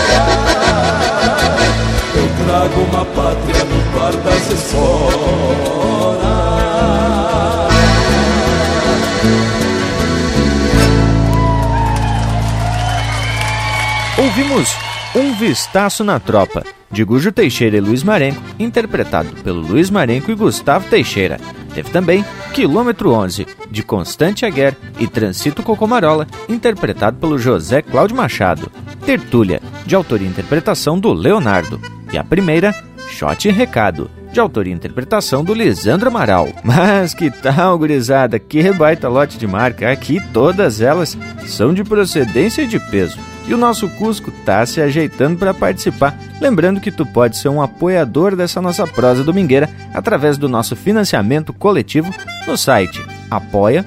Eu 2.15 2.29
trago 2.45 2.81
uma 2.91 3.05
pátria 3.07 3.65
no 3.65 3.81
par 3.99 4.13
das 4.13 4.45
Ouvimos 14.43 14.77
Um 15.15 15.35
Vistaço 15.35 16.03
na 16.03 16.19
Tropa, 16.19 16.65
de 16.91 17.05
Gujo 17.05 17.31
Teixeira 17.31 17.77
e 17.77 17.81
Luiz 17.81 18.03
Marenco, 18.03 18.43
interpretado 18.59 19.29
pelo 19.45 19.61
Luiz 19.61 19.89
Marenco 19.89 20.33
e 20.33 20.35
Gustavo 20.35 20.89
Teixeira. 20.89 21.39
Teve 21.73 21.91
também 21.91 22.25
Quilômetro 22.53 23.13
11, 23.13 23.47
de 23.71 23.85
Constante 23.85 24.45
Aguer 24.45 24.77
e 24.99 25.07
Transito 25.07 25.63
Cocomarola, 25.63 26.27
interpretado 26.49 27.19
pelo 27.19 27.39
José 27.39 27.83
Cláudio 27.83 28.17
Machado. 28.17 28.69
Tertúlia, 29.07 29.63
de 29.87 29.95
autoria 29.95 30.27
e 30.27 30.31
interpretação 30.31 30.99
do 30.99 31.13
Leonardo. 31.13 31.81
E 32.13 32.19
a 32.19 32.25
primeira, 32.25 32.75
Shot 33.11 33.47
e 33.47 33.53
Recado, 33.53 34.11
de 34.33 34.41
autoria 34.41 34.73
e 34.73 34.77
interpretação 34.77 35.45
do 35.45 35.55
Lisandro 35.55 36.09
Amaral. 36.09 36.49
Mas 36.65 37.15
que 37.15 37.31
tal, 37.31 37.79
gurizada? 37.79 38.41
Que 38.41 38.73
baita 38.73 39.09
lote 39.09 39.39
de 39.39 39.47
marca. 39.47 39.89
Aqui 39.89 40.21
todas 40.33 40.81
elas 40.81 41.17
são 41.47 41.73
de 41.73 41.85
procedência 41.85 42.63
e 42.63 42.67
de 42.67 42.81
peso. 42.81 43.17
E 43.53 43.55
o 43.55 43.59
nosso 43.59 43.87
Cusco 43.87 44.31
tá 44.47 44.65
se 44.65 44.81
ajeitando 44.81 45.37
para 45.37 45.53
participar. 45.53 46.19
Lembrando 46.41 46.81
que 46.81 46.91
tu 46.91 47.05
pode 47.05 47.37
ser 47.37 47.51
um 47.51 47.61
apoiador 47.61 48.35
dessa 48.35 48.63
nossa 48.63 48.87
prosa 48.87 49.23
domingueira 49.23 49.69
através 49.93 50.39
do 50.39 50.49
nosso 50.49 50.75
financiamento 50.75 51.53
coletivo 51.53 52.11
no 52.47 52.57
site 52.57 53.05
apoia.se 53.31 53.85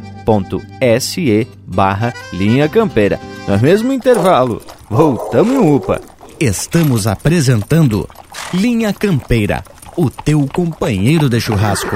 barra 1.66 2.13
linha 2.32 2.70
campeira. 2.70 3.20
No 3.47 3.57
mesmo 3.57 3.91
intervalo, 3.91 4.61
voltamos 4.88 5.55
em 5.55 5.76
UPA. 5.76 5.99
Estamos 6.39 7.07
apresentando 7.07 8.07
Linha 8.53 8.93
Campeira, 8.93 9.63
o 9.97 10.11
teu 10.11 10.47
companheiro 10.53 11.28
de 11.28 11.41
churrasco. 11.41 11.95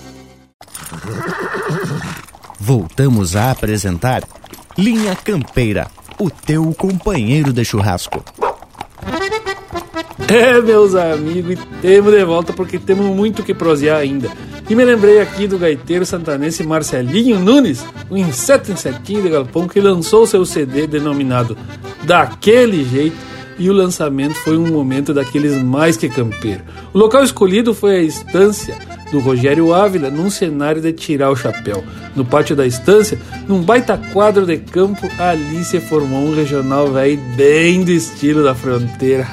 Voltamos 2.59 3.35
a 3.35 3.51
apresentar 3.51 4.23
Linha 4.77 5.15
Campeira, 5.15 5.87
o 6.19 6.29
teu 6.29 6.73
companheiro 6.73 7.51
de 7.51 7.65
churrasco. 7.65 8.23
É, 10.27 10.61
meus 10.61 10.95
amigos, 10.95 11.59
temos 11.81 12.13
de 12.13 12.23
volta 12.23 12.53
porque 12.53 12.79
temos 12.79 13.05
muito 13.07 13.43
que 13.43 13.53
prosear 13.53 13.97
ainda. 13.97 14.29
E 14.69 14.75
me 14.75 14.85
lembrei 14.85 15.19
aqui 15.19 15.47
do 15.47 15.57
gaiteiro 15.57 16.05
santanense 16.05 16.63
Marcelinho 16.63 17.39
Nunes, 17.39 17.83
um 18.09 18.15
inseto 18.15 18.71
insetinho 18.71 19.23
de 19.23 19.29
galpão 19.29 19.67
que 19.67 19.81
lançou 19.81 20.25
seu 20.25 20.45
CD 20.45 20.87
denominado 20.87 21.57
Daquele 22.03 22.83
Jeito 22.85 23.17
e 23.59 23.69
o 23.69 23.73
lançamento 23.73 24.35
foi 24.35 24.57
um 24.57 24.67
momento 24.67 25.13
daqueles 25.13 25.55
mais 25.61 25.97
que 25.97 26.09
campeiro. 26.09 26.63
O 26.93 26.97
local 26.97 27.23
escolhido 27.23 27.73
foi 27.73 27.97
a 27.97 28.01
estância 28.01 28.77
do 29.11 29.19
Rogério 29.19 29.73
Ávila 29.73 30.09
num 30.09 30.29
cenário 30.29 30.81
de 30.81 30.93
tirar 30.93 31.29
o 31.29 31.35
chapéu. 31.35 31.83
No 32.15 32.25
pátio 32.25 32.55
da 32.55 32.65
estância, 32.65 33.19
num 33.47 33.61
baita 33.61 33.97
quadro 34.11 34.45
de 34.45 34.57
campo, 34.57 35.09
ali 35.19 35.63
se 35.63 35.79
formou 35.79 36.19
um 36.19 36.35
regional 36.35 36.87
velho 36.87 37.21
bem 37.35 37.83
do 37.83 37.91
estilo 37.91 38.43
da 38.43 38.55
fronteira. 38.55 39.27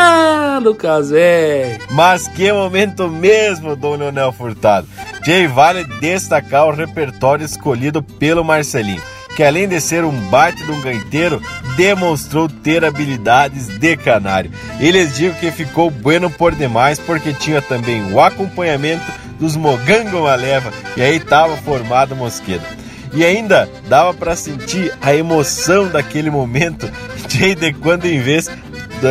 no 0.62 0.74
casé. 0.74 1.78
Mas 1.90 2.28
que 2.28 2.52
momento 2.52 3.08
mesmo, 3.08 3.74
Dom 3.74 3.96
Leonel 3.96 4.32
Furtado. 4.32 4.86
Jay 5.24 5.46
vale 5.46 5.84
destacar 6.00 6.66
o 6.66 6.72
repertório 6.72 7.44
escolhido 7.44 8.02
pelo 8.02 8.44
Marcelinho 8.44 9.13
que 9.34 9.42
além 9.42 9.68
de 9.68 9.80
ser 9.80 10.04
um 10.04 10.12
baita 10.30 10.64
de 10.64 10.70
um 10.70 10.80
gaiteiro, 10.80 11.42
demonstrou 11.76 12.48
ter 12.48 12.84
habilidades 12.84 13.66
de 13.66 13.96
canário. 13.96 14.50
Eles 14.78 15.16
digo 15.16 15.34
que 15.36 15.50
ficou 15.50 15.90
bueno 15.90 16.30
por 16.30 16.54
demais 16.54 16.98
porque 16.98 17.32
tinha 17.32 17.60
também 17.60 18.12
o 18.12 18.20
acompanhamento 18.20 19.04
dos 19.38 19.56
Mogango 19.56 20.22
Maleva 20.22 20.72
e 20.96 21.02
aí 21.02 21.16
estava 21.16 21.56
formado 21.56 22.16
Mosqueda. 22.16 22.64
E 23.12 23.24
ainda 23.24 23.68
dava 23.88 24.12
para 24.12 24.34
sentir 24.34 24.92
a 25.00 25.14
emoção 25.14 25.88
daquele 25.88 26.30
momento 26.30 26.90
de 27.28 27.72
quando 27.74 28.06
em 28.06 28.20
vez 28.20 28.50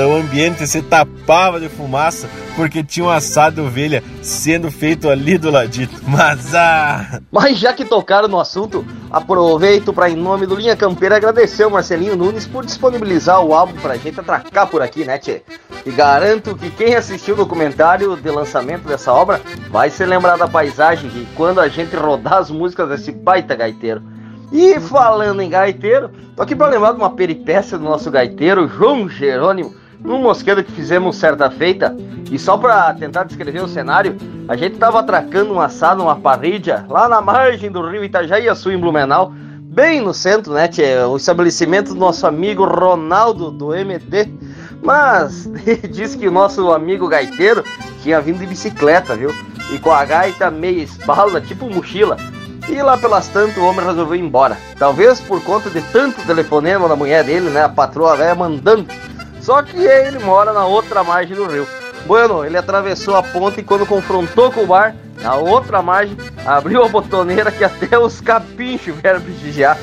do 0.02 0.16
ambiente 0.16 0.66
se 0.66 0.82
tapava 0.82 1.60
de 1.60 1.70
fumaça 1.70 2.28
porque 2.56 2.84
tinha 2.84 3.06
um 3.06 3.10
assado 3.10 3.58
de 3.58 3.62
ovelha 3.62 4.04
sendo 4.24 4.72
feito 4.72 5.08
ali 5.08 5.38
do 5.38 5.52
ladito. 5.52 6.02
Mas 6.08 6.56
ah! 6.56 7.22
Mas 7.32 7.60
já 7.60 7.74
que 7.74 7.86
tocaram 7.86 8.28
no 8.28 8.40
assunto, 8.40 8.84
aproveito 9.12 9.94
para 9.94 10.10
em 10.10 10.16
nome 10.16 10.48
do 10.48 10.56
Linha 10.56 10.76
Campeira 10.76 11.18
agradecer 11.18 11.66
o 11.66 11.70
Marcelinho 11.70 12.16
Nunes 12.16 12.48
por 12.48 12.66
disponibilizar 12.66 13.40
o 13.42 13.54
álbum 13.54 13.80
pra 13.80 13.96
gente 13.96 14.20
atracar 14.20 14.68
por 14.68 14.82
aqui, 14.82 15.06
né, 15.06 15.20
tchê? 15.20 15.44
E 15.86 15.92
garanto 15.92 16.56
que 16.56 16.72
quem 16.72 16.96
assistiu 16.96 17.36
o 17.36 17.38
documentário 17.38 18.16
de 18.16 18.30
lançamento 18.32 18.88
dessa 18.88 19.14
obra 19.14 19.42
vai 19.70 19.92
se 19.92 20.04
lembrar 20.06 20.38
da 20.38 20.48
paisagem 20.48 21.08
de 21.08 21.28
quando 21.36 21.62
a 21.62 21.68
gente 21.68 21.96
rodar 21.96 22.40
as 22.40 22.50
músicas 22.50 22.90
desse 22.90 23.12
baita 23.12 23.54
gaiteiro. 23.54 24.02
E 24.52 24.80
falando 24.80 25.42
em 25.42 25.50
gaiteiro, 25.50 26.10
tô 26.36 26.42
aqui 26.42 26.56
pra 26.56 26.68
lembrar 26.68 26.94
de 26.94 26.98
uma 26.98 27.12
peripécia 27.12 27.78
do 27.78 27.84
nosso 27.84 28.10
gaiteiro, 28.10 28.68
João 28.68 29.08
Jerônimo, 29.08 29.83
num 30.04 30.22
mosquedo 30.22 30.64
que 30.64 30.72
fizemos 30.72 31.16
certa 31.16 31.50
feita. 31.50 31.96
E 32.32 32.38
só 32.38 32.58
para 32.58 32.94
tentar 32.94 33.24
descrever 33.24 33.64
o 33.64 33.68
cenário, 33.68 34.18
a 34.48 34.56
gente 34.56 34.78
tava 34.78 35.00
atracando 35.00 35.54
um 35.54 35.62
assado, 35.62 36.04
uma 36.04 36.16
parrilha, 36.16 36.86
lá 36.90 37.08
na 37.08 37.22
margem 37.22 37.72
do 37.72 37.88
rio 37.88 38.04
Itajaí 38.04 38.54
Sul, 38.56 38.72
em 38.72 38.80
Blumenau, 38.80 39.32
bem 39.60 40.02
no 40.02 40.14
centro, 40.14 40.54
né, 40.54 40.68
tchê? 40.68 40.98
O 41.00 41.16
estabelecimento 41.16 41.94
do 41.94 42.00
nosso 42.00 42.28
amigo 42.28 42.66
Ronaldo, 42.66 43.52
do 43.52 43.74
MD. 43.74 44.30
Mas 44.84 45.50
diz 45.92 46.16
que 46.16 46.28
o 46.28 46.32
nosso 46.32 46.72
amigo 46.72 47.08
gaiteiro 47.08 47.64
tinha 48.02 48.20
vindo 48.20 48.40
de 48.40 48.48
bicicleta, 48.48 49.16
viu? 49.16 49.34
E 49.72 49.80
com 49.80 49.92
a 49.92 50.04
gaita 50.04 50.52
meia 50.52 50.84
espalda, 50.84 51.40
tipo 51.40 51.70
mochila. 51.70 52.18
E 52.70 52.82
lá 52.82 52.98
pelas 52.98 53.28
tantas 53.28 53.58
o 53.58 53.66
homem 53.66 53.86
resolveu 53.86 54.16
ir 54.16 54.22
embora. 54.22 54.58
Talvez 54.78 55.20
por 55.20 55.42
conta 55.44 55.70
de 55.70 55.82
tanto 55.82 56.26
telefonema 56.26 56.88
da 56.88 56.96
mulher 56.96 57.24
dele, 57.24 57.50
né? 57.50 57.64
A 57.64 57.70
patroa 57.70 58.16
velha 58.16 58.36
mandando. 58.36 58.86
Só 59.44 59.62
que 59.62 59.76
ele 59.78 60.20
mora 60.20 60.54
na 60.54 60.66
outra 60.66 61.04
margem 61.04 61.36
do 61.36 61.46
rio. 61.46 61.68
Bueno, 62.06 62.46
ele 62.46 62.58
atravessou 62.58 63.14
a 63.18 63.22
ponte 63.22 63.60
e 63.60 63.64
quando 63.64 63.86
confrontou 63.86 64.50
com 64.50 64.64
o 64.64 64.68
bar, 64.68 64.96
na 65.22 65.36
outra 65.36 65.82
margem, 65.82 66.16
abriu 66.46 66.82
a 66.82 66.88
botoneira 66.88 67.52
que 67.52 67.62
até 67.62 68.00
os 68.00 68.22
capinchos 68.22 68.96
vieram 68.96 69.20
prestigiar. 69.20 69.78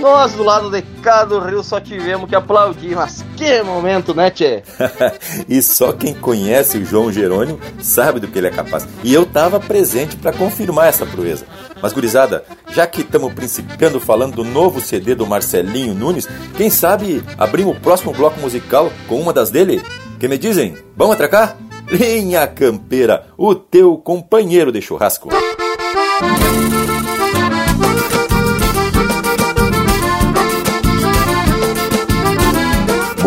Nós 0.00 0.32
do 0.32 0.42
lado 0.42 0.70
de 0.70 0.80
cá 1.02 1.24
do 1.24 1.38
rio 1.38 1.62
só 1.62 1.78
tivemos 1.78 2.28
que 2.28 2.34
aplaudir, 2.34 2.96
mas 2.96 3.22
que 3.36 3.62
momento, 3.62 4.14
né, 4.14 4.30
Tchê? 4.30 4.62
e 5.46 5.60
só 5.60 5.92
quem 5.92 6.14
conhece 6.14 6.78
o 6.78 6.84
João 6.84 7.12
Jerônimo 7.12 7.60
sabe 7.80 8.18
do 8.18 8.26
que 8.26 8.38
ele 8.38 8.46
é 8.46 8.50
capaz. 8.50 8.88
E 9.04 9.12
eu 9.12 9.26
tava 9.26 9.60
presente 9.60 10.16
para 10.16 10.32
confirmar 10.32 10.88
essa 10.88 11.04
proeza. 11.04 11.44
Mas, 11.82 11.92
gurizada, 11.92 12.44
já 12.70 12.86
que 12.86 13.02
estamos 13.02 13.32
principiando 13.34 14.00
falando 14.00 14.36
do 14.36 14.44
novo 14.44 14.80
CD 14.80 15.14
do 15.14 15.26
Marcelinho 15.26 15.94
Nunes, 15.94 16.26
quem 16.56 16.70
sabe 16.70 17.22
abrimos 17.36 17.76
o 17.76 17.80
próximo 17.80 18.12
bloco 18.12 18.40
musical 18.40 18.90
com 19.06 19.20
uma 19.20 19.32
das 19.32 19.50
dele? 19.50 19.82
Que 20.18 20.28
me 20.28 20.38
dizem? 20.38 20.76
Vamos 20.96 21.14
atracar? 21.14 21.56
Linha 21.90 22.46
Campeira, 22.46 23.26
o 23.36 23.54
teu 23.54 23.98
companheiro 23.98 24.72
de 24.72 24.80
churrasco. 24.80 25.28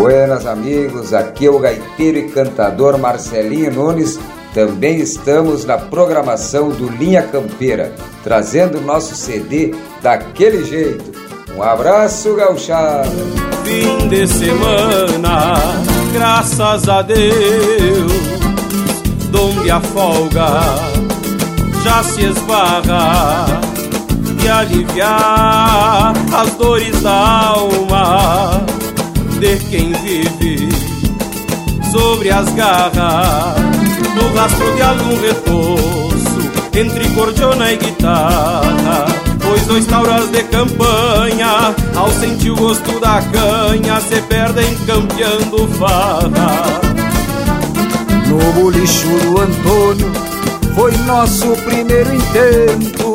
Buenas 0.04 0.44
amigos, 0.44 1.14
aqui 1.14 1.46
é 1.46 1.50
o 1.50 1.58
gaiteiro 1.58 2.18
e 2.18 2.28
cantador 2.28 2.98
Marcelinho 2.98 3.72
Nunes. 3.72 4.20
Também 4.52 5.00
estamos 5.00 5.64
na 5.64 5.78
programação 5.78 6.68
do 6.68 6.90
Linha 6.90 7.22
Campeira, 7.22 7.90
trazendo 8.22 8.82
nosso 8.82 9.14
CD 9.14 9.74
daquele 10.02 10.62
jeito. 10.62 11.10
Um 11.56 11.62
abraço, 11.62 12.34
gauchada! 12.34 13.08
Fim 13.64 14.06
de 14.08 14.26
semana, 14.26 15.54
graças 16.12 16.86
a 16.86 17.00
Deus, 17.00 18.12
donde 19.30 19.70
a 19.70 19.80
folga 19.80 20.48
já 21.82 22.02
se 22.02 22.26
esbarra 22.26 23.46
e 24.44 24.48
aliviar 24.50 26.12
as 26.30 26.50
dores 26.56 27.00
da 27.00 27.54
alma 27.54 28.83
de 29.40 29.56
quem 29.70 29.92
vive 29.92 30.68
sobre 31.90 32.30
as 32.30 32.48
garras, 32.54 33.54
no 34.14 34.34
rastro 34.34 34.74
de 34.74 34.82
algum 34.82 35.20
reforço, 35.20 36.50
entre 36.74 37.08
cordiona 37.10 37.72
e 37.72 37.76
guitarra. 37.76 39.06
Pois 39.40 39.66
dois 39.66 39.86
tauras 39.86 40.28
de 40.30 40.42
campanha, 40.44 41.74
ao 41.94 42.10
sentir 42.10 42.50
o 42.50 42.56
gosto 42.56 42.98
da 42.98 43.22
canha, 43.22 44.00
se 44.00 44.20
perdem 44.22 44.74
campeando 44.86 45.68
farra. 45.78 46.80
No 48.26 48.52
bolicho 48.54 49.06
do 49.06 49.40
Antônio, 49.40 50.12
foi 50.74 50.92
nosso 51.06 51.46
primeiro 51.64 52.14
intento. 52.14 53.14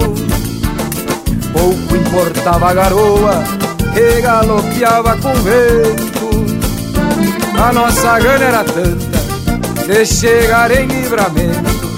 Pouco 1.52 1.96
importava 1.96 2.70
a 2.70 2.74
garoa, 2.74 3.44
que 3.94 4.22
galopeava 4.22 5.18
com 5.18 5.34
vento. 5.34 6.09
A 7.62 7.74
nossa 7.74 8.18
gana 8.20 8.46
era 8.46 8.64
tanta 8.64 9.20
de 9.86 10.06
chegar 10.06 10.72
em 10.72 10.86
livramento. 10.86 11.90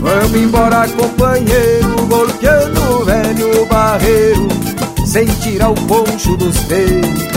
Vamos 0.00 0.34
embora, 0.34 0.88
companheiro, 0.88 2.06
golpeando 2.08 2.80
o 2.94 3.04
velho 3.04 3.66
barreiro, 3.66 4.48
sem 5.04 5.26
tirar 5.26 5.70
o 5.70 5.74
poncho 5.74 6.36
dos 6.36 6.56
peitos. 6.60 7.28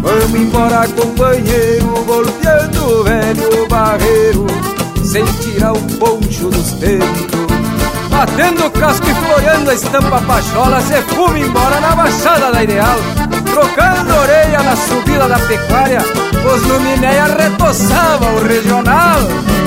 Vamos 0.00 0.34
embora, 0.34 0.88
companheiro, 0.88 2.04
golpeando 2.04 2.84
o 2.84 3.04
velho 3.04 3.68
barreiro, 3.68 4.46
sem 5.04 5.24
tirar 5.24 5.72
o 5.72 5.80
poncho 5.98 6.48
dos 6.48 6.72
peitos. 6.72 7.42
Batendo 8.10 8.66
o 8.66 8.70
casco 8.70 9.06
e 9.08 9.14
floreando 9.14 9.70
a 9.70 9.74
estampa 9.74 10.20
pachola, 10.22 10.80
se 10.80 11.00
fuma 11.14 11.38
embora 11.38 11.80
na 11.80 11.94
baixada 11.94 12.50
da 12.50 12.64
ideal. 12.64 12.98
Trocando 13.52 14.16
orelha 14.16 14.62
na 14.62 14.74
subida 14.74 15.28
da 15.28 15.38
pecuária, 15.40 15.98
os 16.00 16.62
luminéia 16.62 17.26
retoçava 17.38 18.24
o 18.32 18.46
regional. 18.48 19.20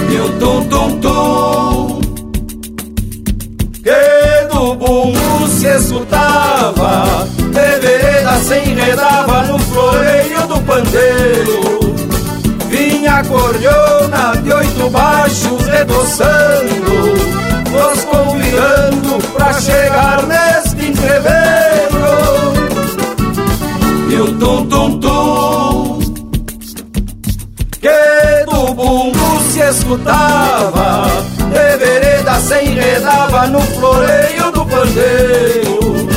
E 0.09 0.19
o 0.19 0.29
tum 0.39 0.65
tum 0.65 0.99
tum 0.99 2.01
que 3.83 4.47
do 4.51 4.73
bumbo 4.73 5.47
se 5.47 5.67
escutava, 5.67 7.27
de 7.37 7.79
vereda 7.79 8.39
se 8.39 8.55
enredava 8.55 9.43
no 9.43 9.59
floreio 9.59 10.47
do 10.47 10.59
pandeiro. 10.61 11.95
Vinha 12.67 13.19
a 13.19 13.23
cordiona 13.23 14.35
de 14.41 14.51
oito 14.51 14.89
baixos 14.89 15.63
retoçando, 15.67 16.95
nos 17.69 18.03
convidando 18.05 19.19
pra 19.35 19.53
chegar 19.53 20.23
neste 20.23 20.87
entreveiro 20.87 21.74
o 24.25 24.31
tum 24.39 24.65
tum 24.65 24.99
tum 24.99 25.99
que 27.79 28.45
do 28.45 28.73
bumbo 28.73 29.39
se 29.51 29.59
escutava, 29.59 31.07
de 31.37 31.77
vereda 31.77 32.39
se 32.39 32.59
enredava 32.65 33.45
no 33.47 33.61
floreio 33.61 34.51
do 34.51 34.65
pandeiro. 34.65 36.07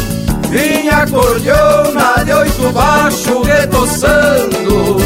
Vinha 0.48 1.02
a 1.02 1.06
cordiona 1.06 2.24
de 2.24 2.32
oito 2.32 2.72
baixo 2.72 3.42
retoçando, 3.42 4.96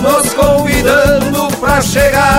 nos 0.00 0.34
convidando 0.34 1.48
pra 1.58 1.80
chegar 1.80 2.33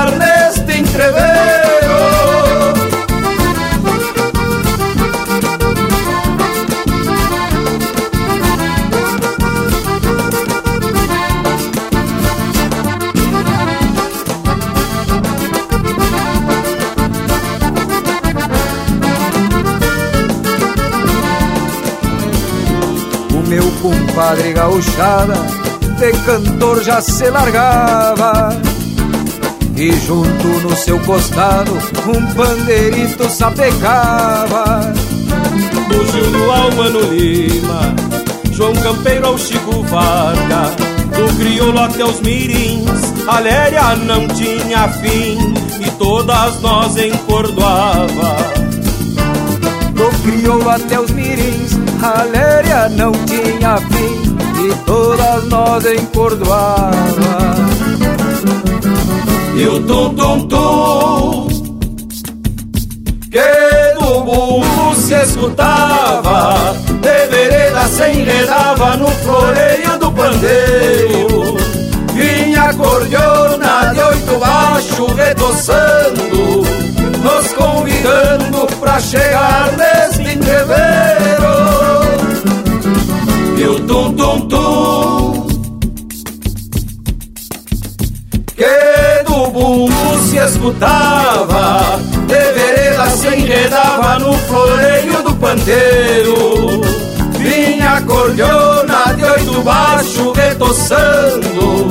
gauchada 24.75 25.35
de 25.97 26.11
cantor 26.25 26.83
já 26.83 26.99
se 26.99 27.29
largava 27.29 28.49
e 29.77 29.89
junto 30.05 30.47
no 30.47 30.75
seu 30.75 30.99
costado 30.99 31.71
um 32.07 32.33
pandeirito 32.33 33.29
sapecava. 33.29 34.93
Do 35.87 36.11
Gil 36.11 36.29
do 36.29 36.51
Almano 36.51 36.99
Lima, 37.13 37.95
João 38.51 38.73
Campeiro 38.73 39.27
ao 39.27 39.37
Chico 39.37 39.81
Varga, 39.83 40.71
do 41.15 41.37
crioulo 41.37 41.79
até 41.79 42.03
os 42.03 42.19
mirins, 42.19 42.89
a 43.27 43.39
Léria 43.39 43.95
não 43.95 44.27
tinha 44.27 44.89
fim 44.89 45.37
e 45.79 45.89
todas 45.97 46.59
nós 46.59 46.97
encordoava. 46.97 48.35
Do 49.93 50.09
crioulo 50.23 50.69
até 50.69 50.99
os 50.99 51.11
mirins, 51.11 51.79
a 52.03 52.23
léria 52.23 52.89
não 52.89 53.13
tinha 53.25 53.77
fim 53.77 54.14
todas 54.85 55.45
nós 55.45 55.85
encordoava. 55.85 57.55
E 59.55 59.67
o 59.67 59.81
tum 59.83 60.13
tum 60.13 60.47
tum 60.47 61.47
que 63.35 63.93
do 63.99 64.21
bumbo 64.23 64.95
se 64.95 65.13
escutava, 65.13 66.73
de 67.01 67.27
vereda 67.27 67.85
se 67.87 68.03
enredava 68.03 68.95
no 68.95 69.07
floreio 69.07 69.99
do 69.99 70.09
pandeiro. 70.09 71.57
Vinha 72.13 72.73
cordiona 72.75 73.91
de 73.93 73.99
oito 74.01 74.39
baixo 74.39 75.05
retoçando, 75.15 76.63
nos 77.21 77.53
convidando 77.53 78.67
pra 78.79 79.01
chegar 79.01 79.69
neste 79.77 80.33
entreveiro. 80.33 81.55
E 83.57 83.67
o 83.67 83.79
tum 83.81 84.13
escutava, 90.65 91.99
de 92.25 92.53
vereda 92.53 93.09
se 93.11 93.27
enredava 93.27 94.17
no 94.19 94.33
floreio 94.33 95.21
do 95.21 95.35
pandeiro. 95.35 96.81
Vinha 97.37 97.97
a 97.97 98.01
cordiona 98.01 99.13
de 99.15 99.23
oito 99.23 99.61
baixo 99.61 100.31
retoçando, 100.31 101.87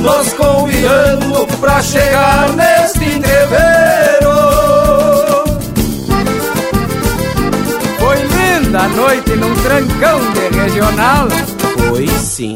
nos 0.00 0.32
convidando 0.34 1.46
pra 1.60 1.82
chegar 1.82 2.50
neste 2.50 3.04
entreveiro. 3.04 4.30
Foi 7.98 8.16
linda 8.16 8.80
a 8.80 8.88
noite 8.88 9.30
num 9.30 9.54
trancão 9.62 10.20
de 10.32 10.58
regional. 10.58 11.28
Foi 11.88 12.06
sim. 12.06 12.54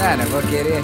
Ah, 0.00 0.16
não 0.16 0.26
vou 0.26 0.42
querer. 0.42 0.82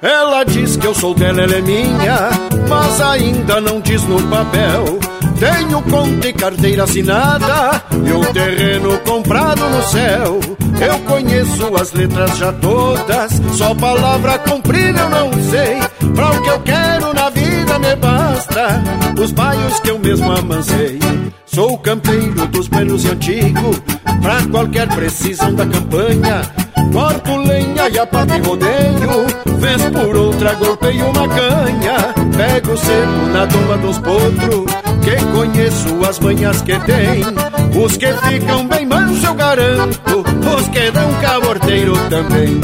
Ela 0.00 0.44
diz 0.44 0.76
que 0.76 0.86
eu 0.86 0.94
sou 0.94 1.14
dela, 1.14 1.42
ela 1.42 1.56
é 1.56 1.60
minha, 1.60 2.30
mas 2.68 3.00
ainda 3.00 3.60
não 3.60 3.80
diz 3.80 4.02
no 4.04 4.22
papel. 4.28 5.13
Tenho 5.38 5.82
conta 5.82 6.28
e 6.28 6.32
carteira 6.32 6.84
assinada 6.84 7.82
e 7.92 8.12
um 8.12 8.24
terreno 8.32 8.98
comprado 9.00 9.68
no 9.68 9.82
céu. 9.82 10.40
Eu 10.80 10.98
conheço 11.00 11.74
as 11.76 11.92
letras 11.92 12.36
já 12.36 12.52
todas, 12.52 13.32
só 13.52 13.74
palavra 13.74 14.38
comprida 14.38 15.00
eu 15.00 15.10
não 15.10 15.32
sei. 15.50 15.78
Pra 16.14 16.30
o 16.30 16.42
que 16.42 16.50
eu 16.50 16.60
quero 16.60 17.14
na 17.14 17.30
vida 17.30 17.78
me 17.78 17.96
basta, 17.96 18.82
os 19.20 19.32
baios 19.32 19.80
que 19.80 19.90
eu 19.90 19.98
mesmo 19.98 20.30
amancei. 20.32 20.98
Sou 21.46 21.78
campeiro 21.78 22.46
dos 22.48 22.68
buenos 22.68 23.04
e 23.04 23.08
antigo, 23.08 23.74
pra 24.20 24.42
qualquer 24.50 24.88
precisão 24.88 25.54
da 25.54 25.66
campanha. 25.66 26.42
Corto 26.92 27.36
lenha 27.36 27.88
e 27.88 27.98
a 27.98 28.06
parte 28.06 28.38
rodeio 28.38 29.26
Vez 29.58 29.82
por 29.90 30.16
outra 30.16 30.54
golpeio 30.54 31.06
uma 31.06 31.28
canha 31.28 32.14
Pego 32.36 32.76
cedo 32.76 33.32
na 33.32 33.46
tomba 33.46 33.76
dos 33.78 33.98
potros 33.98 34.93
Que 35.04 35.24
conheço 35.32 36.04
as 36.08 36.18
manhas 36.18 36.62
que 36.62 36.78
tem. 36.80 37.22
Os 37.82 37.96
que 37.96 38.12
ficam 38.12 38.66
bem 38.66 38.86
manso 38.86 39.26
eu 39.26 39.34
garanto 39.34 40.24
Os 40.56 40.68
que 40.68 40.90
dão 40.90 41.12
caborteiro 41.20 41.92
também. 42.08 42.60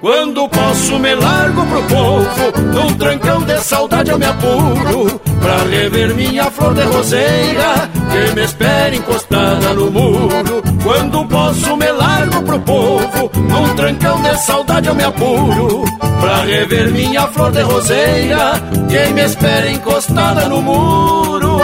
Quando 0.00 0.46
posso 0.50 0.98
me 0.98 1.14
largo 1.14 1.64
pro 1.64 1.82
povo 1.84 2.60
Num 2.74 2.94
trancão 2.94 3.40
de 3.42 3.58
saudade 3.60 4.10
eu 4.10 4.18
me 4.18 4.26
apuro 4.26 5.18
Pra 5.40 5.56
rever 5.70 6.14
minha 6.14 6.50
flor 6.50 6.74
de 6.74 6.82
roseira 6.82 7.88
Que 8.12 8.34
me 8.34 8.44
espera 8.44 8.94
encostada 8.94 9.72
no 9.72 9.90
muro 9.90 10.73
Quando 10.84 11.24
posso 11.24 11.76
me 11.78 11.90
largo 11.90 12.42
pro 12.42 12.60
povo 12.60 13.30
Num 13.34 13.74
trancão 13.74 14.20
de 14.20 14.36
saudade 14.44 14.86
eu 14.86 14.94
me 14.94 15.02
apuro 15.02 15.84
Pra 16.20 16.42
rever 16.42 16.92
minha 16.92 17.26
flor 17.28 17.50
de 17.52 17.62
roseira 17.62 18.52
Que 18.88 19.12
me 19.14 19.22
espera 19.24 19.70
encostada 19.70 20.46
no 20.46 20.60
muro 20.60 21.58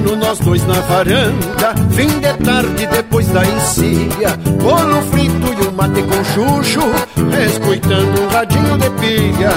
imagino 0.00 0.16
nós 0.16 0.38
dois 0.38 0.66
na 0.66 0.80
varanda, 0.80 1.74
fim 1.90 2.08
de 2.20 2.44
tarde 2.44 2.86
depois 2.86 3.26
da 3.28 3.44
encilha, 3.44 4.36
bolo 4.62 5.02
frito 5.10 5.62
e 5.62 5.68
um 5.68 5.72
mate 5.72 6.02
com 6.02 6.24
chuchu, 6.24 6.80
escutando 7.46 8.22
um 8.22 8.28
radinho 8.28 8.78
de 8.78 8.90
pilha, 8.90 9.52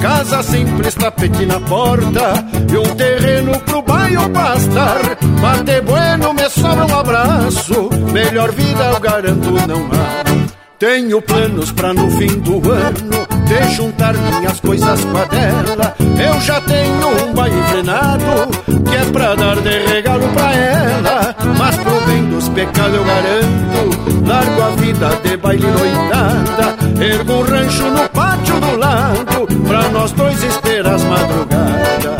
casa 0.00 0.42
simples, 0.42 0.94
tapete 0.94 1.46
na 1.46 1.60
porta, 1.60 2.44
e 2.72 2.76
um 2.76 2.94
terreno 2.94 3.58
pro 3.60 3.82
bairro 3.82 4.30
pastar, 4.30 5.00
mate 5.40 5.80
bueno, 5.82 6.32
me 6.34 6.48
sobra 6.48 6.86
um 6.86 6.98
abraço, 6.98 7.90
melhor 8.12 8.52
vida 8.52 8.84
eu 8.94 9.00
garanto 9.00 9.50
não 9.66 9.86
há. 9.92 10.48
Tenho 10.78 11.20
planos 11.20 11.72
pra 11.72 11.92
no 11.92 12.08
fim 12.12 12.38
do 12.38 12.70
ano. 12.70 13.26
De 13.48 13.74
juntar 13.74 14.14
minhas 14.14 14.60
coisas 14.60 15.04
com 15.06 15.16
a 15.16 15.24
dela. 15.24 15.96
Eu 15.98 16.40
já 16.40 16.60
tenho 16.60 17.26
um 17.26 17.34
baile 17.34 17.58
enfrenado 17.58 18.57
que 18.88 18.96
é 18.96 19.04
pra 19.12 19.34
dar 19.34 19.56
de 19.60 19.78
regalo 19.86 20.28
pra 20.28 20.52
ela. 20.54 21.34
Mas 21.56 21.76
pro 21.76 22.00
bem 22.02 22.24
dos 22.26 22.48
pecados 22.48 22.94
eu 22.94 23.04
garanto, 23.04 24.26
largo 24.26 24.62
a 24.62 24.70
vida 24.70 25.08
de 25.22 25.36
baile 25.36 25.66
noitada. 25.66 26.76
Ergo 27.02 27.32
um 27.32 27.42
rancho 27.42 27.84
no 27.90 28.08
pátio 28.08 28.60
do 28.60 28.76
lado 28.76 29.46
pra 29.66 29.88
nós 29.88 30.12
dois 30.12 30.42
esperar 30.42 30.94
as 30.94 31.04
madrugadas. 31.04 32.17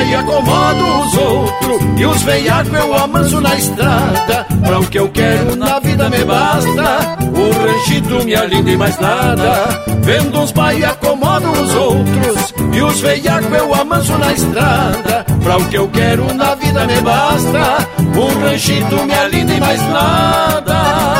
Vai 0.00 0.14
acomodo 0.14 1.02
os 1.02 1.14
outros 1.14 2.00
E 2.00 2.06
os 2.06 2.22
veiacos 2.22 2.72
eu 2.72 2.94
amanso 2.94 3.38
na 3.38 3.54
estrada. 3.54 4.46
Pra 4.64 4.80
o 4.80 4.86
que 4.86 4.98
eu 4.98 5.10
quero 5.10 5.54
na 5.56 5.78
vida 5.78 6.08
me 6.08 6.24
basta 6.24 7.18
O 7.20 7.62
ranchito 7.62 8.24
me 8.24 8.34
alinda 8.34 8.70
e 8.70 8.78
mais 8.78 8.98
nada. 8.98 9.84
Vendo 10.00 10.40
uns 10.40 10.52
vai 10.52 10.82
acomodo 10.82 11.52
os 11.52 11.74
outros 11.74 12.54
E 12.72 12.80
os 12.80 12.98
veiacos 13.02 13.52
eu 13.52 13.74
amanso 13.74 14.16
na 14.16 14.32
estrada. 14.32 15.26
Pra 15.42 15.58
o 15.58 15.68
que 15.68 15.76
eu 15.76 15.86
quero 15.88 16.32
na 16.32 16.54
vida 16.54 16.86
me 16.86 17.00
basta 17.02 17.86
O 18.16 18.40
ranchito 18.40 19.04
me 19.04 19.12
alinda 19.12 19.52
e 19.52 19.60
mais 19.60 19.82
nada 19.82 21.19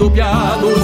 do 0.00 0.10
piado. 0.10 0.79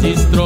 transistor 0.00 0.45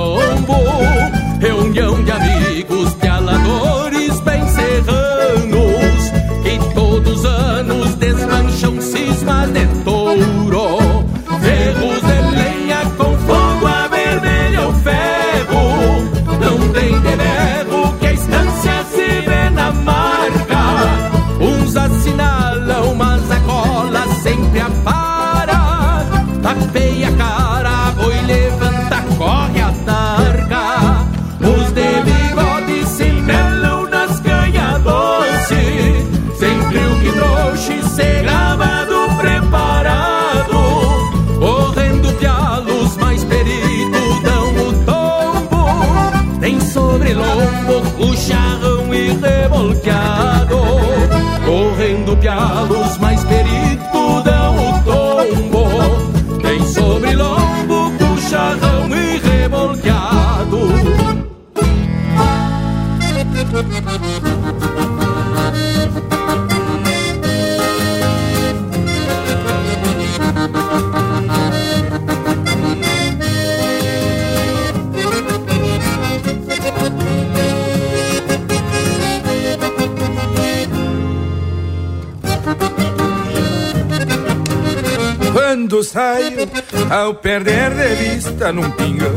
Ao 86.90 87.12
perder 87.12 87.70
de 87.74 87.94
vista 87.94 88.50
num 88.50 88.70
pingão 88.70 89.12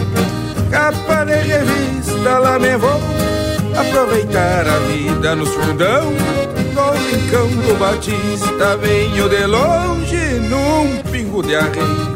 Capa 0.69 1.23
de 1.23 1.35
revista, 1.35 2.39
lá 2.39 2.60
me 2.60 2.76
vou 2.76 2.99
Aproveitar 3.77 4.68
a 4.68 4.80
vida 4.80 5.34
nos 5.34 5.47
fundão 5.49 6.11
No 6.73 6.91
rincão 6.91 7.47
do 7.47 7.80
Batista 7.80 8.76
Venho 8.81 9.30
de 9.30 9.45
longe 9.45 10.39
num 10.49 11.01
pingo 11.10 11.41
de 11.41 11.55
arreio 11.55 12.14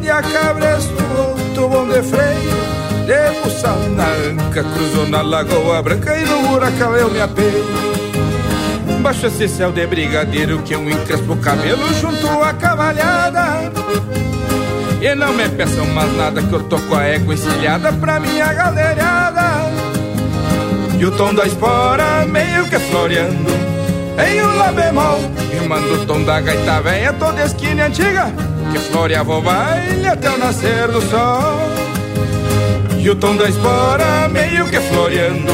De 0.00 0.08
a 0.08 0.22
cabresto, 0.22 0.94
outro 1.18 1.68
bom 1.68 1.88
de 1.88 2.00
freio 2.02 2.54
De 3.06 3.40
buçal 3.42 3.78
na 3.96 4.06
anca, 4.06 4.62
cruzo 4.62 5.10
na 5.10 5.22
lagoa 5.22 5.82
branca 5.82 6.16
E 6.16 6.24
no 6.24 6.48
buracão 6.48 6.94
eu 6.94 7.10
me 7.10 7.20
apeio. 7.20 7.94
Baixo 9.04 9.26
esse 9.26 9.46
céu 9.48 9.70
de 9.70 9.86
brigadeiro 9.86 10.62
que 10.62 10.74
eu 10.74 10.88
encrespo 10.88 11.34
o 11.34 11.36
cabelo 11.36 11.92
junto 12.00 12.26
à 12.42 12.54
cavalhada 12.54 13.43
E 15.04 15.14
não 15.14 15.34
me 15.34 15.46
peçam 15.50 15.84
mais 15.88 16.16
nada 16.16 16.40
que 16.40 16.50
eu 16.50 16.62
tô 16.62 16.78
com 16.78 16.94
a 16.94 17.04
égua 17.04 17.34
encilhada 17.34 17.92
pra 17.92 18.18
minha 18.18 18.50
galeriada 18.54 19.70
E 20.98 21.04
o 21.04 21.10
tom 21.10 21.34
da 21.34 21.44
espora 21.44 22.24
meio 22.24 22.64
que 22.70 22.78
floreando 22.78 23.50
Em 24.26 24.42
um 24.42 24.56
lá 24.56 24.72
bemol. 24.72 25.20
E 25.52 25.68
mando 25.68 25.92
o 25.92 26.06
tom 26.06 26.22
da 26.22 26.40
gaita 26.40 26.80
velha 26.80 27.12
toda 27.12 27.44
esquina 27.44 27.84
antiga 27.84 28.32
Que 28.72 28.78
floreava 28.78 29.36
o 29.36 29.42
baile 29.42 30.06
até 30.06 30.30
o 30.30 30.38
nascer 30.38 30.88
do 30.88 31.02
sol. 31.02 31.58
E 32.98 33.10
o 33.10 33.14
tom 33.14 33.36
da 33.36 33.46
espora 33.46 34.26
meio 34.30 34.64
que 34.70 34.80
floreando 34.80 35.52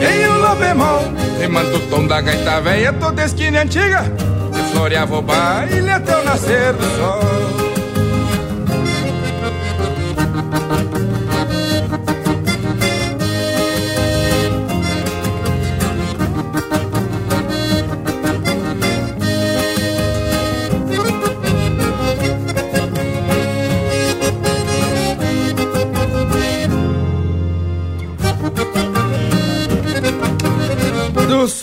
Em 0.00 0.28
um 0.28 0.38
lá 0.38 0.54
bemol. 0.54 1.12
Rimando 1.40 1.76
o 1.76 1.80
tom 1.90 2.06
da 2.06 2.20
gaita 2.20 2.60
velha 2.60 2.92
toda 2.92 3.24
esquina 3.24 3.62
antiga 3.62 4.04
Que 4.54 4.62
floreava 4.72 5.18
o 5.18 5.22
baile 5.22 5.90
até 5.90 6.16
o 6.16 6.24
nascer 6.24 6.72
do 6.74 6.84
sol 6.96 7.45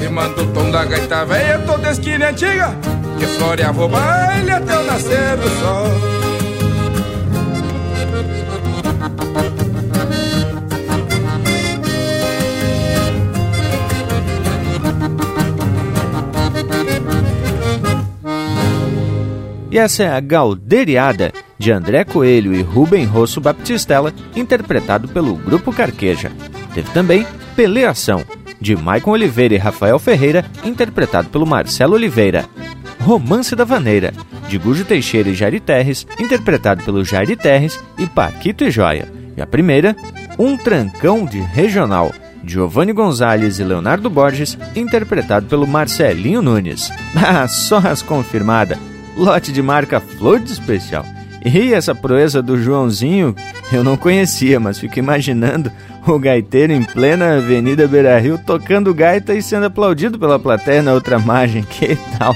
Rimando 0.00 0.42
o 0.42 0.46
tom 0.52 0.70
da 0.70 0.84
gaita 0.84 1.24
velha 1.24 1.58
toda 1.60 1.90
esquina 1.90 2.30
antiga 2.30 2.74
Que 3.18 3.26
floreava 3.26 3.84
o 3.84 3.88
baile 3.88 4.50
até 4.50 4.78
o 4.78 4.84
nascer 4.84 5.36
do 5.36 5.48
sol 5.60 6.20
E 19.70 19.78
essa 19.78 20.02
é 20.02 20.08
a 20.08 20.18
Galderiada, 20.18 21.32
de 21.56 21.70
André 21.70 22.02
Coelho 22.04 22.52
e 22.52 22.60
Rubem 22.60 23.04
Rosso 23.04 23.40
Baptistella, 23.40 24.12
interpretado 24.34 25.06
pelo 25.06 25.36
Grupo 25.36 25.72
Carqueja. 25.72 26.32
Teve 26.74 26.90
também 26.90 27.24
Peleação, 27.54 28.24
de 28.60 28.76
Maicon 28.76 29.12
Oliveira 29.12 29.54
e 29.54 29.58
Rafael 29.58 29.98
Ferreira, 29.98 30.44
interpretado 30.64 31.28
pelo 31.30 31.46
Marcelo 31.46 31.94
Oliveira. 31.94 32.44
Romance 33.00 33.56
da 33.56 33.64
Vaneira, 33.64 34.12
de 34.48 34.58
Gujo 34.58 34.84
Teixeira 34.84 35.30
e 35.30 35.34
Jairi 35.34 35.58
Terres, 35.58 36.06
interpretado 36.18 36.84
pelo 36.84 37.04
Jairi 37.04 37.34
Terres 37.34 37.80
e 37.98 38.06
Paquito 38.06 38.62
e 38.62 38.70
Joia. 38.70 39.10
E 39.36 39.40
a 39.40 39.46
primeira, 39.46 39.96
Um 40.38 40.56
Trancão 40.56 41.24
de 41.24 41.40
Regional, 41.40 42.12
Giovanni 42.44 42.92
Gonzalez 42.92 43.58
e 43.58 43.64
Leonardo 43.64 44.10
Borges, 44.10 44.58
interpretado 44.76 45.46
pelo 45.46 45.66
Marcelinho 45.66 46.42
Nunes. 46.42 46.90
Ah, 47.16 47.46
só 47.48 47.78
as 47.78 48.02
confirmada. 48.02 48.78
Lote 49.16 49.52
de 49.52 49.62
marca 49.62 50.00
Flor 50.00 50.38
de 50.38 50.52
Especial. 50.52 51.04
E 51.44 51.72
essa 51.72 51.94
proeza 51.94 52.42
do 52.42 52.60
Joãozinho 52.60 53.34
eu 53.72 53.82
não 53.82 53.96
conhecia, 53.96 54.60
mas 54.60 54.78
fico 54.78 54.98
imaginando 54.98 55.70
o 56.06 56.18
gaiteiro 56.18 56.72
em 56.72 56.82
plena 56.82 57.36
Avenida 57.36 57.86
Beira 57.86 58.18
Rio 58.18 58.38
tocando 58.38 58.94
gaita 58.94 59.34
e 59.34 59.42
sendo 59.42 59.66
aplaudido 59.66 60.18
pela 60.18 60.38
plateia 60.38 60.82
na 60.82 60.92
outra 60.92 61.18
margem. 61.18 61.64
Que 61.70 61.96
tal? 62.18 62.34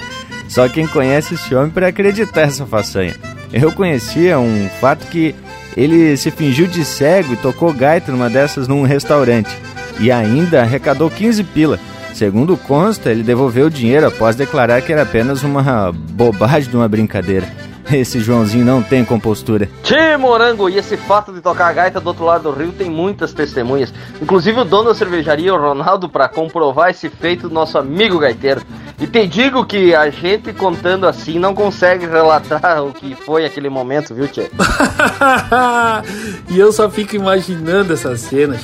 Só 0.49 0.69
quem 0.69 0.87
conhece 0.87 1.35
esse 1.35 1.55
homem 1.55 1.71
para 1.71 1.89
acreditar 1.89 2.43
essa 2.43 2.67
façanha. 2.67 3.15
Eu 3.53 3.73
conhecia 3.73 4.39
um 4.39 4.69
fato 4.81 5.07
que 5.07 5.35
ele 5.77 6.17
se 6.17 6.31
fingiu 6.31 6.67
de 6.67 6.85
cego 6.85 7.33
e 7.33 7.37
tocou 7.37 7.73
gaita 7.73 8.13
numa 8.13 8.31
dessas 8.31 8.69
num 8.69 8.83
restaurante 8.83 9.51
e 9.99 10.11
ainda 10.13 10.63
arrecadou 10.63 11.11
15 11.11 11.43
pila. 11.45 11.79
Segundo 12.13 12.57
consta, 12.57 13.11
ele 13.11 13.25
devolveu 13.25 13.67
o 13.67 13.71
dinheiro 13.71 14.07
após 14.07 14.37
declarar 14.37 14.81
que 14.83 14.93
era 14.93 15.03
apenas 15.03 15.43
uma 15.43 15.93
bobagem 15.93 16.71
de 16.71 16.77
uma 16.77 16.89
brincadeira. 16.89 17.47
Esse 17.93 18.19
Joãozinho 18.21 18.65
não 18.65 18.83
tem 18.83 19.05
compostura. 19.05 19.69
Tchê, 19.83 20.17
morango! 20.17 20.69
E 20.69 20.79
esse 20.79 20.97
fato 20.97 21.33
de 21.33 21.41
tocar 21.41 21.69
a 21.69 21.73
gaita 21.73 22.01
do 22.01 22.07
outro 22.09 22.25
lado 22.25 22.45
do 22.45 22.51
rio 22.51 22.73
tem 22.73 22.91
muitas 22.91 23.33
testemunhas. 23.33 23.93
Inclusive 24.21 24.61
o 24.61 24.65
dono 24.65 24.89
da 24.89 24.95
cervejaria, 24.95 25.55
o 25.55 25.61
Ronaldo, 25.61 26.09
para 26.09 26.29
comprovar 26.29 26.91
esse 26.91 27.09
feito 27.09 27.49
do 27.49 27.55
nosso 27.55 27.77
amigo 27.77 28.19
gaiteiro. 28.19 28.63
E 29.01 29.07
te 29.07 29.27
digo 29.27 29.67
que 29.67 29.95
a 29.95 30.09
gente 30.09 30.53
contando 30.53 31.07
assim 31.07 31.39
não 31.39 31.55
consegue 31.55 32.07
relatar 32.07 32.83
o 32.85 32.93
que 32.93 33.15
foi 33.15 33.45
aquele 33.45 33.69
momento, 33.69 34.15
viu, 34.15 34.29
Tchê? 34.29 34.51
e 36.49 36.59
eu 36.59 36.73
só 36.73 36.89
fico 36.89 37.17
imaginando 37.17 37.93
essas 37.93 38.21
cenas. 38.21 38.63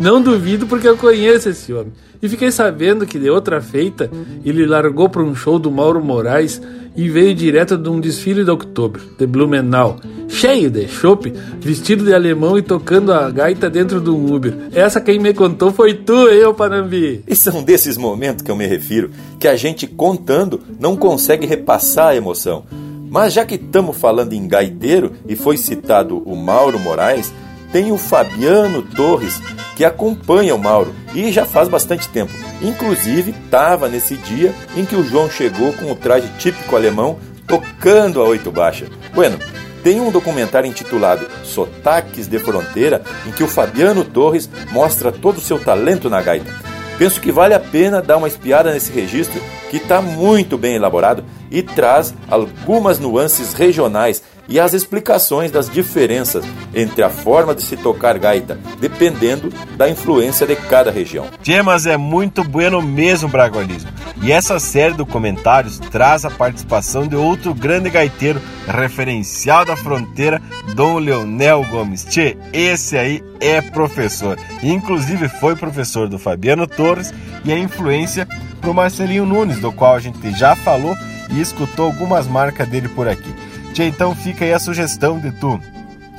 Não 0.00 0.22
duvido 0.22 0.66
porque 0.66 0.88
eu 0.88 0.96
conheço 0.96 1.50
esse 1.50 1.70
homem. 1.74 1.92
E 2.22 2.28
fiquei 2.28 2.50
sabendo 2.50 3.06
que 3.06 3.18
de 3.18 3.28
outra 3.28 3.60
feita 3.60 4.10
ele 4.42 4.64
largou 4.64 5.10
para 5.10 5.22
um 5.22 5.34
show 5.34 5.58
do 5.58 5.70
Mauro 5.70 6.02
Moraes 6.02 6.60
e 6.96 7.08
veio 7.08 7.34
direto 7.34 7.76
de 7.76 7.88
um 7.88 8.00
desfile 8.00 8.42
de 8.42 8.50
outubro, 8.50 9.02
de 9.18 9.26
Blumenau, 9.26 10.00
cheio 10.26 10.70
de 10.70 10.88
chope, 10.88 11.32
vestido 11.60 12.02
de 12.02 12.14
alemão 12.14 12.56
e 12.56 12.62
tocando 12.62 13.12
a 13.12 13.30
gaita 13.30 13.68
dentro 13.68 14.00
do 14.00 14.16
Uber. 14.16 14.54
Essa 14.72 15.02
quem 15.02 15.18
me 15.18 15.34
contou 15.34 15.70
foi 15.70 15.92
tu, 15.92 16.28
eu, 16.28 16.54
Panambi. 16.54 17.22
E 17.26 17.36
são 17.36 17.62
desses 17.62 17.98
momentos 17.98 18.42
que 18.42 18.50
eu 18.50 18.56
me 18.56 18.66
refiro, 18.66 19.10
que 19.38 19.46
a 19.46 19.56
gente 19.56 19.86
contando 19.86 20.60
não 20.78 20.96
consegue 20.96 21.46
repassar 21.46 22.08
a 22.08 22.16
emoção. 22.16 22.64
Mas 23.10 23.32
já 23.34 23.44
que 23.44 23.56
estamos 23.56 23.96
falando 23.96 24.32
em 24.32 24.48
gaiteiro 24.48 25.12
e 25.28 25.36
foi 25.36 25.56
citado 25.56 26.22
o 26.24 26.36
Mauro 26.36 26.78
Moraes, 26.78 27.32
tem 27.72 27.92
o 27.92 27.98
Fabiano 27.98 28.82
Torres, 28.82 29.40
que 29.76 29.84
acompanha 29.84 30.54
o 30.54 30.58
Mauro 30.58 30.94
e 31.14 31.30
já 31.32 31.44
faz 31.44 31.68
bastante 31.68 32.08
tempo. 32.08 32.32
Inclusive, 32.60 33.30
estava 33.30 33.88
nesse 33.88 34.16
dia 34.16 34.54
em 34.76 34.84
que 34.84 34.96
o 34.96 35.04
João 35.04 35.30
chegou 35.30 35.72
com 35.72 35.90
o 35.90 35.96
traje 35.96 36.28
típico 36.38 36.76
alemão 36.76 37.18
tocando 37.46 38.20
a 38.20 38.24
oito 38.24 38.50
baixa. 38.50 38.86
Bueno, 39.14 39.38
tem 39.82 40.00
um 40.00 40.10
documentário 40.10 40.68
intitulado 40.68 41.26
Sotaques 41.42 42.28
de 42.28 42.38
Fronteira 42.38 43.02
em 43.26 43.32
que 43.32 43.42
o 43.42 43.48
Fabiano 43.48 44.04
Torres 44.04 44.48
mostra 44.70 45.10
todo 45.10 45.38
o 45.38 45.40
seu 45.40 45.58
talento 45.58 46.10
na 46.10 46.20
gaita. 46.20 46.54
Penso 46.98 47.18
que 47.18 47.32
vale 47.32 47.54
a 47.54 47.60
pena 47.60 48.02
dar 48.02 48.18
uma 48.18 48.28
espiada 48.28 48.70
nesse 48.70 48.92
registro 48.92 49.40
que 49.70 49.78
está 49.78 50.02
muito 50.02 50.58
bem 50.58 50.74
elaborado 50.74 51.24
e 51.50 51.62
traz 51.62 52.14
algumas 52.28 52.98
nuances 52.98 53.54
regionais 53.54 54.22
e 54.48 54.58
as 54.58 54.72
explicações 54.72 55.50
das 55.50 55.68
diferenças 55.68 56.44
entre 56.74 57.02
a 57.02 57.10
forma 57.10 57.54
de 57.54 57.62
se 57.62 57.76
tocar 57.76 58.18
gaita, 58.18 58.58
dependendo 58.80 59.52
da 59.76 59.88
influência 59.88 60.46
de 60.46 60.56
cada 60.56 60.90
região. 60.90 61.26
Tchê, 61.42 61.62
mas 61.62 61.86
é 61.86 61.96
muito 61.96 62.42
bueno 62.44 62.82
mesmo 62.82 63.28
o 63.28 63.30
bragualismo. 63.30 63.90
E 64.22 64.32
essa 64.32 64.58
série 64.58 64.92
de 64.92 64.98
documentários 64.98 65.78
traz 65.78 66.24
a 66.24 66.30
participação 66.30 67.06
de 67.06 67.16
outro 67.16 67.54
grande 67.54 67.88
gaiteiro, 67.88 68.40
referencial 68.66 69.64
da 69.64 69.76
fronteira, 69.76 70.42
Dom 70.74 70.98
Leonel 70.98 71.64
Gomes. 71.70 72.04
Tchê, 72.04 72.36
esse 72.52 72.98
aí 72.98 73.22
é 73.40 73.62
professor. 73.62 74.38
Inclusive 74.62 75.28
foi 75.28 75.56
professor 75.56 76.08
do 76.08 76.18
Fabiano 76.18 76.66
Torres 76.66 77.12
e 77.44 77.52
a 77.52 77.58
influência 77.58 78.28
pro 78.60 78.74
Marcelinho 78.74 79.24
Nunes, 79.24 79.58
do 79.58 79.72
qual 79.72 79.94
a 79.94 80.00
gente 80.00 80.30
já 80.32 80.54
falou 80.54 80.94
e 81.30 81.40
escutou 81.40 81.86
algumas 81.86 82.26
marcas 82.26 82.68
dele 82.68 82.88
por 82.88 83.08
aqui. 83.08 83.32
Tchê, 83.72 83.86
então 83.86 84.14
fica 84.14 84.44
aí 84.44 84.52
a 84.52 84.58
sugestão 84.58 85.18
de 85.18 85.30
tu 85.32 85.60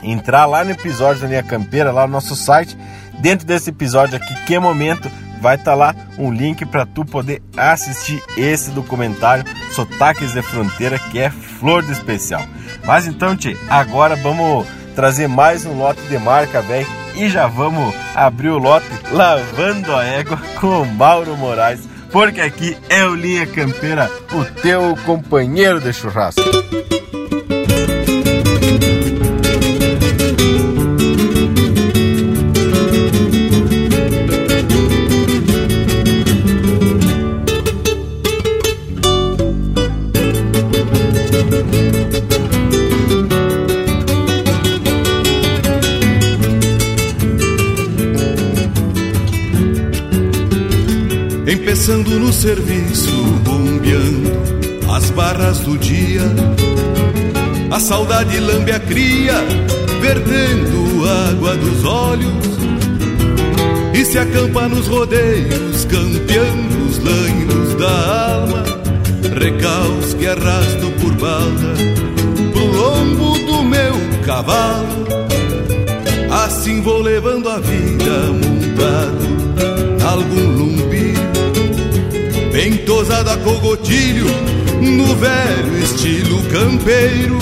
entrar 0.04 0.46
lá 0.46 0.64
no 0.64 0.72
episódio 0.72 1.22
da 1.22 1.28
Linha 1.28 1.44
Campeira, 1.44 1.92
lá 1.92 2.08
no 2.08 2.14
nosso 2.14 2.36
site. 2.36 2.78
Dentro 3.20 3.46
desse 3.46 3.70
episódio 3.70 4.16
aqui, 4.16 4.34
que 4.46 4.58
momento, 4.58 5.12
vai 5.42 5.56
estar 5.56 5.72
tá 5.72 5.76
lá 5.76 5.96
um 6.18 6.32
link 6.32 6.66
para 6.66 6.86
tu 6.86 7.04
poder 7.04 7.42
assistir 7.58 8.24
esse 8.38 8.72
documentário 8.72 9.44
Sotaques 9.72 10.34
de 10.34 10.42
Fronteira, 10.42 10.98
que 10.98 11.20
é 11.20 11.30
flor 11.30 11.84
de 11.84 11.92
especial. 11.92 12.44
Mas 12.86 13.06
então, 13.06 13.36
Tchê, 13.36 13.58
agora 13.70 14.16
vamos 14.16 14.66
trazer 14.96 15.28
mais 15.28 15.66
um 15.66 15.78
lote 15.78 16.02
de 16.04 16.18
marca, 16.18 16.62
velho. 16.62 16.88
E 17.16 17.28
já 17.28 17.46
vamos 17.46 17.94
abrir 18.16 18.50
o 18.50 18.58
lote 18.58 18.88
lavando 19.12 19.94
a 19.94 20.04
égua 20.04 20.38
com 20.60 20.82
o 20.82 20.86
Mauro 20.86 21.36
Moraes 21.36 21.91
porque 22.12 22.42
aqui 22.42 22.78
é 22.90 23.06
o 23.06 23.16
Linha 23.16 23.46
Campeira, 23.48 24.10
o 24.34 24.62
teu 24.62 24.98
companheiro 25.06 25.80
de 25.80 25.94
churrasco. 25.94 26.42
Serviço, 52.42 53.12
bombeando 53.44 54.32
as 54.92 55.12
barras 55.12 55.60
do 55.60 55.78
dia. 55.78 56.24
A 57.70 57.80
saudade 57.80 58.40
lambe 58.40 58.72
a 58.72 58.80
cria, 58.80 59.36
vertendo 60.02 61.08
água 61.30 61.56
dos 61.56 61.86
olhos. 61.86 62.32
E 63.94 64.04
se 64.04 64.18
acampa 64.18 64.68
nos 64.68 64.88
rodeios, 64.88 65.86
campeando 65.86 66.84
os 66.90 66.98
lanhos 66.98 67.76
da 67.76 68.34
alma. 68.34 68.64
Recaus 69.40 70.16
que 70.16 70.26
arrasto 70.26 70.92
por 71.00 71.14
bala 71.18 71.76
pro 72.54 72.66
lombo 72.66 73.38
do 73.38 73.64
meu 73.64 73.94
cavalo. 74.26 75.06
Assim 76.32 76.82
vou 76.82 77.04
levando 77.04 77.48
a 77.50 77.60
vida 77.60 78.12
montado 78.34 79.32
algum 80.04 80.58
lumbi 80.58 80.91
Tosada 83.12 83.36
cogotilho 83.40 84.26
No 84.80 85.14
velho 85.18 85.84
estilo 85.84 86.42
campeiro. 86.44 87.38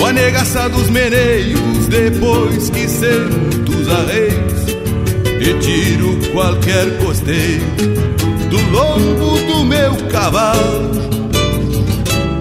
O 0.00 0.06
anegaça 0.06 0.68
dos 0.68 0.88
meneios 0.88 1.88
Depois 1.88 2.70
que 2.70 2.88
sento 2.88 3.72
os 3.72 3.88
arreios 3.88 4.68
E 5.40 5.58
tiro 5.58 6.16
qualquer 6.32 6.96
costeio 6.98 7.60
Do 8.48 8.70
lombo 8.70 9.36
do 9.52 9.64
meu 9.64 9.96
cavalo. 10.12 10.94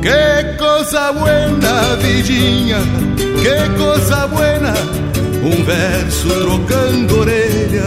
Que 0.04 0.58
coisa 0.58 1.12
buena, 1.12 1.96
vidinha 1.96 2.82
Que 3.42 3.78
coisa 3.80 4.28
buena. 4.28 4.74
Um 5.44 5.64
verso 5.64 6.28
trocando 6.40 7.20
orelha 7.20 7.86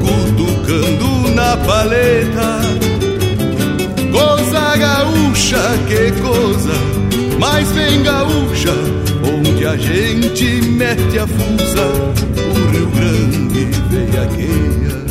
Cutucando 0.00 1.32
na 1.32 1.56
paleta. 1.58 2.83
Coisa 4.74 4.88
gaúcha, 4.88 5.58
que 5.86 6.20
coisa, 6.20 6.72
mas 7.38 7.70
vem 7.70 8.02
gaúcha, 8.02 8.72
onde 9.22 9.64
a 9.64 9.76
gente 9.76 10.62
mete 10.62 11.16
a 11.16 11.28
fusa, 11.28 11.86
o 12.36 12.70
Rio 12.72 12.90
Grande 12.90 13.66
veiaqueia. 13.88 15.03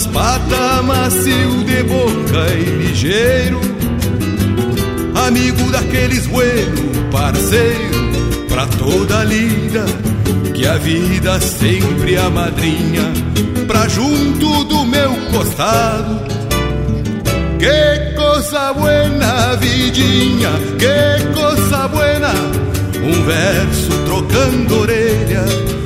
Das 0.00 0.06
patas, 0.06 0.84
macio 0.84 1.64
de 1.64 1.82
boca 1.82 2.54
e 2.54 2.86
ligeiro 2.86 3.60
Amigo 5.26 5.70
daqueles 5.70 6.26
buenos, 6.26 6.80
parceiro 7.10 8.10
pra 8.48 8.66
toda 8.66 9.20
a 9.20 9.24
lida 9.24 9.84
Que 10.54 10.66
a 10.66 10.76
vida 10.78 11.38
sempre 11.40 12.16
a 12.16 12.30
madrinha 12.30 13.02
Pra 13.66 13.86
junto 13.88 14.64
do 14.64 14.84
meu 14.84 15.10
costado. 15.32 16.20
Que 17.58 18.14
coisa 18.16 18.72
buena, 18.72 19.54
vidinha 19.56 20.50
Que 20.78 21.38
coisa 21.38 21.88
buena 21.88 22.32
Um 23.04 23.22
verso 23.24 23.90
trocando 24.06 24.80
orelha 24.80 25.79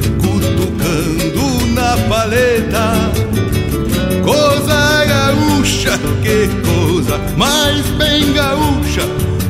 gaúcha 8.33 9.03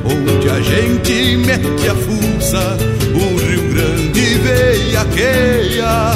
Onde 0.05 0.49
a 0.51 0.61
gente 0.61 1.37
mete 1.39 1.89
a 1.89 1.95
fuça 1.95 2.77
O 3.15 3.39
Rio 3.39 3.75
Grande 3.75 4.35
veiaqueia 4.45 6.13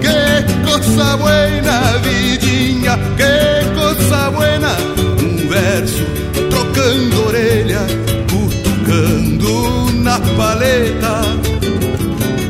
Que 0.00 0.68
coisa 0.68 1.16
buena, 1.16 1.98
vidinha 1.98 2.98
Que 3.16 3.64
coisa 3.74 4.30
buena. 4.30 4.76
Um 5.22 5.48
verso 5.48 6.04
trocando 6.50 7.26
orelha 7.26 7.86
Cutucando 8.30 9.92
na 10.02 10.18
paleta. 10.36 11.22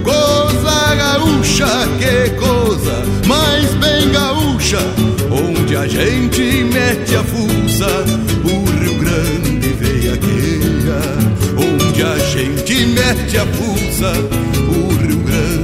Coisa 0.03 0.95
gaúcha, 0.97 1.67
que 1.99 2.31
coisa 2.31 3.03
mais 3.27 3.73
bem 3.75 4.11
gaúcha 4.13 4.79
Onde 5.31 5.77
a 5.77 5.87
gente 5.87 6.65
mete 6.65 7.17
a 7.17 7.23
fuça 7.23 8.05
mete 12.95 13.37
a 13.39 13.47
fuça 13.47 14.13
O 14.69 14.95
Rio 15.03 15.19
Grande 15.19 15.64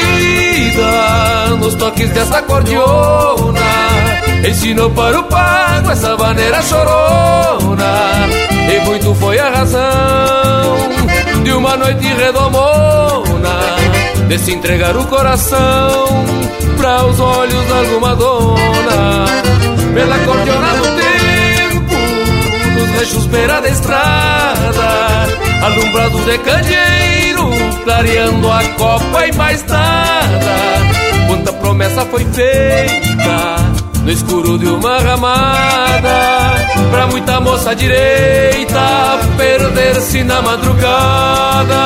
nos 1.59 1.75
toques 1.75 2.09
dessa 2.11 2.41
cordiona 2.43 3.61
Ensinou 4.47 4.89
para 4.89 5.19
o 5.19 5.23
pago 5.25 5.91
essa 5.91 6.17
maneira 6.17 6.61
chorona. 6.63 7.93
E 8.73 8.85
muito 8.85 9.13
foi 9.15 9.37
a 9.37 9.49
razão 9.51 10.89
de 11.43 11.51
uma 11.51 11.77
noite 11.77 12.07
redomona 12.07 13.59
De 14.27 14.39
se 14.39 14.53
entregar 14.53 14.97
o 14.97 15.05
coração 15.05 16.25
para 16.75 17.05
os 17.05 17.19
olhos 17.19 17.65
de 17.67 17.73
alguma 17.73 18.15
dona. 18.15 19.25
Pela 19.93 20.17
cordiona 20.19 20.73
do 20.73 20.83
tempo, 21.01 22.79
nos 22.79 22.99
rechos 22.99 23.25
beira 23.27 23.61
da 23.61 23.69
estrada 23.69 25.27
Alumbrado 25.63 26.17
de 26.21 26.37
candeeiro, 26.39 27.20
clareando 27.83 28.51
a 28.51 28.63
copa 28.77 29.27
e 29.27 29.35
mais 29.35 29.63
nada. 29.65 30.55
Quanta 31.27 31.53
promessa 31.53 32.05
foi 32.05 32.25
feita 32.25 33.55
no 34.03 34.11
escuro 34.11 34.57
de 34.57 34.67
uma 34.67 34.99
ramada. 34.99 36.55
Pra 36.91 37.07
muita 37.07 37.39
moça 37.39 37.75
direita 37.75 39.19
perder-se 39.37 40.23
na 40.23 40.41
madrugada 40.41 41.81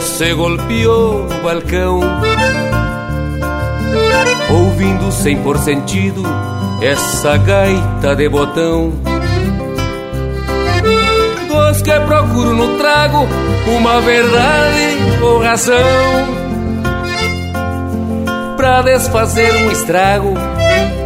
se 0.00 0.32
golpeou 0.34 1.24
no 1.24 1.42
balcão. 1.42 2.00
Ouvindo 4.50 5.12
sem 5.12 5.36
por 5.42 5.58
sentido 5.58 6.22
essa 6.82 7.36
gaita 7.36 8.16
de 8.16 8.28
botão. 8.28 8.92
Dos 11.48 11.82
que 11.82 12.00
procuro 12.00 12.54
no 12.54 12.78
trago 12.78 13.28
uma 13.68 14.00
verdade 14.00 14.96
ou 15.22 15.42
razão. 15.42 15.76
Pra 18.56 18.82
desfazer 18.82 19.54
um 19.64 19.70
estrago 19.70 20.34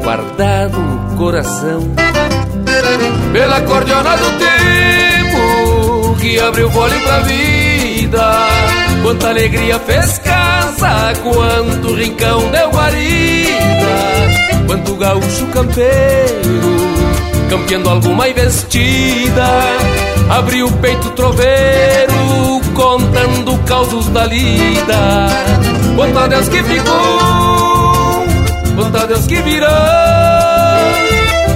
guardado 0.02 0.78
no 0.78 1.16
coração. 1.16 1.80
Pela 3.32 3.60
cordiona 3.62 4.16
do 4.16 4.30
tempo 4.38 6.16
que 6.20 6.38
abriu 6.38 6.70
fole 6.70 6.98
pra 7.00 7.18
vida 7.20 8.83
Quanta 9.04 9.28
alegria 9.28 9.78
fez 9.80 10.16
casa, 10.16 11.12
quanto 11.22 11.94
rincão 11.94 12.50
deu 12.50 12.70
guarida 12.70 13.44
Quanto 14.66 14.96
gaúcho 14.96 15.46
campeiro, 15.48 16.60
campeando 17.50 17.90
alguma 17.90 18.30
investida. 18.30 19.46
Abriu 20.30 20.68
o 20.68 20.72
peito 20.78 21.10
troveiro, 21.10 22.14
contando 22.74 23.58
causos 23.66 24.06
da 24.08 24.24
lida. 24.24 25.28
Quanto 25.94 26.18
a 26.18 26.26
Deus 26.26 26.48
que 26.48 26.62
ficou, 26.62 28.24
quanto 28.74 28.96
a 28.96 29.04
Deus 29.04 29.26
que 29.26 29.36
virou. 29.42 29.68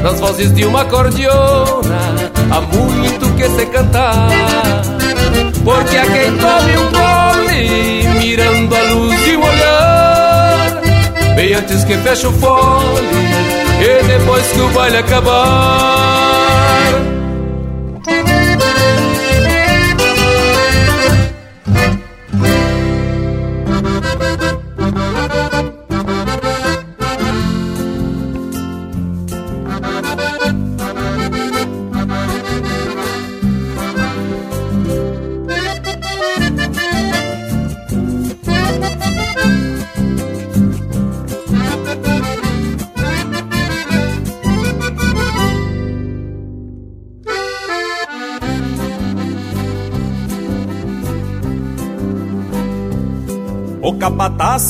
Nas 0.03 0.21
vozes 0.21 0.55
de 0.55 0.67
uma 0.67 0.85
cordiona, 0.85 1.99
há 2.51 2.61
muito 2.61 3.35
que 3.37 3.49
se 3.49 3.65
cantar. 3.67 4.29
Porque 5.65 5.97
a 5.97 6.05
quem 6.05 6.37
tome 6.37 6.77
um 6.77 6.93
mirando 8.19 8.77
a 8.77 8.83
luz 8.83 9.25
de 9.25 9.37
um 9.37 9.43
olhar. 9.43 10.81
Bem 11.35 11.55
antes 11.55 11.85
que 11.85 11.97
feche 11.99 12.27
o 12.27 12.33
fole, 12.33 13.09
e 13.81 14.03
depois 14.07 14.47
que 14.49 14.61
o 14.61 14.69
baile 14.71 14.99
acabar 14.99 16.49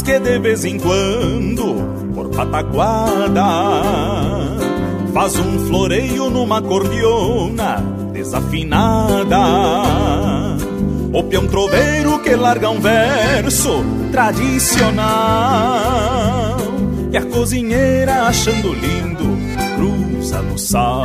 que 0.08 0.18
de 0.20 0.38
vez 0.38 0.64
em 0.64 0.78
quando, 0.78 1.74
por 2.14 2.30
pataguada, 2.30 3.44
faz 5.12 5.38
um 5.38 5.66
floreio 5.66 6.30
numa 6.30 6.62
cordiona 6.62 7.76
desafinada. 8.10 9.36
O 11.12 11.22
peão 11.24 11.46
troveiro 11.46 12.22
que 12.22 12.34
larga 12.34 12.70
um 12.70 12.80
verso 12.80 13.84
tradicional 14.10 15.04
e 17.12 17.16
a 17.18 17.26
cozinheira 17.26 18.22
achando 18.22 18.72
lindo 18.72 19.36
cruza 19.76 20.40
no 20.40 20.56
sal. 20.58 21.04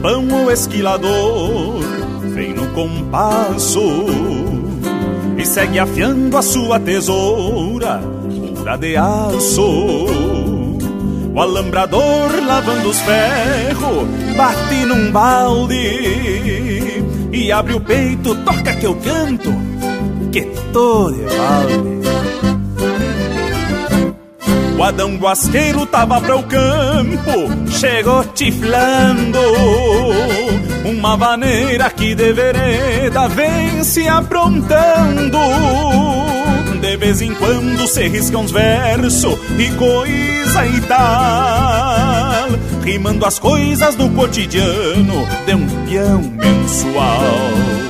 Galpão 0.00 0.46
o 0.46 0.50
esquilador 0.50 1.80
vem 2.34 2.54
no 2.54 2.66
compasso 2.68 4.06
e 5.36 5.44
segue 5.44 5.78
afiando 5.78 6.36
a 6.36 6.42
sua 6.42 6.80
tesoura, 6.80 8.00
pura 8.56 8.76
de 8.76 8.96
aço. 8.96 10.06
O 11.32 11.40
alambrador 11.40 12.30
lavando 12.46 12.88
os 12.88 12.98
ferros, 13.00 14.08
bate 14.36 14.84
num 14.86 15.12
balde 15.12 15.76
e 17.32 17.52
abre 17.52 17.74
o 17.74 17.80
peito, 17.80 18.34
toca 18.36 18.74
que 18.74 18.86
eu 18.86 18.94
canto, 18.96 19.52
que 20.32 20.42
tô 20.72 21.10
de 21.12 21.22
balde. 21.22 22.59
O 24.80 24.82
Adão 24.82 25.16
Guasqueiro 25.16 25.84
tava 25.84 26.18
para 26.22 26.34
o 26.34 26.42
campo, 26.42 27.70
chegou 27.70 28.24
chiflando. 28.34 29.38
Uma 30.86 31.18
vaneira 31.18 31.90
que 31.90 32.14
de 32.14 32.32
vereda 32.32 33.28
vem 33.28 33.84
se 33.84 34.08
aprontando. 34.08 35.38
De 36.80 36.96
vez 36.96 37.20
em 37.20 37.34
quando 37.34 37.86
se 37.86 38.08
risca 38.08 38.38
uns 38.38 38.52
versos 38.52 39.38
e 39.58 39.70
coisa 39.72 40.64
e 40.64 40.80
tal. 40.88 42.48
Rimando 42.82 43.26
as 43.26 43.38
coisas 43.38 43.94
do 43.96 44.08
cotidiano 44.08 45.28
de 45.44 45.54
um 45.56 45.66
peão 45.84 46.22
mensual. 46.22 47.89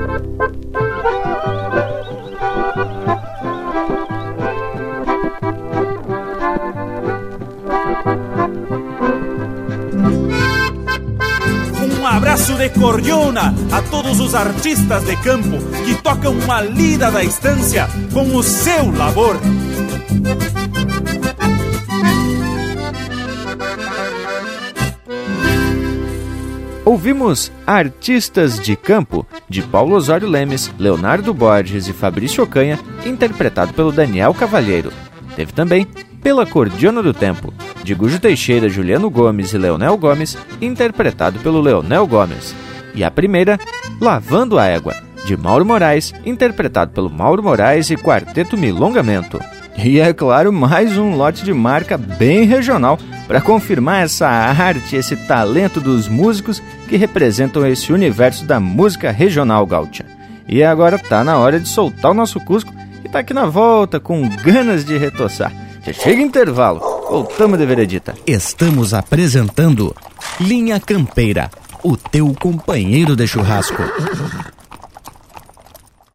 Abraço 12.31 12.55
de 12.55 12.69
cordiona 12.69 13.53
a 13.73 13.81
todos 13.81 14.21
os 14.21 14.33
artistas 14.33 15.03
de 15.03 15.17
campo 15.17 15.57
que 15.83 16.01
tocam 16.01 16.31
uma 16.31 16.61
lida 16.61 17.11
da 17.11 17.21
estância 17.21 17.89
com 18.13 18.33
o 18.33 18.41
seu 18.41 18.89
labor. 18.89 19.35
Ouvimos 26.85 27.51
Artistas 27.67 28.57
de 28.61 28.77
Campo, 28.77 29.27
de 29.49 29.61
Paulo 29.61 29.97
Osório 29.97 30.29
Lemes, 30.29 30.71
Leonardo 30.79 31.33
Borges 31.33 31.89
e 31.89 31.93
Fabrício 31.93 32.45
Ocanha, 32.45 32.79
interpretado 33.05 33.73
pelo 33.73 33.91
Daniel 33.91 34.33
Cavalheiro. 34.33 34.93
Teve 35.35 35.51
também 35.51 35.85
Pela 36.21 36.45
Cordiona 36.45 37.01
do 37.01 37.13
Tempo, 37.13 37.51
de 37.83 37.95
Gujo 37.95 38.19
Teixeira, 38.19 38.69
Juliano 38.69 39.09
Gomes 39.09 39.53
e 39.53 39.57
Leonel 39.57 39.97
Gomes, 39.97 40.37
interpretado 40.61 41.39
pelo 41.39 41.59
Leonel 41.59 42.05
Gomes. 42.05 42.55
E 42.93 43.03
a 43.03 43.09
primeira, 43.09 43.59
Lavando 43.99 44.59
a 44.59 44.67
Égua, 44.67 44.95
de 45.25 45.35
Mauro 45.35 45.65
Moraes, 45.65 46.13
interpretado 46.23 46.91
pelo 46.91 47.09
Mauro 47.09 47.41
Moraes 47.41 47.89
e 47.89 47.97
Quarteto 47.97 48.55
Milongamento. 48.55 49.39
E 49.77 49.99
é 49.99 50.13
claro, 50.13 50.53
mais 50.53 50.95
um 50.95 51.15
lote 51.15 51.43
de 51.43 51.53
marca 51.53 51.97
bem 51.97 52.43
regional 52.43 52.99
para 53.27 53.41
confirmar 53.41 54.03
essa 54.03 54.27
arte, 54.27 54.95
esse 54.95 55.15
talento 55.15 55.81
dos 55.81 56.07
músicos 56.07 56.61
que 56.87 56.97
representam 56.97 57.65
esse 57.65 57.91
universo 57.91 58.45
da 58.45 58.59
música 58.59 59.09
regional 59.09 59.65
gaúcha. 59.65 60.05
E 60.47 60.63
agora 60.63 60.99
tá 60.99 61.23
na 61.23 61.37
hora 61.37 61.59
de 61.59 61.67
soltar 61.67 62.11
o 62.11 62.13
nosso 62.13 62.39
Cusco, 62.41 62.73
que 63.01 63.09
tá 63.09 63.19
aqui 63.19 63.33
na 63.33 63.45
volta 63.45 63.99
com 63.99 64.29
ganas 64.29 64.85
de 64.85 64.97
retoçar. 64.97 65.51
Já 65.83 65.93
chega 65.93 66.21
intervalo, 66.21 66.79
voltamos 67.09 67.57
de 67.57 67.65
veredita. 67.65 68.13
Estamos 68.27 68.93
apresentando 68.93 69.95
Linha 70.39 70.79
Campeira, 70.79 71.49
o 71.83 71.97
teu 71.97 72.35
companheiro 72.39 73.15
de 73.15 73.27
churrasco. 73.27 73.81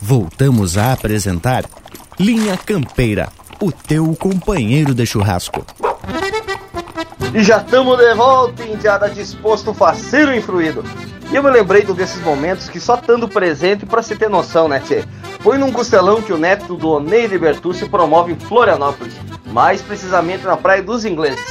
Voltamos 0.00 0.76
a 0.76 0.92
apresentar 0.92 1.64
Linha 2.18 2.56
Campeira, 2.56 3.28
o 3.60 3.72
teu 3.72 4.14
companheiro 4.14 4.94
de 4.94 5.06
churrasco. 5.06 5.64
E 7.34 7.42
já 7.42 7.58
estamos 7.58 7.98
de 7.98 8.14
volta, 8.14 8.62
indiada 8.64 9.10
disposto, 9.10 9.74
faceiro 9.74 10.32
e 10.32 10.38
influído. 10.38 10.84
E 11.32 11.36
eu 11.36 11.42
me 11.42 11.50
lembrei 11.50 11.82
de 11.82 11.90
um 11.90 11.94
desses 11.94 12.22
momentos 12.22 12.68
que 12.68 12.78
só 12.78 12.94
estando 12.94 13.28
presente 13.28 13.84
para 13.84 14.02
se 14.02 14.14
ter 14.14 14.30
noção, 14.30 14.68
né, 14.68 14.78
Tchê? 14.80 15.04
Foi 15.40 15.58
num 15.58 15.72
costelão 15.72 16.22
que 16.22 16.32
o 16.32 16.38
neto 16.38 16.76
do 16.76 16.90
Oneide 16.90 17.36
Bertucci 17.36 17.88
promove 17.88 18.32
em 18.32 18.36
Florianópolis, 18.36 19.14
mais 19.46 19.82
precisamente 19.82 20.44
na 20.44 20.56
Praia 20.56 20.82
dos 20.82 21.04
Ingleses. 21.04 21.44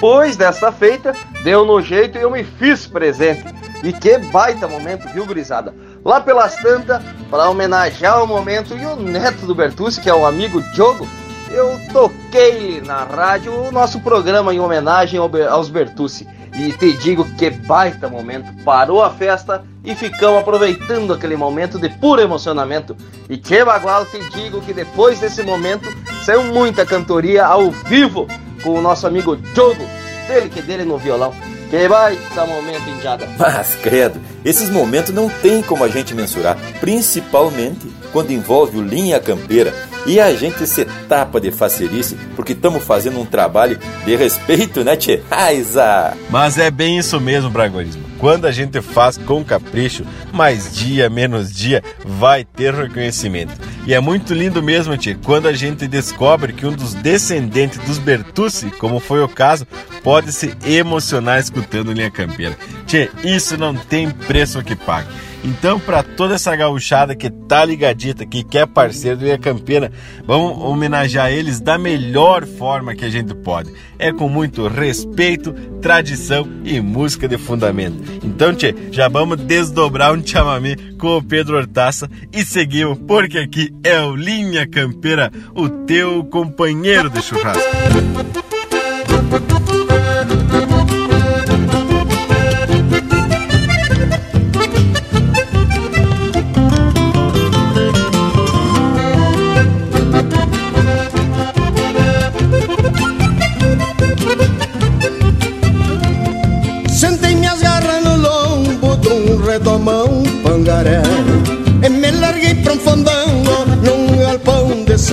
Pois 0.00 0.36
desta 0.36 0.72
feita, 0.72 1.14
deu 1.42 1.64
no 1.64 1.82
jeito 1.82 2.16
e 2.18 2.22
eu 2.22 2.30
me 2.30 2.44
fiz 2.44 2.86
presente. 2.86 3.44
E 3.82 3.92
que 3.92 4.18
baita 4.18 4.66
momento, 4.66 5.08
viu, 5.12 5.26
gurizada? 5.26 5.74
Lá 6.06 6.20
pelas 6.20 6.54
tantas, 6.54 7.02
para 7.28 7.50
homenagear 7.50 8.22
o 8.22 8.28
momento 8.28 8.76
e 8.76 8.86
o 8.86 8.94
neto 8.94 9.44
do 9.44 9.56
Bertucci, 9.56 10.00
que 10.00 10.08
é 10.08 10.14
o 10.14 10.24
amigo 10.24 10.62
Diogo, 10.72 11.04
eu 11.50 11.80
toquei 11.92 12.80
na 12.80 13.02
rádio 13.02 13.52
o 13.52 13.72
nosso 13.72 13.98
programa 13.98 14.54
em 14.54 14.60
homenagem 14.60 15.18
aos 15.50 15.68
Bertucci. 15.68 16.24
E 16.54 16.70
te 16.74 16.92
digo 16.92 17.24
que 17.36 17.50
baita 17.50 18.08
momento. 18.08 18.46
Parou 18.62 19.02
a 19.02 19.10
festa 19.10 19.64
e 19.84 19.96
ficamos 19.96 20.42
aproveitando 20.42 21.12
aquele 21.12 21.34
momento 21.34 21.76
de 21.76 21.88
puro 21.88 22.22
emocionamento. 22.22 22.96
E 23.28 23.36
que 23.36 23.64
bagual, 23.64 24.06
te 24.06 24.20
digo 24.30 24.60
que 24.60 24.72
depois 24.72 25.18
desse 25.18 25.42
momento 25.42 25.88
saiu 26.24 26.44
muita 26.44 26.86
cantoria 26.86 27.44
ao 27.44 27.72
vivo 27.72 28.28
com 28.62 28.78
o 28.78 28.80
nosso 28.80 29.08
amigo 29.08 29.34
Diogo, 29.34 29.84
dele 30.28 30.50
que 30.50 30.62
dele 30.62 30.84
no 30.84 30.98
violão. 30.98 31.34
Que 31.70 31.88
baita 31.88 32.46
momento, 32.46 32.88
Indiada. 32.88 33.28
Mas, 33.38 33.74
credo, 33.82 34.20
esses 34.44 34.70
momentos 34.70 35.12
não 35.12 35.28
tem 35.28 35.62
como 35.62 35.82
a 35.82 35.88
gente 35.88 36.14
mensurar, 36.14 36.56
principalmente 36.80 37.92
quando 38.16 38.30
envolve 38.30 38.78
o 38.78 38.82
linha 38.82 39.20
campeira 39.20 39.74
e 40.06 40.18
a 40.18 40.32
gente 40.32 40.66
se 40.66 40.86
tapa 41.06 41.38
de 41.38 41.50
facerice 41.50 42.16
porque 42.34 42.54
estamos 42.54 42.82
fazendo 42.82 43.20
um 43.20 43.26
trabalho 43.26 43.78
de 44.06 44.16
respeito, 44.16 44.82
né, 44.82 44.96
tchê? 44.96 45.20
Aiza! 45.30 46.16
Mas 46.30 46.56
é 46.56 46.70
bem 46.70 46.96
isso 46.96 47.20
mesmo, 47.20 47.50
Bragorismo. 47.50 48.02
Quando 48.18 48.46
a 48.46 48.52
gente 48.52 48.80
faz 48.80 49.18
com 49.18 49.44
capricho, 49.44 50.02
mais 50.32 50.74
dia, 50.74 51.10
menos 51.10 51.52
dia, 51.52 51.82
vai 52.06 52.42
ter 52.42 52.72
reconhecimento. 52.72 53.52
E 53.86 53.92
é 53.92 54.00
muito 54.00 54.32
lindo 54.32 54.62
mesmo, 54.62 54.96
tchê, 54.96 55.14
quando 55.22 55.46
a 55.46 55.52
gente 55.52 55.86
descobre 55.86 56.54
que 56.54 56.64
um 56.64 56.72
dos 56.72 56.94
descendentes 56.94 57.76
dos 57.80 57.98
Bertucci, 57.98 58.70
como 58.78 58.98
foi 58.98 59.22
o 59.22 59.28
caso, 59.28 59.66
pode 60.02 60.32
se 60.32 60.56
emocionar 60.64 61.38
escutando 61.38 61.92
Linha 61.92 62.10
Campeira. 62.10 62.56
Tchê, 62.86 63.10
isso 63.22 63.58
não 63.58 63.74
tem 63.74 64.08
preço 64.08 64.62
que 64.62 64.74
pague. 64.74 65.08
Então, 65.46 65.78
para 65.78 66.02
toda 66.02 66.34
essa 66.34 66.56
gauchada 66.56 67.14
que 67.14 67.30
tá 67.30 67.64
ligadita, 67.64 68.26
que 68.26 68.42
quer 68.42 68.66
parceiro 68.66 69.18
do 69.18 69.24
Ilha 69.24 69.38
Campeira, 69.38 69.92
vamos 70.26 70.58
homenagear 70.58 71.30
eles 71.30 71.60
da 71.60 71.78
melhor 71.78 72.44
forma 72.44 72.96
que 72.96 73.04
a 73.04 73.08
gente 73.08 73.32
pode. 73.32 73.72
É 73.96 74.12
com 74.12 74.28
muito 74.28 74.66
respeito, 74.66 75.52
tradição 75.80 76.48
e 76.64 76.80
música 76.80 77.28
de 77.28 77.38
fundamento. 77.38 77.96
Então, 78.24 78.52
tchê, 78.52 78.74
já 78.90 79.06
vamos 79.06 79.36
desdobrar 79.36 80.12
um 80.12 80.26
chamamé 80.26 80.74
com 80.98 81.16
o 81.16 81.22
Pedro 81.22 81.56
Hortaça 81.56 82.10
e 82.32 82.44
seguimos, 82.44 82.98
porque 83.06 83.38
aqui 83.38 83.72
é 83.84 84.00
o 84.00 84.16
Linha 84.16 84.66
Campeira, 84.66 85.30
o 85.54 85.68
teu 85.68 86.24
companheiro 86.24 87.08
de 87.08 87.22
churrasco. 87.22 87.62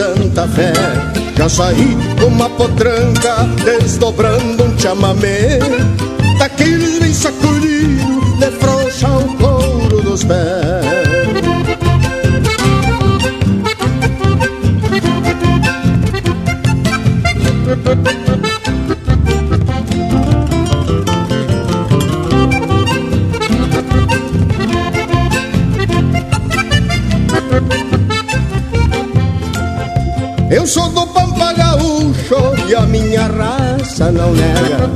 Santa 0.04 0.46
Fé. 0.50 0.74
Já 1.38 1.48
saí 1.48 1.98
com 2.20 2.28
uma 2.28 2.50
potranca 2.50 3.36
desdobrando 3.64 4.66
um 4.66 4.78
chamamé 4.78 5.60
Daqueles 6.38 7.00
bem 7.00 7.14
sacudido 7.14 8.38
de 8.38 8.52
frouxa 8.60 9.08
o 9.08 9.38
couro 9.38 10.02
dos 10.02 10.26
pés 10.26 11.24
Eu 30.64 30.68
sou 30.68 30.88
do 30.92 31.06
Pampa 31.08 31.52
Gaúcho 31.52 32.70
e 32.70 32.74
a 32.74 32.84
minha 32.84 33.28
raça 33.28 34.10
não 34.10 34.32
nega. 34.32 34.90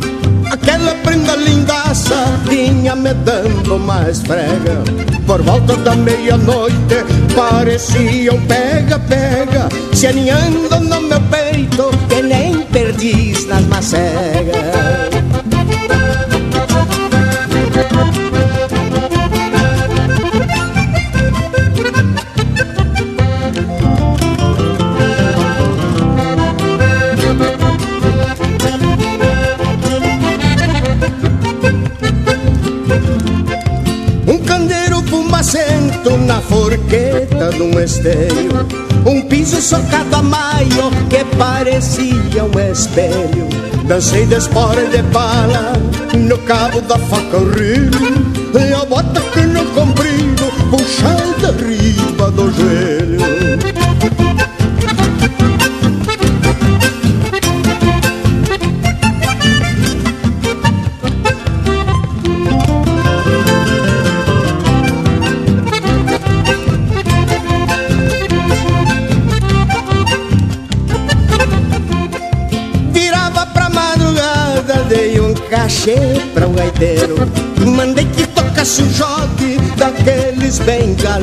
Aquela 0.49 0.95
prenda 1.03 1.35
lindaça 1.35 2.15
vinha 2.47 2.95
me 2.95 3.13
dando 3.13 3.77
mais 3.77 4.21
frega. 4.21 4.81
Por 5.25 5.41
volta 5.41 5.75
da 5.75 5.93
meia-noite 5.93 7.03
parecia 7.35 8.33
um 8.33 8.39
pega-pega, 8.45 9.67
se 9.93 10.07
aninhando 10.07 10.79
no 10.79 11.01
meu 11.01 11.19
peito 11.23 11.89
que 12.07 12.21
nem 12.21 12.61
perdiz 12.67 13.45
nas 13.47 13.65
macegas. 13.65 15.16
Forqueta 37.47 37.51
de 37.51 37.61
um 37.61 37.79
esteio 37.79 38.67
Um 39.05 39.21
piso 39.21 39.61
socado 39.61 40.15
a 40.15 40.21
maio 40.21 40.91
que 41.09 41.23
parecia 41.37 42.43
um 42.43 42.71
espelho 42.71 43.47
Dancei 43.87 44.25
de 44.25 44.35
espora 44.35 44.85
de 44.87 45.01
pala 45.03 45.73
no 46.15 46.37
cabo 46.39 46.81
da 46.81 46.97
faca 46.97 47.37
o 47.37 47.49
rio 47.51 47.91
E 48.53 48.73
a 48.73 48.85
bota 48.85 49.21
que 49.33 49.41
no 49.41 49.65
comprido 49.67 50.43
puxada 50.69 51.51
riba 51.63 52.31
do 52.31 52.51
joelho 52.51 52.96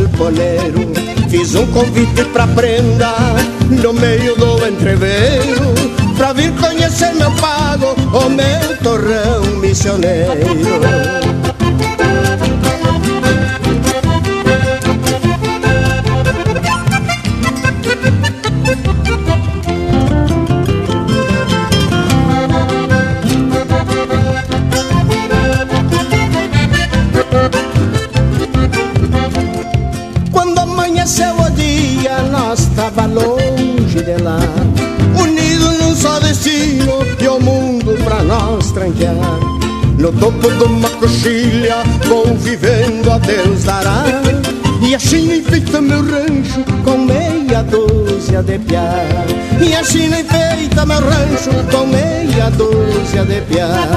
galponeiro 0.05 0.93
Fiz 1.29 1.55
um 1.55 1.67
convite 1.69 2.25
pra 2.33 2.47
prenda 2.47 3.15
no 3.71 3.93
meio 3.93 4.37
do 4.37 4.67
entreveiro 4.67 5.75
Pra 6.17 6.33
vir 6.33 6.53
conhecer 6.53 7.13
meu 7.15 7.31
pago, 7.33 7.97
o 8.13 8.29
meu 8.29 8.77
torrão 8.83 9.43
missioneiro 9.61 11.24
de 48.45 48.59
piar. 48.59 49.27
E 49.61 49.75
assim 49.75 50.07
enfeita 50.07 50.87
meu 50.87 51.01
rancho 51.01 51.51
com 51.71 51.87
meia 51.87 52.51
dúzia 52.51 53.25
de 53.25 53.41
piar 53.43 53.89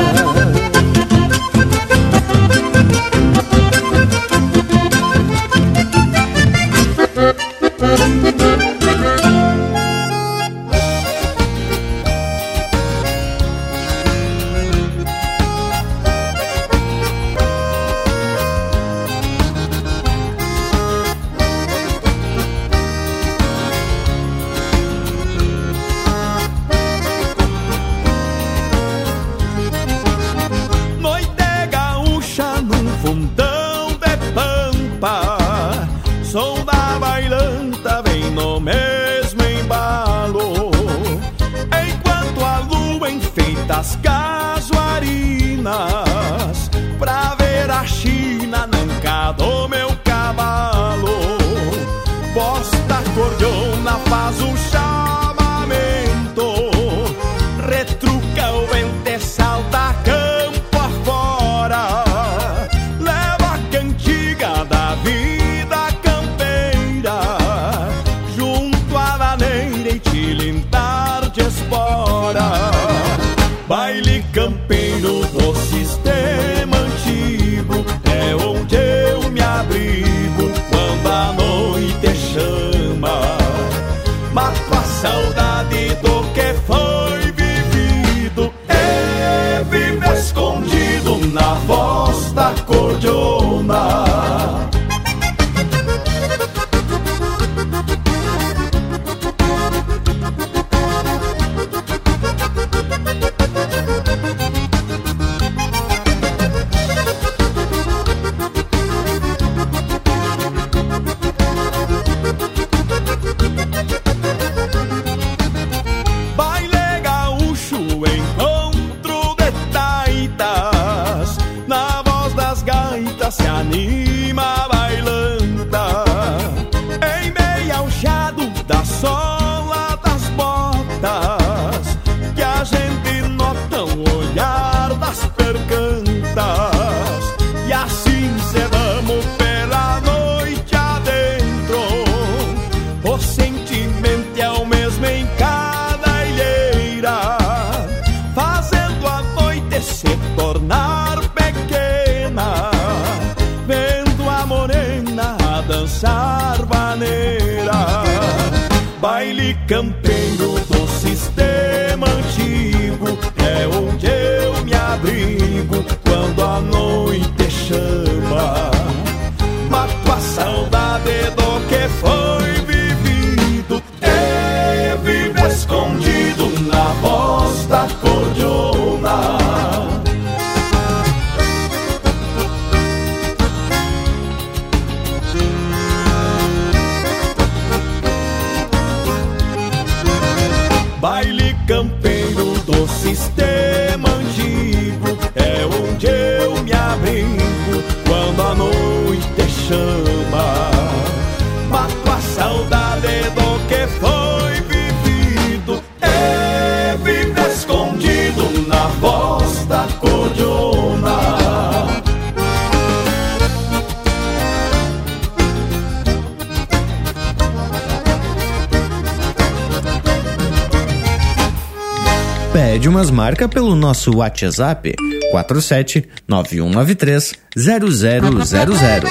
marca 223.28 223.50
pelo 223.50 223.76
nosso 223.76 224.16
WhatsApp 224.16 224.96
47 225.32 226.08
9193 226.26 227.34
0000. 227.58 229.10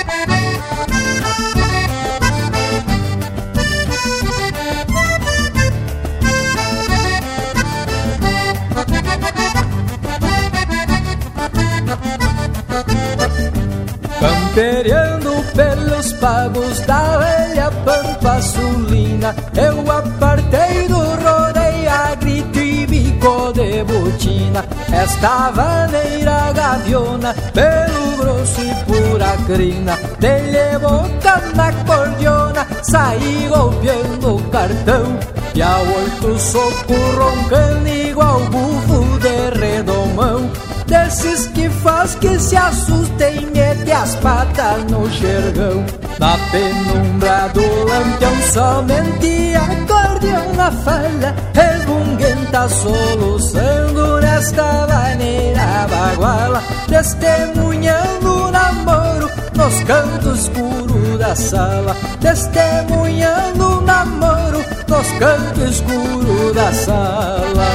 Campereando 14.19 15.31
pelos 15.55 16.13
pagos 16.15 16.81
da 16.87 17.19
velha 17.19 17.71
pampa 17.85 18.41
sulina 18.41 19.37
Eu 19.55 19.93
apartei 19.93 20.89
do 20.89 20.96
bico 23.27 23.53
de 23.53 23.83
botina 23.85 24.65
Esta 24.93 25.51
vaneira 25.51 26.53
gaviona 26.53 27.35
pelo 27.53 28.17
grosso 28.19 28.61
e 28.61 28.75
pura 28.85 29.37
crina 29.47 29.99
Dele 30.19 30.79
boca 30.79 31.43
na 31.55 31.73
cordiona, 31.85 32.67
saí 32.83 33.49
golpeando 33.49 34.37
o 34.37 34.43
cartão 34.51 35.19
E 35.55 35.63
a 35.63 35.79
oito 35.79 36.39
soco 36.39 36.95
roncando 37.19 37.89
igual 37.89 38.41
bufo 38.51 39.19
de 39.19 39.59
redomão. 39.59 40.51
Desses 40.87 41.49
que 41.49 41.69
faz 41.69 42.15
que 42.15 42.39
se 42.39 42.57
assustem 42.57 43.39
e 43.39 43.47
mete 43.47 43.91
as 43.91 44.15
patas 44.17 44.85
no 44.85 45.11
xergão. 45.11 45.85
Na 46.21 46.37
penumbra 46.53 47.49
do 47.49 47.61
lampião 47.61 48.43
somente 48.53 49.55
acordeão 49.57 50.53
na 50.55 50.71
falha 50.71 51.35
Resmunguenta 52.57 52.69
soluçando 52.71 54.21
nesta 54.21 54.87
maneira 54.87 55.87
baguala 55.91 56.63
Testemunhando 56.89 58.47
o 58.47 58.51
namoro 58.51 59.31
nos 59.55 59.85
cantos 59.85 60.41
escuros 60.41 61.19
da 61.19 61.35
sala 61.37 61.95
Testemunhando 62.21 63.79
o 63.79 63.81
namoro 63.83 64.65
nos 64.89 65.11
cantos 65.19 65.71
escuros 65.71 66.55
da 66.55 66.73
sala. 66.73 67.67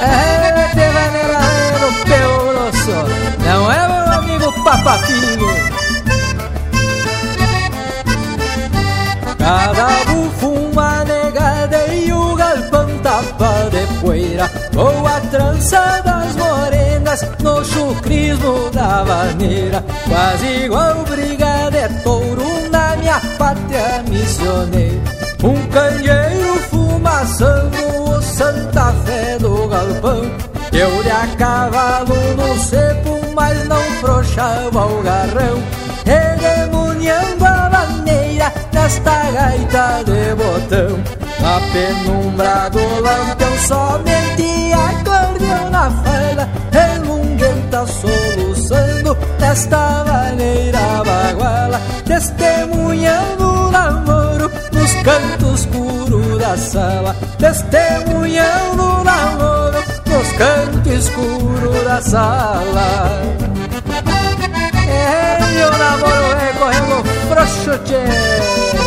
É, 0.00 0.68
te 0.68 0.88
vaneira 0.92 1.40
pelo 2.04 2.50
grosso 2.52 2.92
Não 3.44 3.72
é 3.72 3.88
meu 3.88 4.12
amigo 4.18 4.52
papapinho 4.64 5.74
Cada 9.38 10.04
bufo 10.06 10.23
a 15.64 15.74
trança 15.74 16.02
das 16.04 16.36
morenas 16.36 17.26
no 17.40 17.64
chucrismo 17.64 18.70
da 18.70 19.02
vaneira 19.02 19.82
Quase 20.08 20.46
igual 20.64 21.04
briga 21.04 21.70
de 21.70 22.02
touro 22.02 22.68
na 22.70 22.96
minha 22.96 23.20
pátria 23.38 24.04
missioneira. 24.08 25.00
Um 25.42 25.66
candeeiro 25.68 26.58
fumaçando 26.70 27.76
o 28.08 28.22
Santa 28.22 28.92
Fé 29.04 29.38
do 29.38 29.68
galpão. 29.68 30.22
Eu 30.72 31.02
de 31.02 31.10
a 31.10 31.26
cavalo 31.36 32.14
no 32.36 32.58
cepo, 32.58 33.20
mas 33.34 33.66
não 33.68 33.82
frouxava 34.00 34.86
o 34.86 35.02
garrão 35.02 35.62
Redemuniando 36.04 37.44
a 37.44 37.70
maneira 37.70 38.52
nesta 38.72 39.30
gaita 39.32 40.02
de 40.04 40.34
botão. 40.34 40.98
Na 41.40 41.60
penumbra 41.72 42.68
do 42.70 43.02
lampião 43.02 43.58
somente 43.58 44.24
acordeão 45.54 45.70
na 45.70 45.90
falha 45.90 46.48
Relunguenta 46.70 47.86
soluçando 47.86 49.16
nesta 49.38 50.04
maneira 50.04 50.78
baguala 51.04 51.80
Testemunhando 52.04 53.44
o 53.44 53.70
namoro 53.70 54.50
nos 54.72 54.92
cantos 55.02 55.60
escuros 55.60 56.38
da 56.38 56.56
sala 56.56 57.16
Testemunhando 57.38 58.82
o 58.82 59.04
namoro 59.04 59.78
nos 60.06 60.32
cantos 60.32 60.92
escuros 60.92 61.84
da 61.84 62.00
sala 62.00 63.08
É, 64.88 65.38
o 65.66 65.78
namoro 65.78 66.32
é 66.40 66.52
correndo 66.58 67.04
frouxo, 67.28 67.78
tchê 67.84 68.83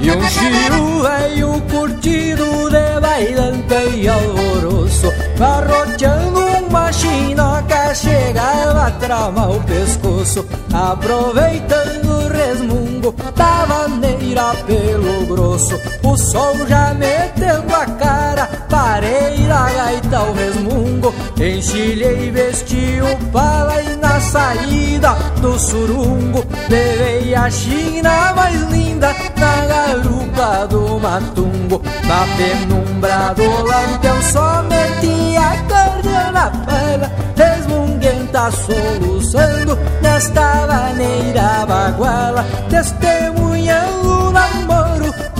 E 0.00 0.10
um 0.10 0.28
giro 0.28 1.02
veio 1.02 1.60
curtido 1.62 2.70
de 2.70 3.00
bailante 3.00 3.96
e 3.96 4.08
alvoroço 4.08 5.12
Garroteando 5.38 6.40
uma 6.68 6.92
chinoca 6.92 7.94
chegava 7.94 8.86
a 8.86 8.90
tramar 8.92 9.50
o 9.50 9.62
pescoço 9.64 10.46
Aproveitando 10.72 12.06
o 12.06 12.28
resmungo 12.28 13.14
da 13.34 13.66
maneira 13.66 14.54
pelo 14.66 15.26
grosso. 15.26 15.80
O 16.02 16.16
sol 16.16 16.54
já 16.66 16.94
metendo 16.94 17.74
a 17.74 17.86
cara, 17.86 18.46
parei 18.68 19.38
na 19.46 19.70
gaita 19.70 20.22
o 20.22 20.32
resmungo. 20.34 21.14
Enchilhei, 21.36 22.30
vesti 22.30 23.00
o 23.00 23.30
pala 23.30 23.82
e 23.82 23.96
na 23.96 24.20
saída 24.20 25.14
do 25.40 25.58
surungo. 25.58 26.44
Levei 26.68 27.34
a 27.34 27.50
china 27.50 28.34
mais 28.34 28.60
linda 28.70 29.14
na 29.38 29.66
garupa 29.66 30.66
do 30.68 30.98
matungo 31.00 31.82
Na 32.04 32.26
penumbra 32.36 33.34
do 33.34 33.66
lampião 33.66 34.22
somente 34.22 35.36
acordeão 35.36 36.32
na 36.32 36.50
pala 36.50 37.10
Resmunguenta 37.36 38.50
soluçando 38.50 39.78
nesta 40.02 40.66
maneira 40.66 41.66
baguala 41.66 42.44
Testemunhando 42.68 44.28
o 44.28 44.30
namoro 44.30 44.77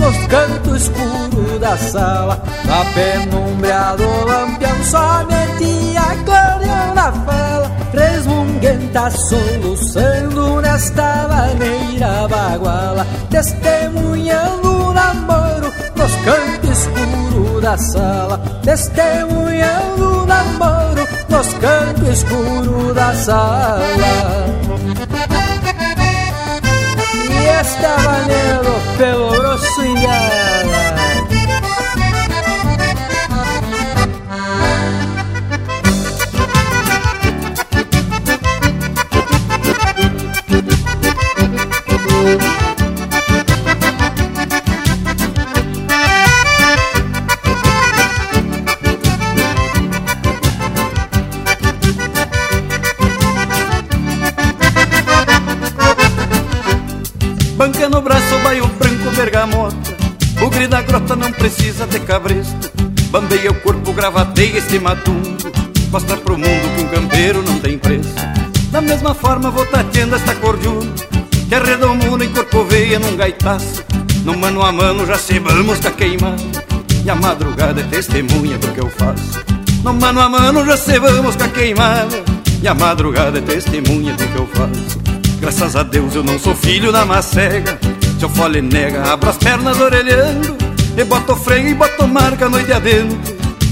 nos 0.09 0.27
cantos 0.27 0.81
escuros 0.81 1.59
da 1.59 1.77
sala. 1.77 2.41
Na 2.65 2.83
penumbra 2.93 3.95
do 3.95 4.27
lampião 4.27 4.83
somente 4.83 5.97
acordeão 5.97 6.95
na 6.95 7.11
fala. 7.11 7.71
Resmunguenta 7.93 9.11
soluçando 9.11 10.61
nesta 10.61 11.27
maneira 11.27 12.27
baguala. 12.27 13.05
Testemunhando 13.29 14.89
o 14.89 14.93
namoro 14.93 15.71
nos 15.95 16.15
cantos 16.25 16.69
escuros 16.79 17.61
da 17.61 17.77
sala. 17.77 18.37
Testemunhando 18.63 20.23
o 20.23 20.25
namoro 20.25 21.07
nos 21.29 21.53
cantos 21.53 22.09
escuros 22.09 22.95
da 22.95 23.13
sala. 23.13 23.83
E 27.29 27.47
esta 27.47 27.97
maneira 27.99 28.39
pelo 28.99 29.29
grosso 29.29 29.81
indiana 29.81 30.99
Banca 57.55 57.89
no 57.89 58.01
braço, 58.01 58.39
baio 58.39 58.65
branco, 58.67 58.88
bergamota. 59.19 59.75
O 60.41 60.49
grito 60.49 60.69
da 60.69 60.81
grota 60.81 61.13
não 61.13 61.29
precisa 61.33 61.85
ter 61.85 61.99
cabresto. 62.05 62.71
Bambeia 63.11 63.51
o 63.51 63.55
corpo, 63.55 63.91
gravateia 63.91 64.59
este 64.59 64.77
matungo 64.77 65.35
Mostra 65.91 66.15
pro 66.15 66.37
mundo 66.37 66.75
que 66.75 66.83
um 66.83 66.87
campeiro 66.87 67.41
não 67.41 67.59
tem 67.59 67.77
preço. 67.77 68.13
Da 68.71 68.79
mesma 68.79 69.15
forma 69.15 69.49
vou 69.49 69.65
tateando 69.65 70.15
esta 70.15 70.35
cordiona 70.35 70.93
Que 71.49 71.55
arredomuna 71.55 72.23
e 72.23 72.29
corcoveia 72.29 72.99
num 72.99 73.17
gaitaço. 73.17 73.83
No 74.23 74.37
mano 74.37 74.61
a 74.61 74.71
mano 74.71 75.05
já 75.05 75.17
se 75.17 75.39
vamos 75.39 75.79
tá 75.79 75.91
queimando 75.91 76.43
E 77.03 77.09
a 77.09 77.15
madrugada 77.15 77.81
é 77.81 77.83
testemunha 77.83 78.57
do 78.57 78.67
que 78.69 78.79
eu 78.79 78.89
faço. 78.89 79.43
No 79.83 79.93
mano 79.93 80.21
a 80.21 80.29
mano 80.29 80.65
já 80.65 80.77
se 80.77 80.97
vamos 80.97 81.35
tá 81.35 81.49
queimada 81.49 82.23
E 82.61 82.67
a 82.67 82.73
madrugada 82.73 83.39
é 83.39 83.41
testemunha 83.41 84.13
do 84.13 84.27
que 84.27 84.35
eu 84.35 84.47
faço. 84.47 84.99
Graças 85.41 85.75
a 85.75 85.83
Deus 85.83 86.15
eu 86.15 86.23
não 86.23 86.39
sou 86.39 86.55
filho 86.55 86.91
da 86.91 87.05
macega 87.05 87.77
Se 88.19 88.25
eu 88.25 88.29
fole 88.29 88.61
nega, 88.61 89.13
abro 89.13 89.29
as 89.29 89.37
pernas 89.37 89.79
orelhando 89.79 90.57
E 90.97 91.03
boto 91.05 91.37
freio 91.37 91.69
e 91.69 91.73
boto 91.73 92.05
marca 92.05 92.47
a 92.47 92.49
noite 92.49 92.69
adentro. 92.73 93.17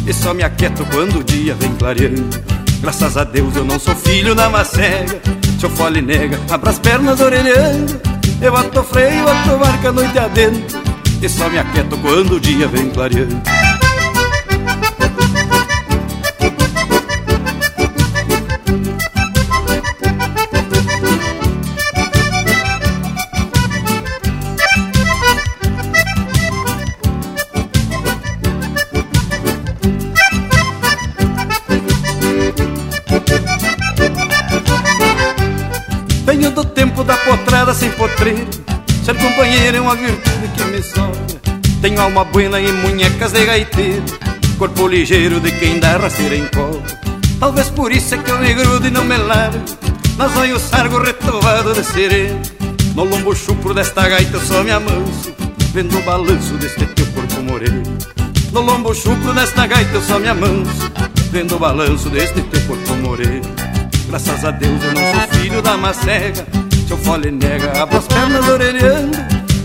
E 0.07 0.13
só 0.13 0.33
me 0.33 0.41
aquieto 0.41 0.85
quando 0.85 1.19
o 1.19 1.23
dia 1.23 1.53
vem 1.55 1.75
clareando. 1.75 2.29
Graças 2.79 3.17
a 3.17 3.25
Deus 3.25 3.53
eu 3.57 3.65
não 3.65 3.77
sou 3.77 3.93
filho 3.93 4.33
da 4.33 4.49
macega 4.49 5.19
Se 5.59 5.65
eu 5.65 5.69
fole 5.69 6.01
nega, 6.01 6.39
abro 6.49 6.69
as 6.69 6.79
pernas 6.79 7.19
orelhando 7.19 7.99
E 8.41 8.49
boto 8.49 8.83
freio 8.83 9.19
e 9.19 9.21
boto 9.21 9.59
marca 9.59 9.89
a 9.89 9.91
noite 9.91 10.17
adentro. 10.17 10.79
E 11.21 11.27
só 11.27 11.49
me 11.49 11.59
aquieto 11.59 11.97
quando 11.97 12.35
o 12.35 12.39
dia 12.39 12.69
vem 12.69 12.89
clareando 12.89 13.41
potreiro. 37.97 38.47
Ser 39.03 39.15
companheiro 39.15 39.77
é 39.77 39.81
uma 39.81 39.95
virtude 39.95 40.49
que 40.55 40.63
me 40.65 40.83
sobra 40.83 41.25
Tenho 41.81 42.01
alma 42.01 42.25
buena 42.25 42.59
e 42.59 42.71
munhecas 42.71 43.31
de 43.31 43.45
gaiteiro. 43.45 44.03
Corpo 44.57 44.87
ligeiro 44.87 45.39
de 45.39 45.51
quem 45.51 45.79
dá 45.79 45.97
rasteira 45.97 46.35
em 46.35 46.45
colo 46.47 46.83
Talvez 47.39 47.69
por 47.69 47.91
isso 47.91 48.15
é 48.15 48.17
que 48.17 48.31
eu 48.31 48.39
me 48.39 48.53
grudo 48.53 48.87
e 48.87 48.89
não 48.89 49.05
me 49.05 49.15
largo. 49.15 49.63
Mas 50.17 50.35
olho 50.35 50.59
sargo 50.59 50.97
retovado 50.99 51.73
de 51.73 51.83
sereno. 51.83 52.41
No 52.95 53.03
lombo 53.03 53.35
chupro 53.35 53.73
desta 53.73 54.09
gaita 54.09 54.37
eu 54.37 54.41
só 54.41 54.63
me 54.63 54.71
amanso. 54.71 55.33
Vendo 55.71 55.97
o 55.97 56.01
balanço 56.01 56.55
deste 56.55 56.85
teu 56.87 57.05
corpo 57.07 57.41
moreno. 57.43 57.83
No 58.51 58.61
lombo 58.61 58.93
chupro 58.95 59.33
desta 59.33 59.67
gaita 59.67 59.93
eu 59.93 60.01
só 60.01 60.19
me 60.19 60.27
amanso. 60.27 60.91
Vendo 61.31 61.55
o 61.55 61.59
balanço 61.59 62.09
deste 62.09 62.41
teu 62.41 62.61
corpo 62.61 62.95
moreno. 62.95 63.45
Graças 64.09 64.43
a 64.43 64.51
Deus 64.51 64.83
eu 64.83 64.93
não 64.93 65.13
sou 65.13 65.39
filho 65.39 65.61
da 65.61 65.77
macega 65.77 66.66
Se 66.87 66.93
eu 66.93 66.97
fole 66.99 67.29
nega, 67.29 67.81
abro 67.81 67.97
as 67.97 68.07
pernas 68.07 68.47
orelhando 68.47 69.17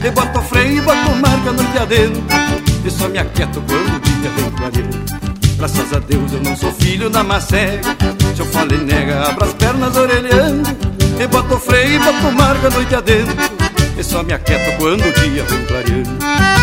E 0.02 0.10
boto 0.10 0.42
freio 0.42 0.78
e 0.78 0.80
boto 0.80 1.10
marca 1.20 1.52
noite 1.52 1.78
adentro 1.78 2.20
E 2.84 2.90
só 2.90 3.08
me 3.08 3.18
aquieto 3.18 3.62
quando 3.62 3.96
o 3.96 4.00
dia 4.00 4.30
vem 4.30 4.50
clareando 4.50 5.04
Graças 5.56 5.92
a 5.92 6.00
Deus 6.00 6.32
eu 6.32 6.42
não 6.42 6.56
sou 6.56 6.72
filho 6.72 7.08
da 7.08 7.22
macega 7.22 7.96
Se 8.34 8.40
eu 8.40 8.46
fole 8.46 8.76
nega, 8.76 9.28
abro 9.28 9.44
as 9.44 9.54
pernas 9.54 9.96
orelhando 9.96 10.68
E 11.20 11.26
boto 11.28 11.58
freio 11.60 11.94
e 11.94 11.98
boto 12.00 12.32
marca 12.32 12.70
noite 12.70 12.92
adentro 12.92 13.36
E 13.96 14.02
só 14.02 14.24
me 14.24 14.32
aquieto 14.32 14.76
quando 14.78 15.02
o 15.06 15.12
dia 15.12 15.44
vem 15.44 15.64
clareando 15.66 16.61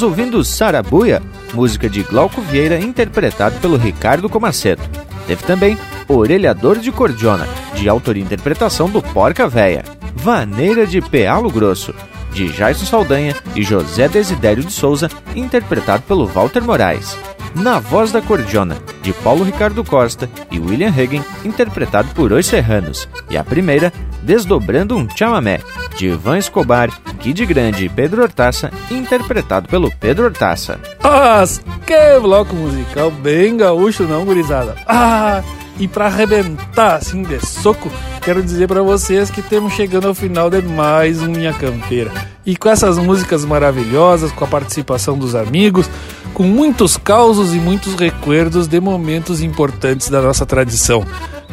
Estamos 0.00 0.18
ouvindo 0.18 0.42
Sarabuia, 0.42 1.22
música 1.52 1.86
de 1.86 2.02
Glauco 2.02 2.40
Vieira 2.40 2.80
interpretado 2.80 3.60
pelo 3.60 3.76
Ricardo 3.76 4.30
Comaceto. 4.30 4.82
Teve 5.26 5.42
também 5.42 5.78
Orelhador 6.08 6.78
de 6.78 6.90
Cordiona, 6.90 7.46
de 7.74 7.86
autoria 7.86 8.22
e 8.22 8.24
interpretação 8.24 8.88
do 8.88 9.02
Porca 9.02 9.46
Véia. 9.46 9.84
Vaneira 10.14 10.86
de 10.86 11.02
Pealo 11.02 11.50
Grosso, 11.50 11.94
de 12.32 12.48
Jaison 12.48 12.86
Saldanha 12.86 13.36
e 13.54 13.62
José 13.62 14.08
Desidério 14.08 14.64
de 14.64 14.72
Souza, 14.72 15.10
interpretado 15.36 16.02
pelo 16.04 16.26
Walter 16.26 16.64
Moraes. 16.64 17.14
Na 17.54 17.78
Voz 17.78 18.10
da 18.10 18.22
Cordiona, 18.22 18.78
de 19.02 19.12
Paulo 19.12 19.44
Ricardo 19.44 19.84
Costa 19.84 20.30
e 20.50 20.58
William 20.58 20.88
Hagen, 20.88 21.22
interpretado 21.44 22.08
por 22.14 22.32
Os 22.32 22.46
Serranos. 22.46 23.06
E 23.28 23.36
a 23.36 23.44
primeira, 23.44 23.92
Desdobrando 24.22 24.96
um 24.96 25.08
Chamamé, 25.14 25.60
de 25.96 26.06
Ivan 26.06 26.38
Escobar, 26.38 26.90
Kid 27.20 27.44
Grande 27.46 27.84
e 27.84 27.88
Pedro 27.88 28.22
Hortaça, 28.22 28.70
interpretado 28.90 29.68
pelo 29.68 29.90
Pedro 29.96 30.24
Hortaça. 30.24 30.78
Ah, 31.02 31.42
que 31.86 32.20
bloco 32.20 32.54
musical 32.54 33.10
bem 33.10 33.56
gaúcho, 33.56 34.04
não, 34.04 34.24
gurizada? 34.24 34.76
Ah, 34.86 35.42
e 35.78 35.88
para 35.88 36.06
arrebentar 36.06 36.96
assim 36.96 37.22
de 37.22 37.40
soco, 37.44 37.90
quero 38.20 38.42
dizer 38.42 38.68
para 38.68 38.82
vocês 38.82 39.30
que 39.30 39.40
temos 39.40 39.72
chegando 39.72 40.08
ao 40.08 40.14
final 40.14 40.50
de 40.50 40.60
mais 40.60 41.22
um 41.22 41.30
Minha 41.30 41.54
Campeira. 41.54 42.12
E 42.44 42.54
com 42.54 42.68
essas 42.68 42.98
músicas 42.98 43.44
maravilhosas, 43.46 44.30
com 44.32 44.44
a 44.44 44.48
participação 44.48 45.16
dos 45.16 45.34
amigos, 45.34 45.88
com 46.34 46.42
muitos 46.42 46.96
causos 46.96 47.54
e 47.54 47.58
muitos 47.58 47.94
recuerdos 47.94 48.68
de 48.68 48.78
momentos 48.78 49.42
importantes 49.42 50.08
da 50.08 50.20
nossa 50.20 50.44
tradição. 50.44 51.04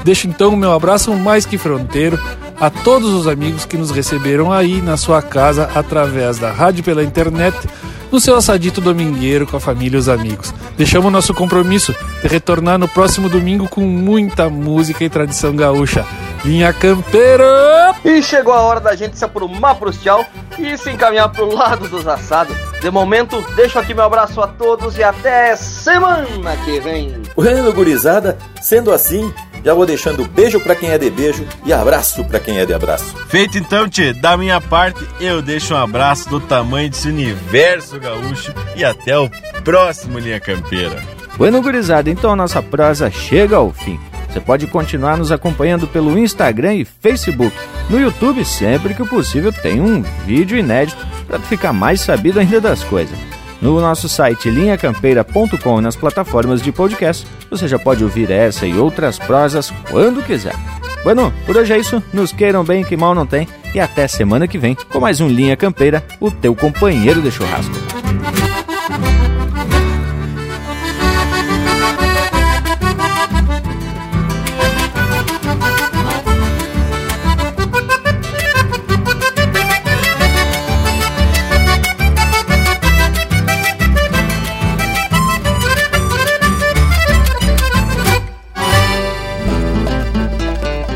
Deixo 0.04 0.28
então 0.28 0.54
o 0.54 0.58
meu 0.58 0.72
abraço 0.72 1.14
mais 1.14 1.46
que 1.46 1.58
fronteiro 1.58 2.20
a 2.60 2.70
todos 2.70 3.10
os 3.10 3.28
amigos 3.28 3.66
que 3.66 3.78
nos 3.78 3.92
receberam 3.92 4.52
aí 4.52 4.82
na 4.82 4.98
sua 4.98 5.22
casa 5.22 5.70
através 5.76 6.40
da 6.40 6.52
rádio 6.52 6.84
pela 6.84 7.04
internet, 7.04 7.56
no 8.12 8.20
seu 8.20 8.36
assadito 8.36 8.82
domingueiro 8.82 9.46
com 9.46 9.58
a 9.58 9.60
família 9.60 9.98
e 9.98 10.00
os 10.00 10.10
amigos. 10.10 10.54
Deixamos 10.78 11.12
nosso 11.12 11.34
compromisso 11.34 11.94
de 12.22 12.28
retornar 12.28 12.78
no 12.78 12.88
próximo 12.88 13.30
domingo 13.30 13.68
com 13.68 13.82
muita 13.82 14.50
música 14.50 15.04
e 15.04 15.10
tradição 15.10 15.56
gaúcha. 15.56 16.06
Linha 16.46 16.72
Campeira! 16.72 17.96
E 18.06 18.22
chegou 18.22 18.54
a 18.54 18.62
hora 18.62 18.80
da 18.80 18.96
gente 18.96 19.18
se 19.18 19.26
aprumar 19.26 19.76
pros 19.76 20.02
tchau 20.02 20.26
e 20.58 20.78
se 20.78 20.90
encaminhar 20.90 21.30
pro 21.30 21.54
lado 21.54 21.88
dos 21.88 22.08
assados. 22.08 22.56
De 22.80 22.90
momento, 22.90 23.44
deixo 23.56 23.78
aqui 23.78 23.94
meu 23.94 24.06
abraço 24.06 24.42
a 24.42 24.48
todos 24.48 24.98
e 24.98 25.04
até 25.04 25.56
semana 25.56 26.56
que 26.64 26.80
vem. 26.80 27.22
Bueno, 27.36 27.74
gurizada, 27.74 28.38
sendo 28.62 28.92
assim, 28.92 29.34
já 29.68 29.74
vou 29.74 29.86
deixando 29.86 30.26
beijo 30.30 30.62
para 30.62 30.78
quem 30.78 30.92
é 30.92 30.98
de 30.98 31.10
beijo 31.10 31.46
e 31.66 31.74
abraço 31.74 32.24
para 32.24 32.40
quem 32.40 32.58
é 32.58 32.66
de 32.66 32.74
abraço. 32.74 33.14
Feito 33.28 33.58
então, 33.58 33.90
tchê, 33.90 34.14
da 34.14 34.38
minha 34.38 34.62
parte, 34.62 35.06
eu 35.20 35.42
deixo 35.42 35.74
um 35.74 35.78
abraço 35.78 36.30
do 36.30 36.40
tamanho 36.40 36.90
desse 36.90 37.10
universo 37.10 38.00
gaúcho 38.00 38.54
e 38.78 38.86
até 38.86 39.20
o 39.20 39.30
próximo 39.66 40.20
Linha 40.20 40.40
Campeira. 40.40 41.04
Bueno, 41.38 41.62
gurizada, 41.62 42.10
então 42.10 42.32
a 42.32 42.36
nossa 42.38 42.64
prosa 42.64 43.12
chega 43.12 43.58
ao 43.58 43.74
fim. 43.74 44.00
Você 44.30 44.40
pode 44.40 44.68
continuar 44.68 45.18
nos 45.18 45.34
acompanhando 45.34 45.86
pelo 45.86 46.18
Instagram 46.18 46.76
e 46.76 46.86
Facebook. 46.86 47.54
No 47.90 48.00
YouTube, 48.00 48.46
sempre 48.46 48.94
que 48.94 49.06
possível, 49.06 49.52
tem 49.52 49.82
um 49.82 50.02
vídeo 50.26 50.58
inédito 50.58 51.06
para 51.28 51.40
ficar 51.40 51.74
mais 51.74 52.00
sabido 52.00 52.40
ainda 52.40 52.62
das 52.62 52.86
coisas. 52.86 53.18
No 53.62 53.80
nosso 53.82 54.08
site 54.08 54.50
linhacampeira.com 54.50 55.80
e 55.80 55.82
nas 55.82 55.96
plataformas 55.96 56.62
de 56.62 56.72
podcast, 56.72 57.26
você 57.50 57.68
já 57.68 57.80
pode 57.80 58.04
ouvir 58.04 58.30
essa 58.30 58.66
e 58.68 58.78
outras 58.78 59.18
prosas 59.18 59.72
quando 59.90 60.24
quiser. 60.24 60.56
Bueno, 61.04 61.34
por 61.46 61.56
hoje 61.56 61.74
é 61.74 61.80
isso. 61.80 62.02
Nos 62.14 62.32
queiram 62.32 62.64
bem 62.64 62.84
que 62.84 62.98
mal 62.98 63.16
não 63.16 63.26
tem. 63.26 63.48
E 63.74 63.80
até 63.80 64.08
semana 64.08 64.48
que 64.48 64.58
vem 64.58 64.76
com 64.76 65.00
mais 65.00 65.22
um 65.22 65.28
Linha 65.28 65.56
Campeira, 65.56 66.04
o 66.20 66.30
teu 66.30 66.56
companheiro 66.56 67.22
de 67.22 67.32
churrasco. 67.32 67.76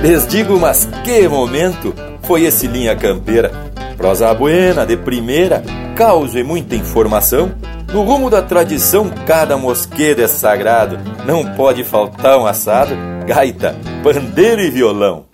Les 0.02 0.28
digo, 0.28 0.60
mas 0.60 0.90
que 1.04 1.28
momento 1.28 1.94
foi 2.24 2.44
esse 2.44 2.66
Linha 2.66 2.96
Campeira. 2.96 3.52
Prosa 3.96 4.34
buena, 4.34 4.84
de 4.84 4.98
primeira, 4.98 5.62
causa 5.96 6.40
e 6.40 6.44
muita 6.44 6.76
informação. 6.76 7.52
No 7.94 8.02
rumo 8.02 8.28
da 8.28 8.42
tradição, 8.42 9.12
cada 9.28 9.58
mosquedo 9.58 10.22
é 10.22 10.28
sagrado. 10.28 10.98
Não 11.24 11.46
pode 11.54 11.84
faltar 11.84 12.40
um 12.40 12.48
assado, 12.48 12.96
gaita, 13.28 13.76
pandeiro 14.04 14.62
e 14.62 14.72
violão. 14.72 15.31